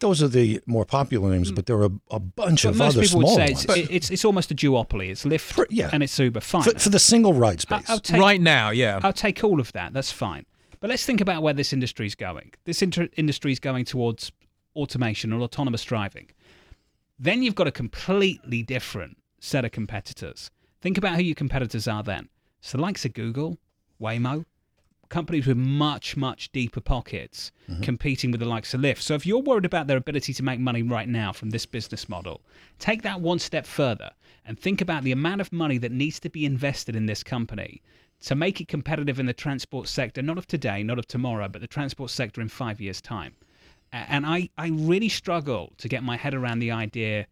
Those 0.00 0.22
are 0.22 0.28
the 0.28 0.60
more 0.66 0.86
popular 0.86 1.30
names, 1.30 1.52
mm. 1.52 1.54
but 1.56 1.66
there 1.66 1.76
are 1.76 1.86
a, 1.86 1.90
a 2.10 2.18
bunch 2.18 2.62
But 2.62 2.70
of 2.70 2.76
most 2.76 2.96
other 2.96 3.06
people 3.06 3.18
would 3.20 3.28
say 3.28 3.52
ones. 3.52 3.64
it's, 3.64 3.90
it's, 3.90 4.10
it's 4.10 4.24
almost 4.24 4.50
a 4.50 4.54
duopoly. 4.54 5.10
It's 5.10 5.24
Lyft 5.24 5.66
yeah. 5.68 5.90
and 5.92 6.02
it's 6.02 6.18
Uber. 6.18 6.40
Fine. 6.40 6.62
for, 6.62 6.78
for 6.78 6.88
the 6.88 6.98
single 6.98 7.34
ride 7.34 7.58
I- 7.58 7.78
space. 7.80 7.90
I'll 7.90 8.00
take, 8.00 8.20
Right 8.20 8.40
now, 8.40 8.70
yeah. 8.70 9.00
I'll 9.02 9.12
take 9.12 9.44
all 9.44 9.60
of 9.60 9.72
that. 9.72 9.92
That's 9.92 10.10
fine. 10.10 10.46
But 10.80 10.88
let's 10.88 11.04
think 11.04 11.20
about 11.20 11.42
where 11.42 11.52
this 11.52 11.74
industry 11.74 12.06
is 12.06 12.14
going. 12.14 12.52
This 12.64 12.80
inter- 12.80 13.08
industry 13.16 13.52
is 13.52 13.60
going 13.60 13.84
towards 13.84 14.32
automation 14.74 15.32
or 15.34 15.42
autonomous 15.42 15.84
driving. 15.84 16.30
Then 17.22 17.42
you've 17.42 17.54
got 17.54 17.66
a 17.66 17.72
completely 17.72 18.62
different 18.62 19.18
set 19.40 19.66
of 19.66 19.72
competitors. 19.72 20.50
Think 20.80 20.96
about 20.96 21.16
who 21.16 21.22
your 21.22 21.34
competitors 21.34 21.86
are 21.86 22.02
then. 22.02 22.30
So 22.62 22.78
the 22.78 22.82
likes 22.82 23.04
of 23.04 23.12
Google, 23.12 23.58
Waymo, 24.00 24.46
companies 25.10 25.46
with 25.46 25.58
much, 25.58 26.16
much 26.16 26.50
deeper 26.50 26.80
pockets 26.80 27.52
mm-hmm. 27.68 27.82
competing 27.82 28.30
with 28.30 28.40
the 28.40 28.46
likes 28.46 28.72
of 28.72 28.80
Lyft. 28.80 29.02
So 29.02 29.12
if 29.12 29.26
you're 29.26 29.42
worried 29.42 29.66
about 29.66 29.86
their 29.86 29.98
ability 29.98 30.32
to 30.32 30.42
make 30.42 30.60
money 30.60 30.82
right 30.82 31.08
now 31.08 31.30
from 31.30 31.50
this 31.50 31.66
business 31.66 32.08
model, 32.08 32.40
take 32.78 33.02
that 33.02 33.20
one 33.20 33.38
step 33.38 33.66
further 33.66 34.12
and 34.46 34.58
think 34.58 34.80
about 34.80 35.04
the 35.04 35.12
amount 35.12 35.42
of 35.42 35.52
money 35.52 35.76
that 35.76 35.92
needs 35.92 36.20
to 36.20 36.30
be 36.30 36.46
invested 36.46 36.96
in 36.96 37.04
this 37.04 37.22
company 37.22 37.82
to 38.20 38.34
make 38.34 38.62
it 38.62 38.68
competitive 38.68 39.20
in 39.20 39.26
the 39.26 39.34
transport 39.34 39.88
sector, 39.88 40.22
not 40.22 40.38
of 40.38 40.46
today, 40.46 40.82
not 40.82 40.98
of 40.98 41.06
tomorrow, 41.06 41.48
but 41.48 41.60
the 41.60 41.66
transport 41.66 42.10
sector 42.10 42.40
in 42.40 42.48
five 42.48 42.80
years' 42.80 43.02
time. 43.02 43.34
And 43.92 44.24
I, 44.24 44.48
I 44.56 44.68
really 44.68 45.08
struggle 45.08 45.72
to 45.78 45.88
get 45.88 46.02
my 46.02 46.16
head 46.16 46.34
around 46.34 46.60
the 46.60 46.70
idea 46.70 47.26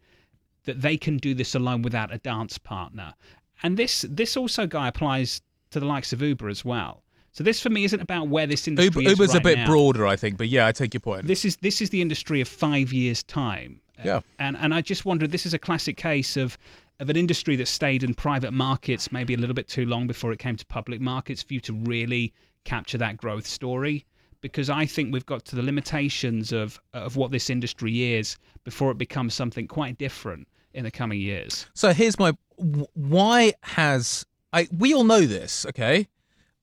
that 0.64 0.80
they 0.80 0.96
can 0.96 1.16
do 1.16 1.34
this 1.34 1.54
alone 1.54 1.82
without 1.82 2.12
a 2.12 2.18
dance 2.18 2.58
partner. 2.58 3.14
And 3.62 3.76
this 3.76 4.04
this 4.08 4.36
also 4.36 4.66
guy 4.66 4.88
applies 4.88 5.40
to 5.70 5.80
the 5.80 5.86
likes 5.86 6.12
of 6.12 6.22
Uber 6.22 6.48
as 6.48 6.64
well. 6.64 7.02
So 7.32 7.44
this 7.44 7.60
for 7.60 7.70
me 7.70 7.84
isn't 7.84 8.00
about 8.00 8.28
where 8.28 8.46
this 8.46 8.66
industry 8.66 9.02
Uber, 9.02 9.12
is 9.12 9.18
Uber's 9.18 9.34
a 9.34 9.40
bit 9.40 9.58
now. 9.58 9.66
broader, 9.66 10.06
I 10.06 10.16
think, 10.16 10.36
but 10.38 10.48
yeah, 10.48 10.66
I 10.66 10.72
take 10.72 10.94
your 10.94 11.00
point. 11.00 11.26
This 11.26 11.44
is 11.44 11.56
this 11.58 11.80
is 11.80 11.90
the 11.90 12.02
industry 12.02 12.40
of 12.40 12.48
five 12.48 12.92
years 12.92 13.22
time. 13.22 13.80
Yeah. 14.04 14.20
And 14.38 14.56
and 14.56 14.74
I 14.74 14.80
just 14.80 15.04
wonder 15.04 15.26
this 15.26 15.46
is 15.46 15.54
a 15.54 15.58
classic 15.58 15.96
case 15.96 16.36
of 16.36 16.58
of 17.00 17.08
an 17.08 17.16
industry 17.16 17.54
that 17.56 17.68
stayed 17.68 18.02
in 18.02 18.12
private 18.14 18.52
markets 18.52 19.12
maybe 19.12 19.34
a 19.34 19.36
little 19.36 19.54
bit 19.54 19.68
too 19.68 19.86
long 19.86 20.08
before 20.08 20.32
it 20.32 20.38
came 20.40 20.56
to 20.56 20.66
public 20.66 21.00
markets 21.00 21.42
for 21.42 21.54
you 21.54 21.60
to 21.60 21.72
really 21.72 22.32
capture 22.64 22.98
that 22.98 23.16
growth 23.16 23.46
story. 23.46 24.04
Because 24.40 24.70
I 24.70 24.86
think 24.86 25.12
we've 25.12 25.26
got 25.26 25.44
to 25.46 25.56
the 25.56 25.62
limitations 25.62 26.52
of 26.52 26.80
of 26.92 27.16
what 27.16 27.30
this 27.30 27.50
industry 27.50 28.14
is 28.14 28.36
before 28.64 28.90
it 28.90 28.98
becomes 28.98 29.34
something 29.34 29.66
quite 29.66 29.98
different 29.98 30.46
in 30.74 30.84
the 30.84 30.90
coming 30.90 31.20
years. 31.20 31.66
So 31.74 31.92
here's 31.92 32.18
my 32.18 32.32
why 32.94 33.54
has 33.62 34.24
I 34.52 34.68
we 34.76 34.94
all 34.94 35.04
know 35.04 35.26
this, 35.26 35.66
okay? 35.66 36.08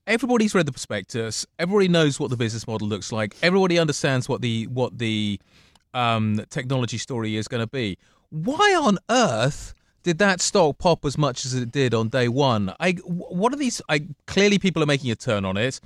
Everybody's 0.07 0.53
read 0.53 0.67
the 0.67 0.71
prospectus. 0.71 1.45
Everybody 1.57 1.87
knows 1.87 2.19
what 2.19 2.29
the 2.29 2.37
business 2.37 2.67
model 2.67 2.87
looks 2.87 3.11
like. 3.11 3.35
Everybody 3.41 3.79
understands 3.79 4.29
what 4.29 4.41
the 4.41 4.67
what 4.67 4.97
the 4.99 5.39
um, 5.93 6.41
technology 6.49 6.97
story 6.97 7.35
is 7.37 7.47
going 7.47 7.61
to 7.61 7.67
be. 7.67 7.97
Why 8.29 8.77
on 8.79 8.99
earth 9.09 9.73
did 10.03 10.19
that 10.19 10.41
stock 10.41 10.77
pop 10.77 11.05
as 11.05 11.17
much 11.17 11.45
as 11.45 11.55
it 11.55 11.71
did 11.71 11.93
on 11.93 12.09
day 12.09 12.27
one? 12.27 12.73
I 12.79 12.91
what 13.03 13.53
are 13.53 13.57
these? 13.57 13.81
I 13.89 14.07
clearly 14.27 14.59
people 14.59 14.83
are 14.83 14.87
making 14.87 15.09
a 15.09 15.15
turn 15.15 15.45
on 15.45 15.57
it, 15.57 15.79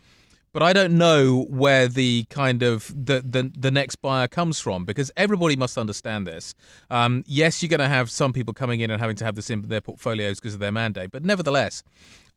but 0.51 0.63
I 0.63 0.73
don't 0.73 0.97
know 0.97 1.45
where 1.49 1.87
the 1.87 2.25
kind 2.29 2.63
of 2.63 2.87
the 2.87 3.21
the, 3.21 3.51
the 3.57 3.71
next 3.71 3.97
buyer 3.97 4.27
comes 4.27 4.59
from 4.59 4.85
because 4.85 5.11
everybody 5.15 5.55
must 5.55 5.77
understand 5.77 6.25
this. 6.25 6.55
Um, 6.89 7.23
yes, 7.27 7.61
you're 7.61 7.69
going 7.69 7.79
to 7.79 7.87
have 7.87 8.09
some 8.09 8.33
people 8.33 8.53
coming 8.53 8.79
in 8.81 8.91
and 8.91 8.99
having 8.99 9.15
to 9.17 9.25
have 9.25 9.35
this 9.35 9.49
in 9.49 9.63
their 9.63 9.81
portfolios 9.81 10.39
because 10.39 10.53
of 10.53 10.59
their 10.59 10.71
mandate, 10.71 11.11
but 11.11 11.23
nevertheless, 11.23 11.83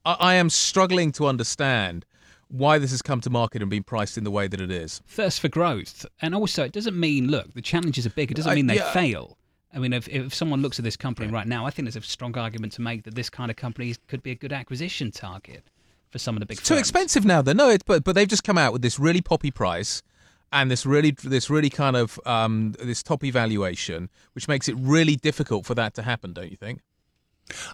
I, 0.05 0.17
I 0.19 0.35
am 0.35 0.51
struggling 0.51 1.13
to 1.13 1.27
understand 1.27 2.05
why 2.49 2.79
this 2.79 2.91
has 2.91 3.01
come 3.01 3.21
to 3.23 3.31
market 3.31 3.63
and 3.63 3.71
been 3.71 3.83
priced 3.83 4.19
in 4.19 4.25
the 4.25 4.31
way 4.31 4.47
that 4.47 4.61
it 4.61 4.71
is. 4.71 5.01
Thirst 5.07 5.41
for 5.41 5.49
growth. 5.49 6.05
And 6.21 6.35
also, 6.35 6.65
it 6.65 6.73
doesn't 6.73 6.99
mean, 6.99 7.29
look, 7.29 7.55
the 7.55 7.63
challenges 7.63 8.07
are 8.07 8.11
big. 8.11 8.31
It 8.31 8.35
doesn't 8.35 8.53
I- 8.53 8.55
mean 8.55 8.67
they 8.67 8.77
yeah. 8.77 8.93
fail. 8.93 9.39
I 9.75 9.79
mean, 9.79 9.95
if, 9.95 10.07
if 10.09 10.35
someone 10.35 10.61
looks 10.61 10.79
at 10.79 10.85
this 10.85 10.99
company 10.99 11.33
right 11.33 11.47
now, 11.47 11.65
I 11.65 11.71
think 11.71 11.87
there's 11.87 11.97
a 11.97 12.07
strong 12.07 12.37
argument 12.37 12.75
to 12.75 12.83
make 12.83 13.05
that 13.05 13.15
this 13.15 13.31
kind 13.31 13.51
of 13.51 13.57
company 13.57 13.95
could 14.07 14.23
be 14.23 14.33
a 14.33 14.35
good 14.35 14.53
acquisition 14.53 15.11
target 15.11 15.65
for 16.13 16.19
some 16.19 16.37
of 16.37 16.41
the 16.41 16.47
big 16.47 16.59
It's 16.59 16.69
too 16.69 16.77
expensive 16.77 17.25
now. 17.25 17.43
Though 17.43 17.55
no, 17.55 17.71
it, 17.71 17.83
but 17.87 18.05
but 18.05 18.15
they've 18.15 18.29
just 18.29 18.45
come 18.45 18.59
out 18.59 18.73
with 18.73 18.83
this 18.83 18.99
really 18.99 19.23
poppy 19.23 19.51
price 19.51 20.03
and 20.53 20.71
this 20.71 20.87
really 20.87 21.13
this 21.25 21.51
really 21.51 21.71
kind 21.71 21.97
of 21.97 22.21
um, 22.27 22.75
this 22.79 23.03
top 23.03 23.25
evaluation, 23.25 24.11
which 24.35 24.47
makes 24.47 24.69
it 24.69 24.77
really 24.79 25.17
difficult 25.17 25.67
for 25.67 25.75
that 25.75 25.95
to 25.95 26.03
happen. 26.03 26.33
Don't 26.33 26.51
you 26.51 26.57
think? 26.57 26.81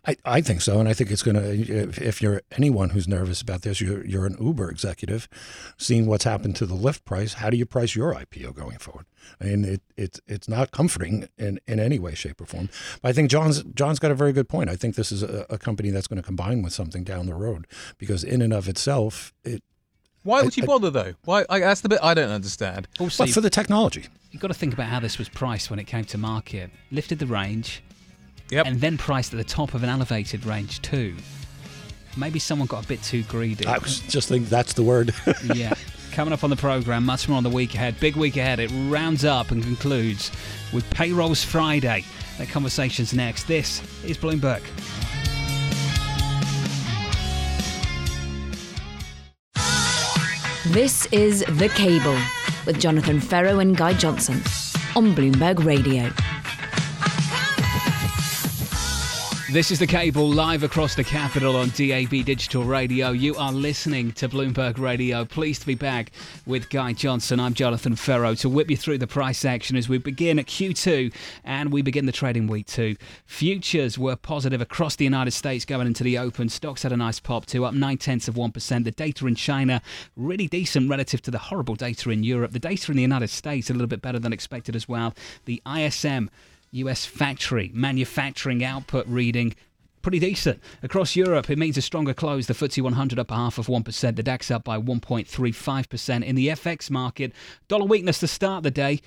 I, 0.07 0.17
I 0.25 0.41
think 0.41 0.61
so, 0.61 0.79
and 0.81 0.89
I 0.89 0.93
think 0.95 1.11
it's 1.11 1.23
going 1.23 1.37
to. 1.37 1.51
If, 1.89 2.01
if 2.01 2.23
you're 2.23 2.43
anyone 2.53 2.91
who's 2.91 3.09
nervous 3.09 3.41
about 3.41 3.63
this, 3.63 3.81
you're 3.81 4.05
you're 4.07 4.27
an 4.27 4.37
Uber 4.41 4.71
executive, 4.71 5.29
seeing 5.77 6.07
what's 6.07 6.25
happened 6.25 6.57
to 6.57 6.67
the 6.67 6.75
Lyft 6.75 7.05
price. 7.05 7.35
How 7.35 7.51
do 7.51 7.57
you 7.57 7.67
price 7.67 7.95
your 7.95 8.15
IPO 8.15 8.55
going 8.55 8.79
forward? 8.79 9.07
I 9.41 9.45
mean, 9.45 9.65
it, 9.65 9.83
it's 9.97 10.21
it's 10.27 10.49
not 10.49 10.71
comforting 10.71 11.29
in, 11.39 11.61
in 11.67 11.79
any 11.81 11.99
way, 11.99 12.15
shape, 12.15 12.41
or 12.41 12.47
form. 12.47 12.69
But 13.03 13.09
I 13.11 13.13
think 13.13 13.31
John's 13.31 13.63
John's 13.75 13.99
got 13.99 14.11
a 14.11 14.15
very 14.15 14.33
good 14.33 14.49
point. 14.49 14.71
I 14.71 14.77
think 14.77 14.95
this 14.95 15.13
is 15.13 15.23
a, 15.23 15.47
a 15.51 15.59
company 15.59 15.91
that's 15.91 16.07
going 16.07 16.21
to 16.21 16.27
combine 16.27 16.63
with 16.63 16.73
something 16.73 17.05
down 17.05 17.27
the 17.27 17.35
road 17.35 17.67
because 17.99 18.25
in 18.25 18.41
and 18.43 18.53
of 18.53 18.69
itself, 18.69 19.33
it. 19.45 19.63
Why 20.25 20.43
would 20.43 20.53
I- 20.53 20.57
you 20.57 20.63
I- 20.65 20.67
bother 20.67 20.91
though? 20.91 21.15
Why? 21.25 21.45
I, 21.49 21.61
that's 21.61 21.81
the 21.83 21.89
bit 21.89 22.01
I 22.03 22.15
don't 22.15 22.31
understand. 22.31 22.89
Also, 22.99 23.25
But 23.25 23.33
for 23.33 23.41
the 23.41 23.51
technology, 23.51 24.07
you've 24.31 24.43
got 24.43 24.49
to 24.49 24.55
think 24.55 24.75
about 24.75 24.87
how 24.89 25.01
this 25.01 25.17
was 25.19 25.29
priced 25.29 25.71
when 25.71 25.79
it 25.79 25.85
came 25.87 26.05
to 26.07 26.19
market. 26.19 26.71
Lifted 26.91 27.19
the 27.19 27.27
range, 27.27 27.83
Yep. 28.51 28.67
and 28.67 28.81
then 28.81 28.97
priced 28.97 29.33
at 29.35 29.37
the 29.37 29.45
top 29.45 29.75
of 29.75 29.83
an 29.83 29.89
elevated 29.89 30.47
range 30.47 30.81
too. 30.83 31.15
Maybe 32.17 32.39
someone 32.39 32.67
got 32.67 32.85
a 32.85 32.89
bit 32.89 33.03
too 33.03 33.23
greedy. 33.25 33.67
I 33.67 33.79
was 33.79 34.01
just 34.01 34.29
think 34.29 34.49
that's 34.49 34.73
the 34.73 34.83
word. 34.83 35.15
yeah. 35.55 35.75
Coming 36.13 36.33
up 36.33 36.43
on 36.43 36.51
the 36.51 36.57
program, 36.57 37.05
much 37.05 37.29
more 37.29 37.37
on 37.37 37.45
the 37.45 37.51
week 37.51 37.75
ahead. 37.75 38.01
Big 38.01 38.17
week 38.17 38.37
ahead. 38.37 38.59
It 38.59 38.71
rounds 38.89 39.25
up 39.25 39.51
and 39.53 39.63
concludes 39.63 40.33
with 40.73 40.89
Payrolls 40.91 41.45
Friday. 41.45 42.05
That 42.39 42.49
conversation's 42.49 43.13
next. 43.15 43.45
This 43.45 43.81
is 44.05 44.17
Bloomberg. 44.19 44.63
This 50.67 51.07
is 51.13 51.45
The 51.49 51.69
Cable 51.75 52.19
with 52.67 52.79
Jonathan 52.81 53.21
Ferro 53.21 53.59
and 53.61 53.77
Guy 53.77 53.95
Johnson 53.95 54.37
on 54.95 55.15
Bloomberg 55.15 55.65
Radio. 55.65 56.11
This 59.51 59.71
is 59.71 59.79
the 59.79 59.87
cable 59.87 60.29
live 60.29 60.63
across 60.63 60.95
the 60.95 61.03
capital 61.03 61.57
on 61.57 61.71
DAB 61.71 62.11
Digital 62.27 62.65
Radio. 62.65 63.13
You 63.13 63.35
are 63.37 63.51
listening 63.51 64.13
to 64.13 64.29
Bloomberg 64.29 64.79
Radio. 64.79 65.25
Pleased 65.25 65.63
to 65.63 65.67
be 65.67 65.75
back 65.75 66.13
with 66.45 66.69
Guy 66.69 66.93
Johnson. 66.93 67.41
I'm 67.41 67.55
Jonathan 67.55 67.97
Ferro 67.97 68.35
to 68.35 68.49
whip 68.51 68.71
you 68.71 68.77
through 68.77 68.99
the 68.99 69.07
price 69.07 69.47
action 69.47 69.79
as 69.79 69.89
we 69.89 69.97
begin 69.97 70.39
at 70.39 70.49
Q2 70.49 71.15
and 71.45 71.73
we 71.73 71.81
begin 71.81 72.05
the 72.05 72.13
trading 72.13 72.47
week 72.47 72.67
two. 72.67 72.97
Futures 73.25 73.99
were 73.99 74.17
positive 74.17 74.61
across 74.61 74.97
the 74.97 75.05
United 75.05 75.31
States 75.31 75.65
going 75.65 75.87
into 75.87 76.05
the 76.05 76.19
open. 76.19 76.51
Stocks 76.51 76.83
had 76.83 76.93
a 76.93 76.97
nice 76.99 77.19
pop 77.19 77.47
too, 77.47 77.65
up 77.65 77.73
nine 77.73 77.97
tenths 77.97 78.29
of 78.29 78.37
one 78.37 78.53
percent. 78.53 78.85
The 78.85 78.91
data 78.91 79.27
in 79.27 79.35
China 79.35 79.81
really 80.15 80.47
decent 80.47 80.91
relative 80.91 81.23
to 81.23 81.31
the 81.31 81.39
horrible 81.39 81.75
data 81.75 82.11
in 82.11 82.23
Europe. 82.23 82.53
The 82.53 82.59
data 82.59 82.93
in 82.93 82.97
the 82.97 83.03
United 83.03 83.31
States 83.31 83.71
a 83.71 83.73
little 83.73 83.87
bit 83.87 84.03
better 84.03 84.19
than 84.19 84.35
expected 84.35 84.77
as 84.77 84.87
well. 84.87 85.15
The 85.47 85.63
ISM 85.67 86.29
US 86.73 87.05
factory 87.05 87.71
manufacturing 87.75 88.65
output 88.65 89.07
reading 89.07 89.55
pretty 90.03 90.19
decent. 90.19 90.61
Across 90.83 91.17
Europe, 91.17 91.51
it 91.51 91.59
means 91.59 91.77
a 91.77 91.83
stronger 91.83 92.15
close. 92.15 92.47
The 92.47 92.55
FTSE 92.55 92.83
100 92.83 93.19
up 93.19 93.31
a 93.31 93.35
half 93.35 93.59
of 93.59 93.67
1%, 93.67 94.17
the 94.17 94.23
DAX 94.23 94.51
up 94.51 94.65
by 94.65 94.79
1.35%. 94.79 96.25
In 96.25 96.35
the 96.35 96.49
FX 96.49 96.91
market, 96.91 97.33
dollar 97.69 97.85
weakness 97.85 98.21
to 98.21 98.29
start 98.29 98.63
the 98.63 98.71
day. 98.71 99.01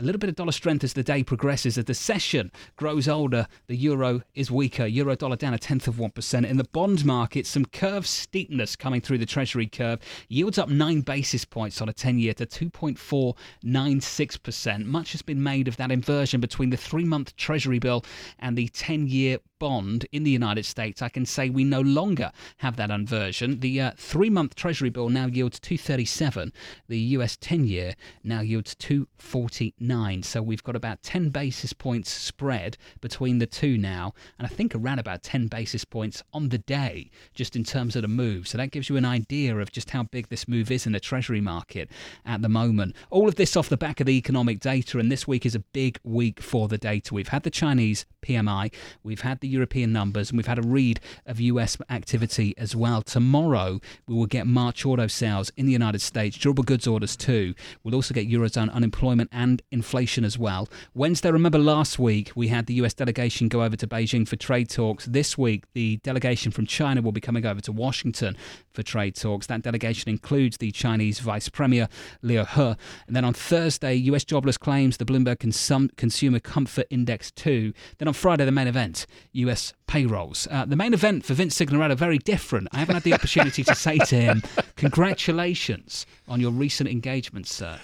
A 0.00 0.04
little 0.04 0.20
bit 0.20 0.30
of 0.30 0.36
dollar 0.36 0.52
strength 0.52 0.84
as 0.84 0.92
the 0.92 1.02
day 1.02 1.24
progresses. 1.24 1.76
As 1.76 1.86
the 1.86 1.94
session 1.94 2.52
grows 2.76 3.08
older, 3.08 3.48
the 3.66 3.74
euro 3.74 4.22
is 4.32 4.48
weaker. 4.48 4.86
Euro 4.86 5.16
dollar 5.16 5.34
down 5.34 5.54
a 5.54 5.58
tenth 5.58 5.88
of 5.88 5.96
1%. 5.96 6.46
In 6.46 6.56
the 6.56 6.62
bond 6.62 7.04
market, 7.04 7.48
some 7.48 7.64
curve 7.64 8.06
steepness 8.06 8.76
coming 8.76 9.00
through 9.00 9.18
the 9.18 9.26
Treasury 9.26 9.66
curve. 9.66 9.98
Yields 10.28 10.56
up 10.56 10.68
nine 10.68 11.00
basis 11.00 11.44
points 11.44 11.82
on 11.82 11.88
a 11.88 11.92
10 11.92 12.20
year 12.20 12.32
to 12.34 12.46
2.496%. 12.46 14.84
Much 14.84 15.10
has 15.10 15.22
been 15.22 15.42
made 15.42 15.66
of 15.66 15.76
that 15.78 15.90
inversion 15.90 16.40
between 16.40 16.70
the 16.70 16.76
three 16.76 17.04
month 17.04 17.34
Treasury 17.34 17.80
bill 17.80 18.04
and 18.38 18.56
the 18.56 18.68
10 18.68 19.08
year 19.08 19.38
bond 19.58 20.06
in 20.12 20.24
the 20.24 20.30
United 20.30 20.64
States. 20.64 21.02
I 21.02 21.08
can 21.08 21.26
say 21.26 21.50
we 21.50 21.64
no 21.64 21.80
longer 21.80 22.32
have 22.58 22.76
that 22.76 22.90
inversion. 22.90 23.60
The 23.60 23.80
uh, 23.80 23.90
three 23.96 24.30
month 24.30 24.54
Treasury 24.54 24.90
bill 24.90 25.08
now 25.08 25.26
yields 25.26 25.60
237. 25.60 26.52
The 26.88 26.98
US 26.98 27.36
10 27.40 27.66
year 27.66 27.94
now 28.24 28.40
yields 28.40 28.74
249. 28.76 30.22
So 30.22 30.42
we've 30.42 30.62
got 30.62 30.76
about 30.76 31.02
10 31.02 31.30
basis 31.30 31.72
points 31.72 32.10
spread 32.10 32.76
between 33.00 33.38
the 33.38 33.46
two 33.46 33.78
now. 33.78 34.14
And 34.38 34.46
I 34.46 34.48
think 34.48 34.74
around 34.74 34.98
about 34.98 35.22
10 35.22 35.48
basis 35.48 35.84
points 35.84 36.22
on 36.32 36.48
the 36.48 36.58
day, 36.58 37.10
just 37.34 37.56
in 37.56 37.64
terms 37.64 37.96
of 37.96 38.02
the 38.02 38.08
move. 38.08 38.48
So 38.48 38.58
that 38.58 38.70
gives 38.70 38.88
you 38.88 38.96
an 38.96 39.04
idea 39.04 39.56
of 39.56 39.72
just 39.72 39.90
how 39.90 40.04
big 40.04 40.28
this 40.28 40.48
move 40.48 40.70
is 40.70 40.86
in 40.86 40.92
the 40.92 41.00
Treasury 41.00 41.40
market 41.40 41.90
at 42.24 42.42
the 42.42 42.48
moment. 42.48 42.96
All 43.10 43.28
of 43.28 43.36
this 43.36 43.56
off 43.56 43.68
the 43.68 43.76
back 43.76 44.00
of 44.00 44.06
the 44.06 44.16
economic 44.16 44.60
data. 44.60 44.98
And 44.98 45.10
this 45.10 45.26
week 45.26 45.46
is 45.46 45.54
a 45.54 45.60
big 45.60 45.98
week 46.04 46.40
for 46.40 46.68
the 46.68 46.78
data. 46.78 47.14
We've 47.14 47.28
had 47.28 47.42
the 47.42 47.50
Chinese 47.50 48.06
PMI, 48.28 48.72
we've 49.02 49.22
had 49.22 49.40
the 49.40 49.48
European 49.48 49.92
numbers, 49.92 50.30
and 50.30 50.36
we've 50.36 50.46
had 50.46 50.58
a 50.58 50.62
read 50.66 51.00
of 51.26 51.40
US 51.40 51.76
activity 51.88 52.54
as 52.58 52.76
well. 52.76 53.02
Tomorrow, 53.02 53.80
we 54.06 54.14
will 54.14 54.26
get 54.26 54.46
March 54.46 54.84
auto 54.84 55.06
sales 55.06 55.50
in 55.56 55.66
the 55.66 55.72
United 55.72 56.00
States, 56.00 56.36
durable 56.36 56.64
goods 56.64 56.86
orders 56.86 57.16
too. 57.16 57.54
We'll 57.82 57.94
also 57.94 58.14
get 58.14 58.28
Eurozone 58.28 58.72
unemployment 58.72 59.30
and 59.32 59.62
inflation 59.70 60.24
as 60.24 60.38
well. 60.38 60.68
Wednesday, 60.94 61.30
remember 61.30 61.58
last 61.58 61.98
week, 61.98 62.32
we 62.34 62.48
had 62.48 62.66
the 62.66 62.74
US 62.74 62.94
delegation 62.94 63.48
go 63.48 63.62
over 63.62 63.76
to 63.76 63.86
Beijing 63.86 64.28
for 64.28 64.36
trade 64.36 64.68
talks. 64.68 65.06
This 65.06 65.38
week, 65.38 65.64
the 65.72 65.96
delegation 65.98 66.52
from 66.52 66.66
China 66.66 67.00
will 67.00 67.12
be 67.12 67.20
coming 67.20 67.46
over 67.46 67.60
to 67.62 67.72
Washington 67.72 68.36
for 68.70 68.82
trade 68.82 69.16
talks. 69.16 69.46
That 69.46 69.62
delegation 69.62 70.10
includes 70.10 70.58
the 70.58 70.70
Chinese 70.70 71.20
Vice 71.20 71.48
Premier, 71.48 71.88
Liu 72.22 72.44
He. 72.44 72.60
And 73.06 73.16
then 73.16 73.24
on 73.24 73.32
Thursday, 73.32 73.94
US 73.94 74.24
jobless 74.24 74.58
claims, 74.58 74.98
the 74.98 75.04
Bloomberg 75.04 75.38
Consum- 75.38 75.96
Consumer 75.96 76.40
Comfort 76.40 76.86
Index 76.90 77.30
2. 77.32 77.72
Then 77.98 78.08
on 78.08 78.14
Friday, 78.18 78.44
the 78.44 78.52
main 78.52 78.66
event, 78.66 79.06
US 79.32 79.72
payrolls. 79.86 80.46
Uh, 80.50 80.64
the 80.64 80.76
main 80.76 80.92
event 80.92 81.24
for 81.24 81.34
Vince 81.34 81.58
Cignarella, 81.58 81.96
very 81.96 82.18
different. 82.18 82.68
I 82.72 82.78
haven't 82.78 82.96
had 82.96 83.04
the 83.04 83.14
opportunity 83.14 83.64
to 83.64 83.74
say 83.74 83.98
to 83.98 84.16
him, 84.20 84.42
congratulations 84.76 86.04
on 86.28 86.40
your 86.40 86.50
recent 86.50 86.88
engagement, 86.90 87.46
sir. 87.46 87.78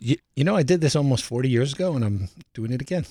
you, 0.00 0.16
you 0.36 0.44
know, 0.44 0.56
I 0.56 0.62
did 0.62 0.80
this 0.80 0.94
almost 0.96 1.24
40 1.24 1.48
years 1.48 1.72
ago, 1.72 1.94
and 1.94 2.04
I'm 2.04 2.28
doing 2.54 2.72
it 2.72 2.82
again. 2.82 3.06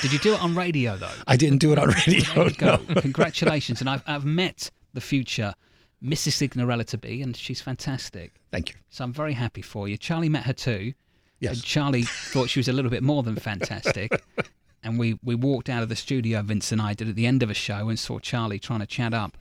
Did 0.00 0.12
you 0.12 0.18
do 0.18 0.34
it 0.34 0.42
on 0.42 0.54
radio, 0.54 0.96
though? 0.96 1.10
I 1.26 1.36
didn't 1.36 1.58
do 1.58 1.72
it 1.72 1.78
on 1.78 1.88
radio. 2.06 2.22
There 2.34 2.48
you 2.48 2.54
go. 2.54 2.78
no. 2.88 3.00
Congratulations. 3.00 3.80
And 3.80 3.90
I've, 3.90 4.02
I've 4.06 4.24
met 4.24 4.70
the 4.92 5.00
future 5.00 5.54
Mrs. 6.02 6.48
Cignarella 6.48 6.84
to 6.86 6.98
be, 6.98 7.22
and 7.22 7.36
she's 7.36 7.60
fantastic. 7.60 8.34
Thank 8.52 8.70
you. 8.70 8.76
So 8.90 9.04
I'm 9.04 9.12
very 9.12 9.32
happy 9.32 9.62
for 9.62 9.88
you. 9.88 9.96
Charlie 9.96 10.28
met 10.28 10.44
her 10.44 10.52
too. 10.52 10.92
Yes. 11.40 11.54
And 11.54 11.64
Charlie 11.64 12.02
thought 12.02 12.48
she 12.48 12.58
was 12.58 12.68
a 12.68 12.72
little 12.72 12.90
bit 12.90 13.02
more 13.02 13.22
than 13.22 13.36
fantastic. 13.36 14.22
and 14.84 14.98
we, 14.98 15.18
we 15.24 15.34
walked 15.34 15.68
out 15.68 15.82
of 15.82 15.88
the 15.88 15.96
studio, 15.96 16.42
Vince 16.42 16.70
and 16.70 16.80
I 16.80 16.94
did 16.94 17.08
at 17.08 17.14
the 17.16 17.26
end 17.26 17.42
of 17.42 17.50
a 17.50 17.54
show, 17.54 17.88
and 17.88 17.98
saw 17.98 18.18
Charlie 18.18 18.58
trying 18.60 18.80
to 18.80 18.86
chat 18.86 19.12
up 19.14 19.36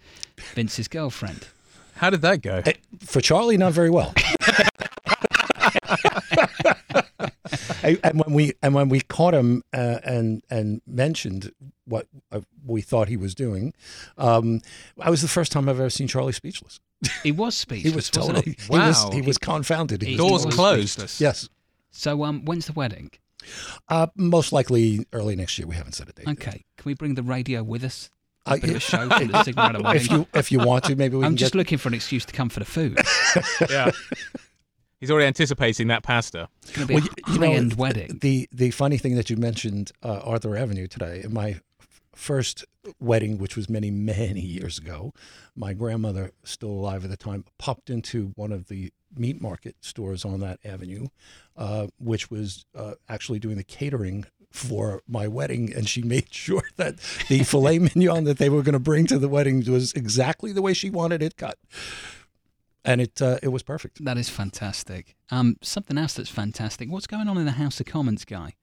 Vince's 0.56 0.88
girlfriend. 0.88 1.48
How 1.98 2.10
did 2.10 2.22
that 2.22 2.42
go? 2.42 2.62
Eh, 2.66 2.74
For 3.06 3.22
Charlie, 3.22 3.58
not 3.58 3.74
very 3.74 3.90
well. 3.90 4.14
And 7.84 8.20
when 8.20 8.34
we 8.34 8.54
and 8.64 8.74
when 8.74 8.90
we 8.90 9.02
caught 9.02 9.34
him 9.34 9.62
uh, 9.74 10.00
and 10.04 10.42
and 10.50 10.82
mentioned 10.88 11.52
what 11.86 12.08
uh, 12.32 12.40
we 12.66 12.82
thought 12.82 13.10
he 13.10 13.18
was 13.18 13.36
doing, 13.36 13.74
um, 14.18 14.62
I 15.00 15.10
was 15.10 15.22
the 15.22 15.28
first 15.28 15.52
time 15.52 15.68
I've 15.70 15.80
ever 15.80 15.90
seen 15.90 16.08
Charlie 16.08 16.32
speechless. 16.34 16.80
He 17.22 17.32
was 17.32 17.56
speechless. 17.56 17.84
He 17.92 17.96
was 17.96 18.10
wasn't 18.16 18.36
totally 18.38 18.56
he? 18.58 18.64
he 18.64 18.70
was 18.80 19.04
Wow. 19.06 19.12
he 19.12 19.22
was 19.22 19.38
confounded. 19.38 20.02
He 20.02 20.10
He 20.12 20.14
was 20.22 20.30
Doors 20.30 20.46
was 20.46 20.56
closed. 20.56 20.90
speechless. 20.94 21.22
Yes. 21.22 21.50
So 21.92 22.24
um, 22.24 22.46
when's 22.46 22.66
the 22.68 22.74
wedding? 22.74 23.12
Uh, 23.90 24.08
most 24.16 24.52
likely 24.54 25.06
early 25.14 25.36
next 25.36 25.58
year. 25.58 25.68
We 25.68 25.76
haven't 25.76 25.94
set 25.94 26.10
a 26.10 26.14
date. 26.14 26.28
yet. 26.28 26.34
Okay, 26.40 26.64
can 26.78 26.86
we 26.86 26.94
bring 26.94 27.16
the 27.16 27.24
radio 27.24 27.64
with 27.64 27.84
us? 27.84 28.10
Uh, 28.46 28.56
A 28.58 28.60
bit 28.60 28.70
of 28.72 28.76
a 28.76 28.80
show 28.80 29.10
for 29.10 29.24
the 29.26 29.44
Sigma 29.44 29.80
wedding. 29.82 29.86
if 30.02 30.12
you 30.12 30.28
if 30.34 30.52
you 30.52 30.60
want 30.60 30.84
to, 30.86 30.96
maybe 30.96 31.16
we 31.16 31.24
I'm 31.24 31.32
can 31.32 31.38
just 31.38 31.54
get. 31.54 31.58
looking 31.60 31.78
for 31.78 31.88
an 31.88 31.94
excuse 31.94 32.26
to 32.26 32.34
come 32.34 32.50
for 32.50 32.60
the 32.60 32.66
food. 32.66 33.00
Yeah. 33.70 33.92
He's 35.00 35.12
already 35.12 35.28
anticipating 35.28 35.88
that 35.88 36.02
pasta. 36.04 36.48
It's 36.62 36.72
going 36.72 36.88
to 36.88 36.88
be 36.88 36.94
Well, 36.96 37.04
a 37.04 37.06
you- 37.06 37.34
you 37.34 37.40
know, 37.40 37.48
high-end 37.48 37.74
wedding. 37.76 38.20
The 38.22 38.48
the 38.54 38.72
funny 38.72 38.98
thing 38.98 39.16
that 39.16 39.30
you 39.30 39.36
mentioned 39.38 39.92
uh, 40.02 40.20
Arthur 40.24 40.56
Avenue 40.56 40.88
today. 40.88 41.22
In 41.24 41.34
my 41.34 41.60
first 42.16 42.64
wedding, 43.00 43.38
which 43.38 43.56
was 43.58 43.70
many 43.70 43.92
many 44.16 44.40
years 44.42 44.78
ago, 44.78 45.14
my 45.56 45.74
grandmother, 45.74 46.32
still 46.44 46.70
alive 46.70 47.04
at 47.04 47.10
the 47.10 47.18
time, 47.18 47.44
popped 47.58 47.90
into 47.90 48.32
one 48.36 48.52
of 48.54 48.68
the 48.68 48.94
meat 49.18 49.42
market 49.42 49.76
stores 49.82 50.26
on 50.26 50.40
that 50.42 50.60
avenue, 50.64 51.08
uh, 51.58 51.88
which 52.00 52.30
was 52.30 52.66
uh, 52.76 52.94
actually 53.10 53.40
doing 53.40 53.58
the 53.58 53.64
catering 53.64 54.26
for 54.52 55.02
my 55.08 55.28
wedding, 55.28 55.74
and 55.74 55.90
she 55.90 56.02
made 56.02 56.28
sure 56.34 56.64
that 56.78 56.98
the 57.28 57.44
filet 57.44 57.80
mignon 57.96 58.24
that 58.26 58.38
they 58.38 58.50
were 58.50 58.62
going 58.62 58.74
to 58.74 58.80
bring 58.80 59.08
to 59.08 59.18
the 59.18 59.30
wedding 59.30 59.64
was 59.70 59.94
exactly 59.94 60.52
the 60.52 60.62
way 60.62 60.74
she 60.74 60.90
wanted 60.90 61.22
it 61.22 61.36
cut, 61.38 61.58
and 62.86 63.02
it 63.02 63.22
uh, 63.22 63.40
it 63.42 63.50
was 63.50 63.64
perfect. 63.64 64.04
That 64.04 64.18
is 64.18 64.30
fantastic. 64.30 65.16
Um, 65.30 65.58
something 65.62 65.98
else 65.98 66.14
that's 66.14 66.30
fantastic. 66.30 66.92
What's 66.92 67.08
going 67.08 67.28
on 67.28 67.38
in 67.38 67.46
the 67.46 67.52
House 67.54 67.80
of 67.80 67.86
Commons, 67.86 68.26
guy? 68.26 68.54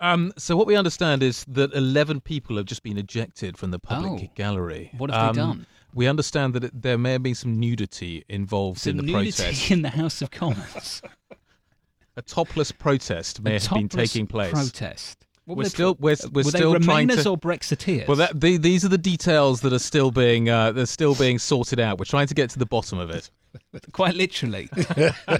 Um, 0.00 0.32
so 0.36 0.56
what 0.56 0.66
we 0.66 0.76
understand 0.76 1.22
is 1.22 1.44
that 1.48 1.72
11 1.72 2.20
people 2.20 2.56
have 2.56 2.66
just 2.66 2.82
been 2.82 2.98
ejected 2.98 3.56
from 3.56 3.70
the 3.70 3.78
public 3.78 4.22
Oh. 4.24 4.32
gallery. 4.34 4.90
What 4.98 5.10
have 5.10 5.34
they 5.34 5.40
Um, 5.40 5.48
done? 5.48 5.66
We 5.94 6.06
understand 6.06 6.52
that 6.54 6.64
it, 6.64 6.82
there 6.82 6.98
may 6.98 7.12
have 7.12 7.22
been 7.22 7.34
some 7.34 7.58
nudity 7.58 8.24
involved 8.28 8.80
Some 8.80 8.90
in 8.90 8.96
the 8.98 9.02
nudity 9.04 9.32
protest. 9.32 9.70
in 9.70 9.82
the 9.82 9.88
House 9.90 10.20
of 10.20 10.30
Commons. 10.30 11.00
A 12.16 12.22
topless 12.22 12.72
protest 12.72 13.42
may 13.42 13.56
A 13.56 13.60
have 13.60 13.70
been 13.72 13.88
taking 13.88 14.26
place. 14.26 14.50
Protest. 14.52 15.24
What 15.44 15.58
were 15.58 15.62
they 15.64 15.68
still- 15.68 15.96
we're- 16.00 16.16
we're 16.32 16.42
still 16.44 16.72
they 16.72 16.78
trying 16.80 17.08
to- 17.08 17.28
or 17.30 17.36
Brexiteers? 17.38 18.08
Well, 18.08 18.16
that, 18.16 18.40
the, 18.40 18.56
these 18.56 18.84
are 18.84 18.88
the 18.88 18.98
details 18.98 19.60
that 19.60 19.72
are 19.72 19.78
still 19.78 20.10
being 20.10 20.48
uh, 20.50 20.72
they're 20.72 20.86
still 20.86 21.14
being 21.14 21.38
sorted 21.38 21.78
out. 21.78 21.98
We're 21.98 22.04
trying 22.06 22.26
to 22.26 22.34
get 22.34 22.50
to 22.50 22.58
the 22.58 22.66
bottom 22.66 22.98
of 22.98 23.10
it. 23.10 23.30
Quite 23.92 24.14
literally, 24.14 24.68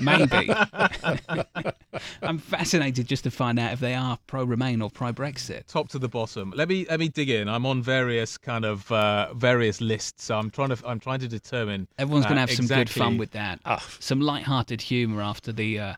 maybe. 0.00 0.50
I'm 2.22 2.38
fascinated 2.38 3.06
just 3.06 3.24
to 3.24 3.30
find 3.30 3.58
out 3.58 3.72
if 3.72 3.80
they 3.80 3.94
are 3.94 4.18
pro-Remain 4.26 4.82
or 4.82 4.90
pro-Brexit. 4.90 5.66
Top 5.66 5.88
to 5.90 5.98
the 5.98 6.08
bottom. 6.08 6.52
Let 6.56 6.68
me 6.68 6.86
let 6.88 7.00
me 7.00 7.08
dig 7.08 7.30
in. 7.30 7.48
I'm 7.48 7.66
on 7.66 7.82
various 7.82 8.36
kind 8.38 8.64
of 8.64 8.90
uh, 8.92 9.32
various 9.34 9.80
lists. 9.80 10.24
So 10.24 10.38
I'm 10.38 10.50
trying 10.50 10.70
to 10.70 10.78
I'm 10.86 11.00
trying 11.00 11.20
to 11.20 11.28
determine. 11.28 11.88
Everyone's 11.98 12.26
going 12.26 12.36
to 12.36 12.42
uh, 12.42 12.46
have 12.46 12.50
some 12.56 12.66
good 12.66 12.90
fun 12.90 13.18
with 13.18 13.32
that. 13.32 13.60
Some 14.00 14.20
light-hearted 14.20 14.80
humour 14.82 15.22
after 15.22 15.52
the 15.52 15.78
uh, 15.78 15.94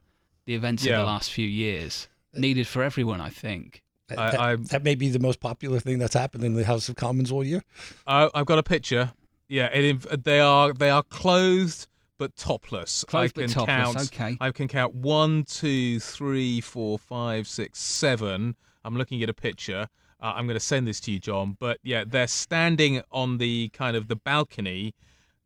the 0.46 0.54
events 0.54 0.84
of 0.84 0.90
the 1.00 1.04
last 1.04 1.32
few 1.32 1.46
years. 1.46 2.08
Needed 2.34 2.66
for 2.66 2.82
everyone, 2.82 3.20
I 3.20 3.30
think. 3.30 3.82
That, 4.08 4.18
I- 4.18 4.30
that- 4.30 4.40
I- 4.40 4.56
that 4.56 4.84
may 4.84 4.94
be 4.94 5.08
the 5.10 5.18
most 5.18 5.40
popular 5.40 5.80
thing 5.80 5.98
that's 5.98 6.14
happened 6.14 6.44
in 6.44 6.54
the 6.54 6.64
House 6.64 6.88
of 6.88 6.96
Commons 6.96 7.32
all 7.32 7.42
year. 7.44 7.62
Uh, 8.06 8.28
I've 8.34 8.46
got 8.46 8.58
a 8.58 8.62
picture. 8.62 9.12
Yeah, 9.48 9.66
it, 9.66 10.24
they 10.24 10.40
are 10.40 10.72
they 10.74 10.90
are 10.90 11.02
clothed 11.02 11.86
but 12.18 12.36
topless. 12.36 13.04
Clothed 13.04 13.32
I 13.38 13.40
but 13.40 13.42
can 13.42 13.50
topless, 13.50 14.10
Count, 14.10 14.12
okay. 14.12 14.36
I 14.40 14.50
can 14.50 14.68
count 14.68 14.94
one, 14.94 15.44
two, 15.44 16.00
three, 16.00 16.60
four, 16.60 16.98
five, 16.98 17.46
six, 17.48 17.78
seven. 17.78 18.56
I'm 18.84 18.96
looking 18.96 19.22
at 19.22 19.30
a 19.30 19.34
picture. 19.34 19.88
Uh, 20.20 20.32
I'm 20.34 20.46
going 20.46 20.58
to 20.58 20.60
send 20.60 20.86
this 20.86 21.00
to 21.00 21.12
you, 21.12 21.20
John. 21.20 21.56
But 21.58 21.78
yeah, 21.82 22.04
they're 22.06 22.26
standing 22.26 23.02
on 23.12 23.38
the 23.38 23.68
kind 23.70 23.96
of 23.96 24.08
the 24.08 24.16
balcony, 24.16 24.94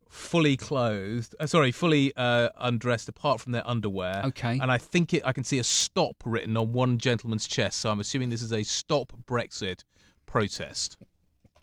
fully 0.09 0.57
clothed. 0.57 1.35
Uh, 1.39 1.47
sorry, 1.47 1.73
fully 1.73 2.13
uh, 2.17 2.49
undressed, 2.59 3.09
apart 3.09 3.41
from 3.41 3.53
their 3.53 3.69
underwear. 3.69 4.23
Okay. 4.27 4.59
And 4.61 4.73
I 4.73 4.79
think 4.79 5.13
it. 5.13 5.23
I 5.27 5.33
can 5.33 5.45
see 5.45 5.59
a 5.59 5.65
stop 5.65 6.17
written 6.25 6.57
on 6.57 6.73
one 6.73 6.99
gentleman's 6.99 7.47
chest. 7.47 7.81
So 7.81 7.91
I'm 7.91 8.01
assuming 8.01 8.31
this 8.31 8.43
is 8.43 8.53
a 8.53 8.63
stop 8.63 9.13
Brexit 9.27 9.85
protest. 10.25 10.97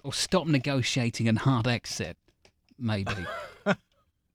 Or 0.03 0.13
stop 0.13 0.47
negotiating 0.47 1.27
and 1.27 1.39
hard 1.39 1.67
exit, 1.67 2.15
maybe. 2.77 3.11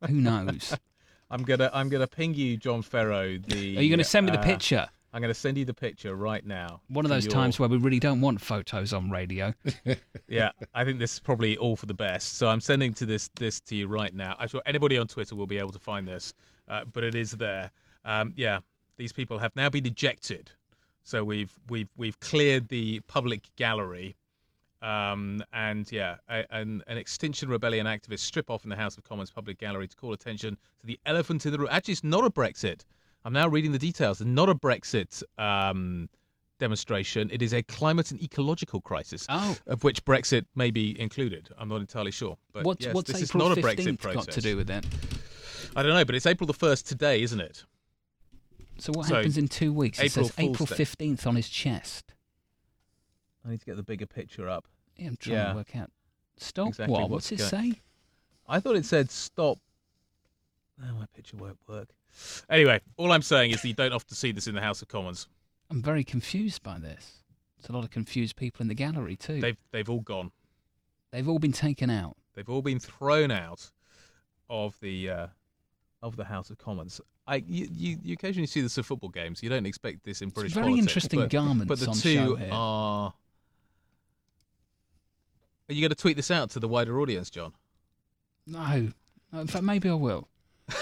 Who 0.06 0.14
knows? 0.14 0.76
I'm 1.30 1.42
gonna 1.42 1.70
I'm 1.72 1.88
gonna 1.88 2.06
ping 2.06 2.34
you, 2.34 2.56
John 2.56 2.82
Ferro. 2.82 3.38
The 3.38 3.78
Are 3.78 3.82
you 3.82 3.88
going 3.88 3.98
to 3.98 4.04
send 4.04 4.26
me 4.26 4.32
the 4.32 4.40
uh, 4.40 4.44
picture? 4.44 4.86
I'm 5.12 5.20
gonna 5.20 5.32
send 5.32 5.56
you 5.56 5.64
the 5.64 5.74
picture 5.74 6.14
right 6.16 6.44
now. 6.44 6.80
One 6.88 7.04
of 7.04 7.08
those 7.08 7.24
your- 7.24 7.32
times 7.32 7.58
where 7.58 7.68
we 7.68 7.76
really 7.76 8.00
don't 8.00 8.20
want 8.20 8.40
photos 8.40 8.92
on 8.92 9.10
radio. 9.10 9.54
Yeah, 10.26 10.50
I 10.74 10.84
think 10.84 10.98
this 10.98 11.12
is 11.12 11.20
probably 11.20 11.56
all 11.58 11.76
for 11.76 11.86
the 11.86 11.94
best. 11.94 12.38
So 12.38 12.48
I'm 12.48 12.60
sending 12.60 12.94
to 12.94 13.06
this 13.06 13.30
this 13.36 13.60
to 13.60 13.76
you 13.76 13.86
right 13.86 14.12
now. 14.14 14.34
I'm 14.38 14.48
sure 14.48 14.62
anybody 14.66 14.96
on 14.98 15.06
Twitter 15.06 15.36
will 15.36 15.46
be 15.46 15.58
able 15.58 15.70
to 15.72 15.78
find 15.78 16.08
this, 16.08 16.32
uh, 16.66 16.84
but 16.92 17.04
it 17.04 17.14
is 17.14 17.32
there. 17.32 17.70
Um, 18.04 18.32
yeah, 18.34 18.60
these 18.96 19.12
people 19.12 19.38
have 19.38 19.54
now 19.54 19.68
been 19.68 19.86
ejected. 19.86 20.50
So 21.04 21.22
we've 21.22 21.52
we've 21.68 21.88
we've 21.96 22.18
cleared 22.20 22.68
the 22.68 23.00
public 23.00 23.48
gallery. 23.56 24.16
Um, 24.84 25.42
and 25.54 25.90
yeah, 25.90 26.16
a, 26.28 26.44
an, 26.54 26.82
an 26.86 26.98
Extinction 26.98 27.48
Rebellion 27.48 27.86
activist 27.86 28.18
strip 28.20 28.50
off 28.50 28.64
in 28.64 28.70
the 28.70 28.76
House 28.76 28.98
of 28.98 29.04
Commons 29.04 29.30
public 29.30 29.58
gallery 29.58 29.88
to 29.88 29.96
call 29.96 30.12
attention 30.12 30.58
to 30.80 30.86
the 30.86 31.00
elephant 31.06 31.46
in 31.46 31.52
the 31.52 31.58
room. 31.58 31.68
Actually, 31.70 31.92
it's 31.92 32.04
not 32.04 32.22
a 32.24 32.30
Brexit. 32.30 32.82
I'm 33.24 33.32
now 33.32 33.48
reading 33.48 33.72
the 33.72 33.78
details. 33.78 34.20
It's 34.20 34.28
not 34.28 34.50
a 34.50 34.54
Brexit 34.54 35.22
um, 35.38 36.10
demonstration. 36.60 37.30
It 37.32 37.40
is 37.40 37.54
a 37.54 37.62
climate 37.62 38.10
and 38.10 38.22
ecological 38.22 38.82
crisis, 38.82 39.24
Oh. 39.30 39.56
of 39.66 39.84
which 39.84 40.04
Brexit 40.04 40.44
may 40.54 40.70
be 40.70 41.00
included. 41.00 41.48
I'm 41.56 41.68
not 41.68 41.80
entirely 41.80 42.10
sure. 42.10 42.36
But 42.52 42.64
What's, 42.64 42.84
yes, 42.84 42.94
what's 42.94 43.10
this 43.10 43.22
April 43.30 43.52
is 43.52 43.56
not 43.56 43.64
a 43.64 43.66
15th 43.66 43.96
Brexit 43.96 44.14
got 44.14 44.30
to 44.32 44.40
do 44.42 44.56
with 44.58 44.66
that? 44.66 44.84
I 45.74 45.82
don't 45.82 45.94
know, 45.94 46.04
but 46.04 46.14
it's 46.14 46.26
April 46.26 46.46
the 46.46 46.52
1st 46.52 46.86
today, 46.86 47.22
isn't 47.22 47.40
it? 47.40 47.64
So 48.78 48.92
what 48.92 49.06
So, 49.06 49.14
happens 49.14 49.38
in 49.38 49.48
two 49.48 49.72
weeks? 49.72 49.98
It 49.98 50.12
says 50.12 50.30
April 50.36 50.66
15th 50.66 51.26
on 51.26 51.36
his 51.36 51.48
chest. 51.48 52.12
I 53.46 53.50
need 53.50 53.60
to 53.60 53.66
get 53.66 53.76
the 53.76 53.82
bigger 53.82 54.06
picture 54.06 54.48
up. 54.48 54.66
I'm 54.98 55.16
trying 55.16 55.36
Yeah. 55.36 55.48
to 55.50 55.54
work 55.56 55.76
out. 55.76 55.90
Stop. 56.36 56.68
Exactly 56.68 56.92
what? 56.92 57.02
what's 57.10 57.30
What's 57.30 57.32
it 57.32 57.50
going- 57.50 57.72
say? 57.72 57.80
I 58.46 58.60
thought 58.60 58.76
it 58.76 58.84
said 58.84 59.10
stop. 59.10 59.58
No, 60.78 60.92
my 60.94 61.06
picture 61.14 61.36
won't 61.36 61.58
work. 61.68 61.88
Anyway, 62.50 62.80
all 62.96 63.12
I'm 63.12 63.22
saying 63.22 63.52
is 63.52 63.62
that 63.62 63.68
you 63.68 63.74
don't 63.74 63.92
often 63.92 64.14
see 64.16 64.32
this 64.32 64.46
in 64.46 64.54
the 64.54 64.60
House 64.60 64.82
of 64.82 64.88
Commons. 64.88 65.28
I'm 65.70 65.82
very 65.82 66.04
confused 66.04 66.62
by 66.62 66.78
this. 66.78 67.22
There's 67.56 67.70
a 67.70 67.72
lot 67.72 67.84
of 67.84 67.90
confused 67.90 68.36
people 68.36 68.62
in 68.62 68.68
the 68.68 68.74
gallery 68.74 69.16
too. 69.16 69.40
They've 69.40 69.56
they've 69.70 69.88
all 69.88 70.00
gone. 70.00 70.30
They've 71.10 71.28
all 71.28 71.38
been 71.38 71.52
taken 71.52 71.90
out. 71.90 72.16
They've 72.34 72.48
all 72.48 72.62
been 72.62 72.78
thrown 72.80 73.30
out 73.30 73.70
of 74.50 74.78
the 74.80 75.08
uh, 75.10 75.26
of 76.02 76.16
the 76.16 76.24
House 76.24 76.50
of 76.50 76.58
Commons. 76.58 77.00
I 77.26 77.36
you, 77.36 77.68
you, 77.72 77.98
you 78.02 78.12
occasionally 78.14 78.46
see 78.48 78.60
this 78.60 78.76
at 78.76 78.84
football 78.84 79.08
games. 79.08 79.42
You 79.42 79.48
don't 79.48 79.64
expect 79.64 80.04
this 80.04 80.20
in 80.20 80.28
British 80.28 80.50
It's 80.50 80.54
very 80.54 80.66
politics, 80.66 80.86
interesting 80.88 81.20
but, 81.20 81.30
garments 81.30 81.68
But 81.68 81.78
the 81.80 81.88
on 81.88 81.94
two 81.96 82.14
show 82.14 82.34
here. 82.36 82.50
are. 82.52 83.14
Are 85.68 85.72
you 85.72 85.80
going 85.80 85.90
to 85.90 85.94
tweet 85.94 86.16
this 86.16 86.30
out 86.30 86.50
to 86.50 86.60
the 86.60 86.68
wider 86.68 87.00
audience, 87.00 87.30
John? 87.30 87.52
No. 88.46 88.90
In 89.32 89.46
fact, 89.46 89.64
maybe 89.64 89.88
I 89.88 89.94
will. 89.94 90.28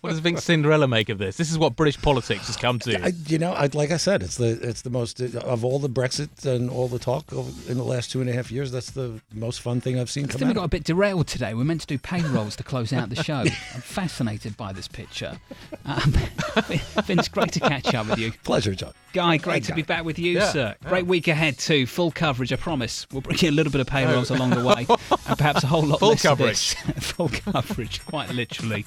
What 0.00 0.10
does 0.10 0.20
Vince 0.20 0.46
Cignarella 0.46 0.88
make 0.88 1.10
of 1.10 1.18
this? 1.18 1.36
This 1.36 1.50
is 1.50 1.58
what 1.58 1.76
British 1.76 2.00
politics 2.00 2.46
has 2.46 2.56
come 2.56 2.78
to. 2.80 3.04
I, 3.04 3.12
you 3.26 3.38
know, 3.38 3.52
I, 3.52 3.68
like 3.74 3.90
I 3.90 3.98
said, 3.98 4.22
it's 4.22 4.38
the 4.38 4.58
it's 4.62 4.80
the 4.80 4.88
most 4.88 5.20
of 5.20 5.62
all 5.62 5.78
the 5.78 5.90
Brexit 5.90 6.46
and 6.46 6.70
all 6.70 6.88
the 6.88 6.98
talk 6.98 7.30
of, 7.32 7.68
in 7.68 7.76
the 7.76 7.84
last 7.84 8.10
two 8.10 8.22
and 8.22 8.30
a 8.30 8.32
half 8.32 8.50
years. 8.50 8.72
That's 8.72 8.92
the 8.92 9.20
most 9.34 9.60
fun 9.60 9.82
thing 9.82 10.00
I've 10.00 10.08
seen 10.08 10.24
I 10.24 10.28
come 10.28 10.38
think 10.38 10.48
we 10.48 10.54
got 10.54 10.64
a 10.64 10.68
bit 10.68 10.84
derailed 10.84 11.26
today. 11.26 11.52
We're 11.52 11.64
meant 11.64 11.82
to 11.82 11.86
do 11.86 11.98
payrolls 11.98 12.56
to 12.56 12.62
close 12.62 12.94
out 12.94 13.10
the 13.10 13.22
show. 13.22 13.34
I'm 13.74 13.82
fascinated 13.82 14.56
by 14.56 14.72
this 14.72 14.88
picture. 14.88 15.38
Um, 15.84 16.12
Vince, 17.04 17.28
great 17.28 17.52
to 17.52 17.60
catch 17.60 17.92
up 17.94 18.08
with 18.08 18.18
you. 18.18 18.32
Pleasure, 18.42 18.74
John. 18.74 18.94
Guy, 19.12 19.38
great 19.38 19.64
to 19.64 19.70
Guy. 19.70 19.76
be 19.76 19.82
back 19.82 20.04
with 20.04 20.18
you, 20.20 20.34
Yeah, 20.34 20.48
sir. 20.52 20.74
yeah. 20.82 20.88
Great 20.88 21.06
week 21.06 21.26
ahead 21.26 21.58
too. 21.58 21.84
Full 21.86 22.12
coverage, 22.12 22.52
I 22.52 22.56
promise. 22.56 23.06
We'll 23.10 23.22
bring 23.22 23.38
you 23.40 23.50
a 23.50 23.52
little 23.52 23.72
bit 23.72 23.80
of 23.80 23.86
payrolls 23.88 24.30
along 24.30 24.50
the 24.50 24.64
way, 24.64 24.86
and 25.28 25.36
perhaps 25.38 25.64
a 25.64 25.66
whole 25.66 25.82
lot 25.82 25.98
Full 26.00 26.10
less 26.10 26.22
coverage. 26.22 26.76
of 26.86 26.94
this. 26.94 27.04
Full 27.12 27.28
coverage, 27.28 28.04
quite 28.06 28.30
literally. 28.30 28.82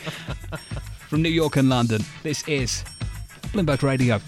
From 1.09 1.21
New 1.21 1.30
York 1.30 1.57
and 1.57 1.69
London, 1.69 2.01
this 2.24 2.47
is 2.47 2.84
Bloomberg 3.51 3.82
Radio. 3.84 4.19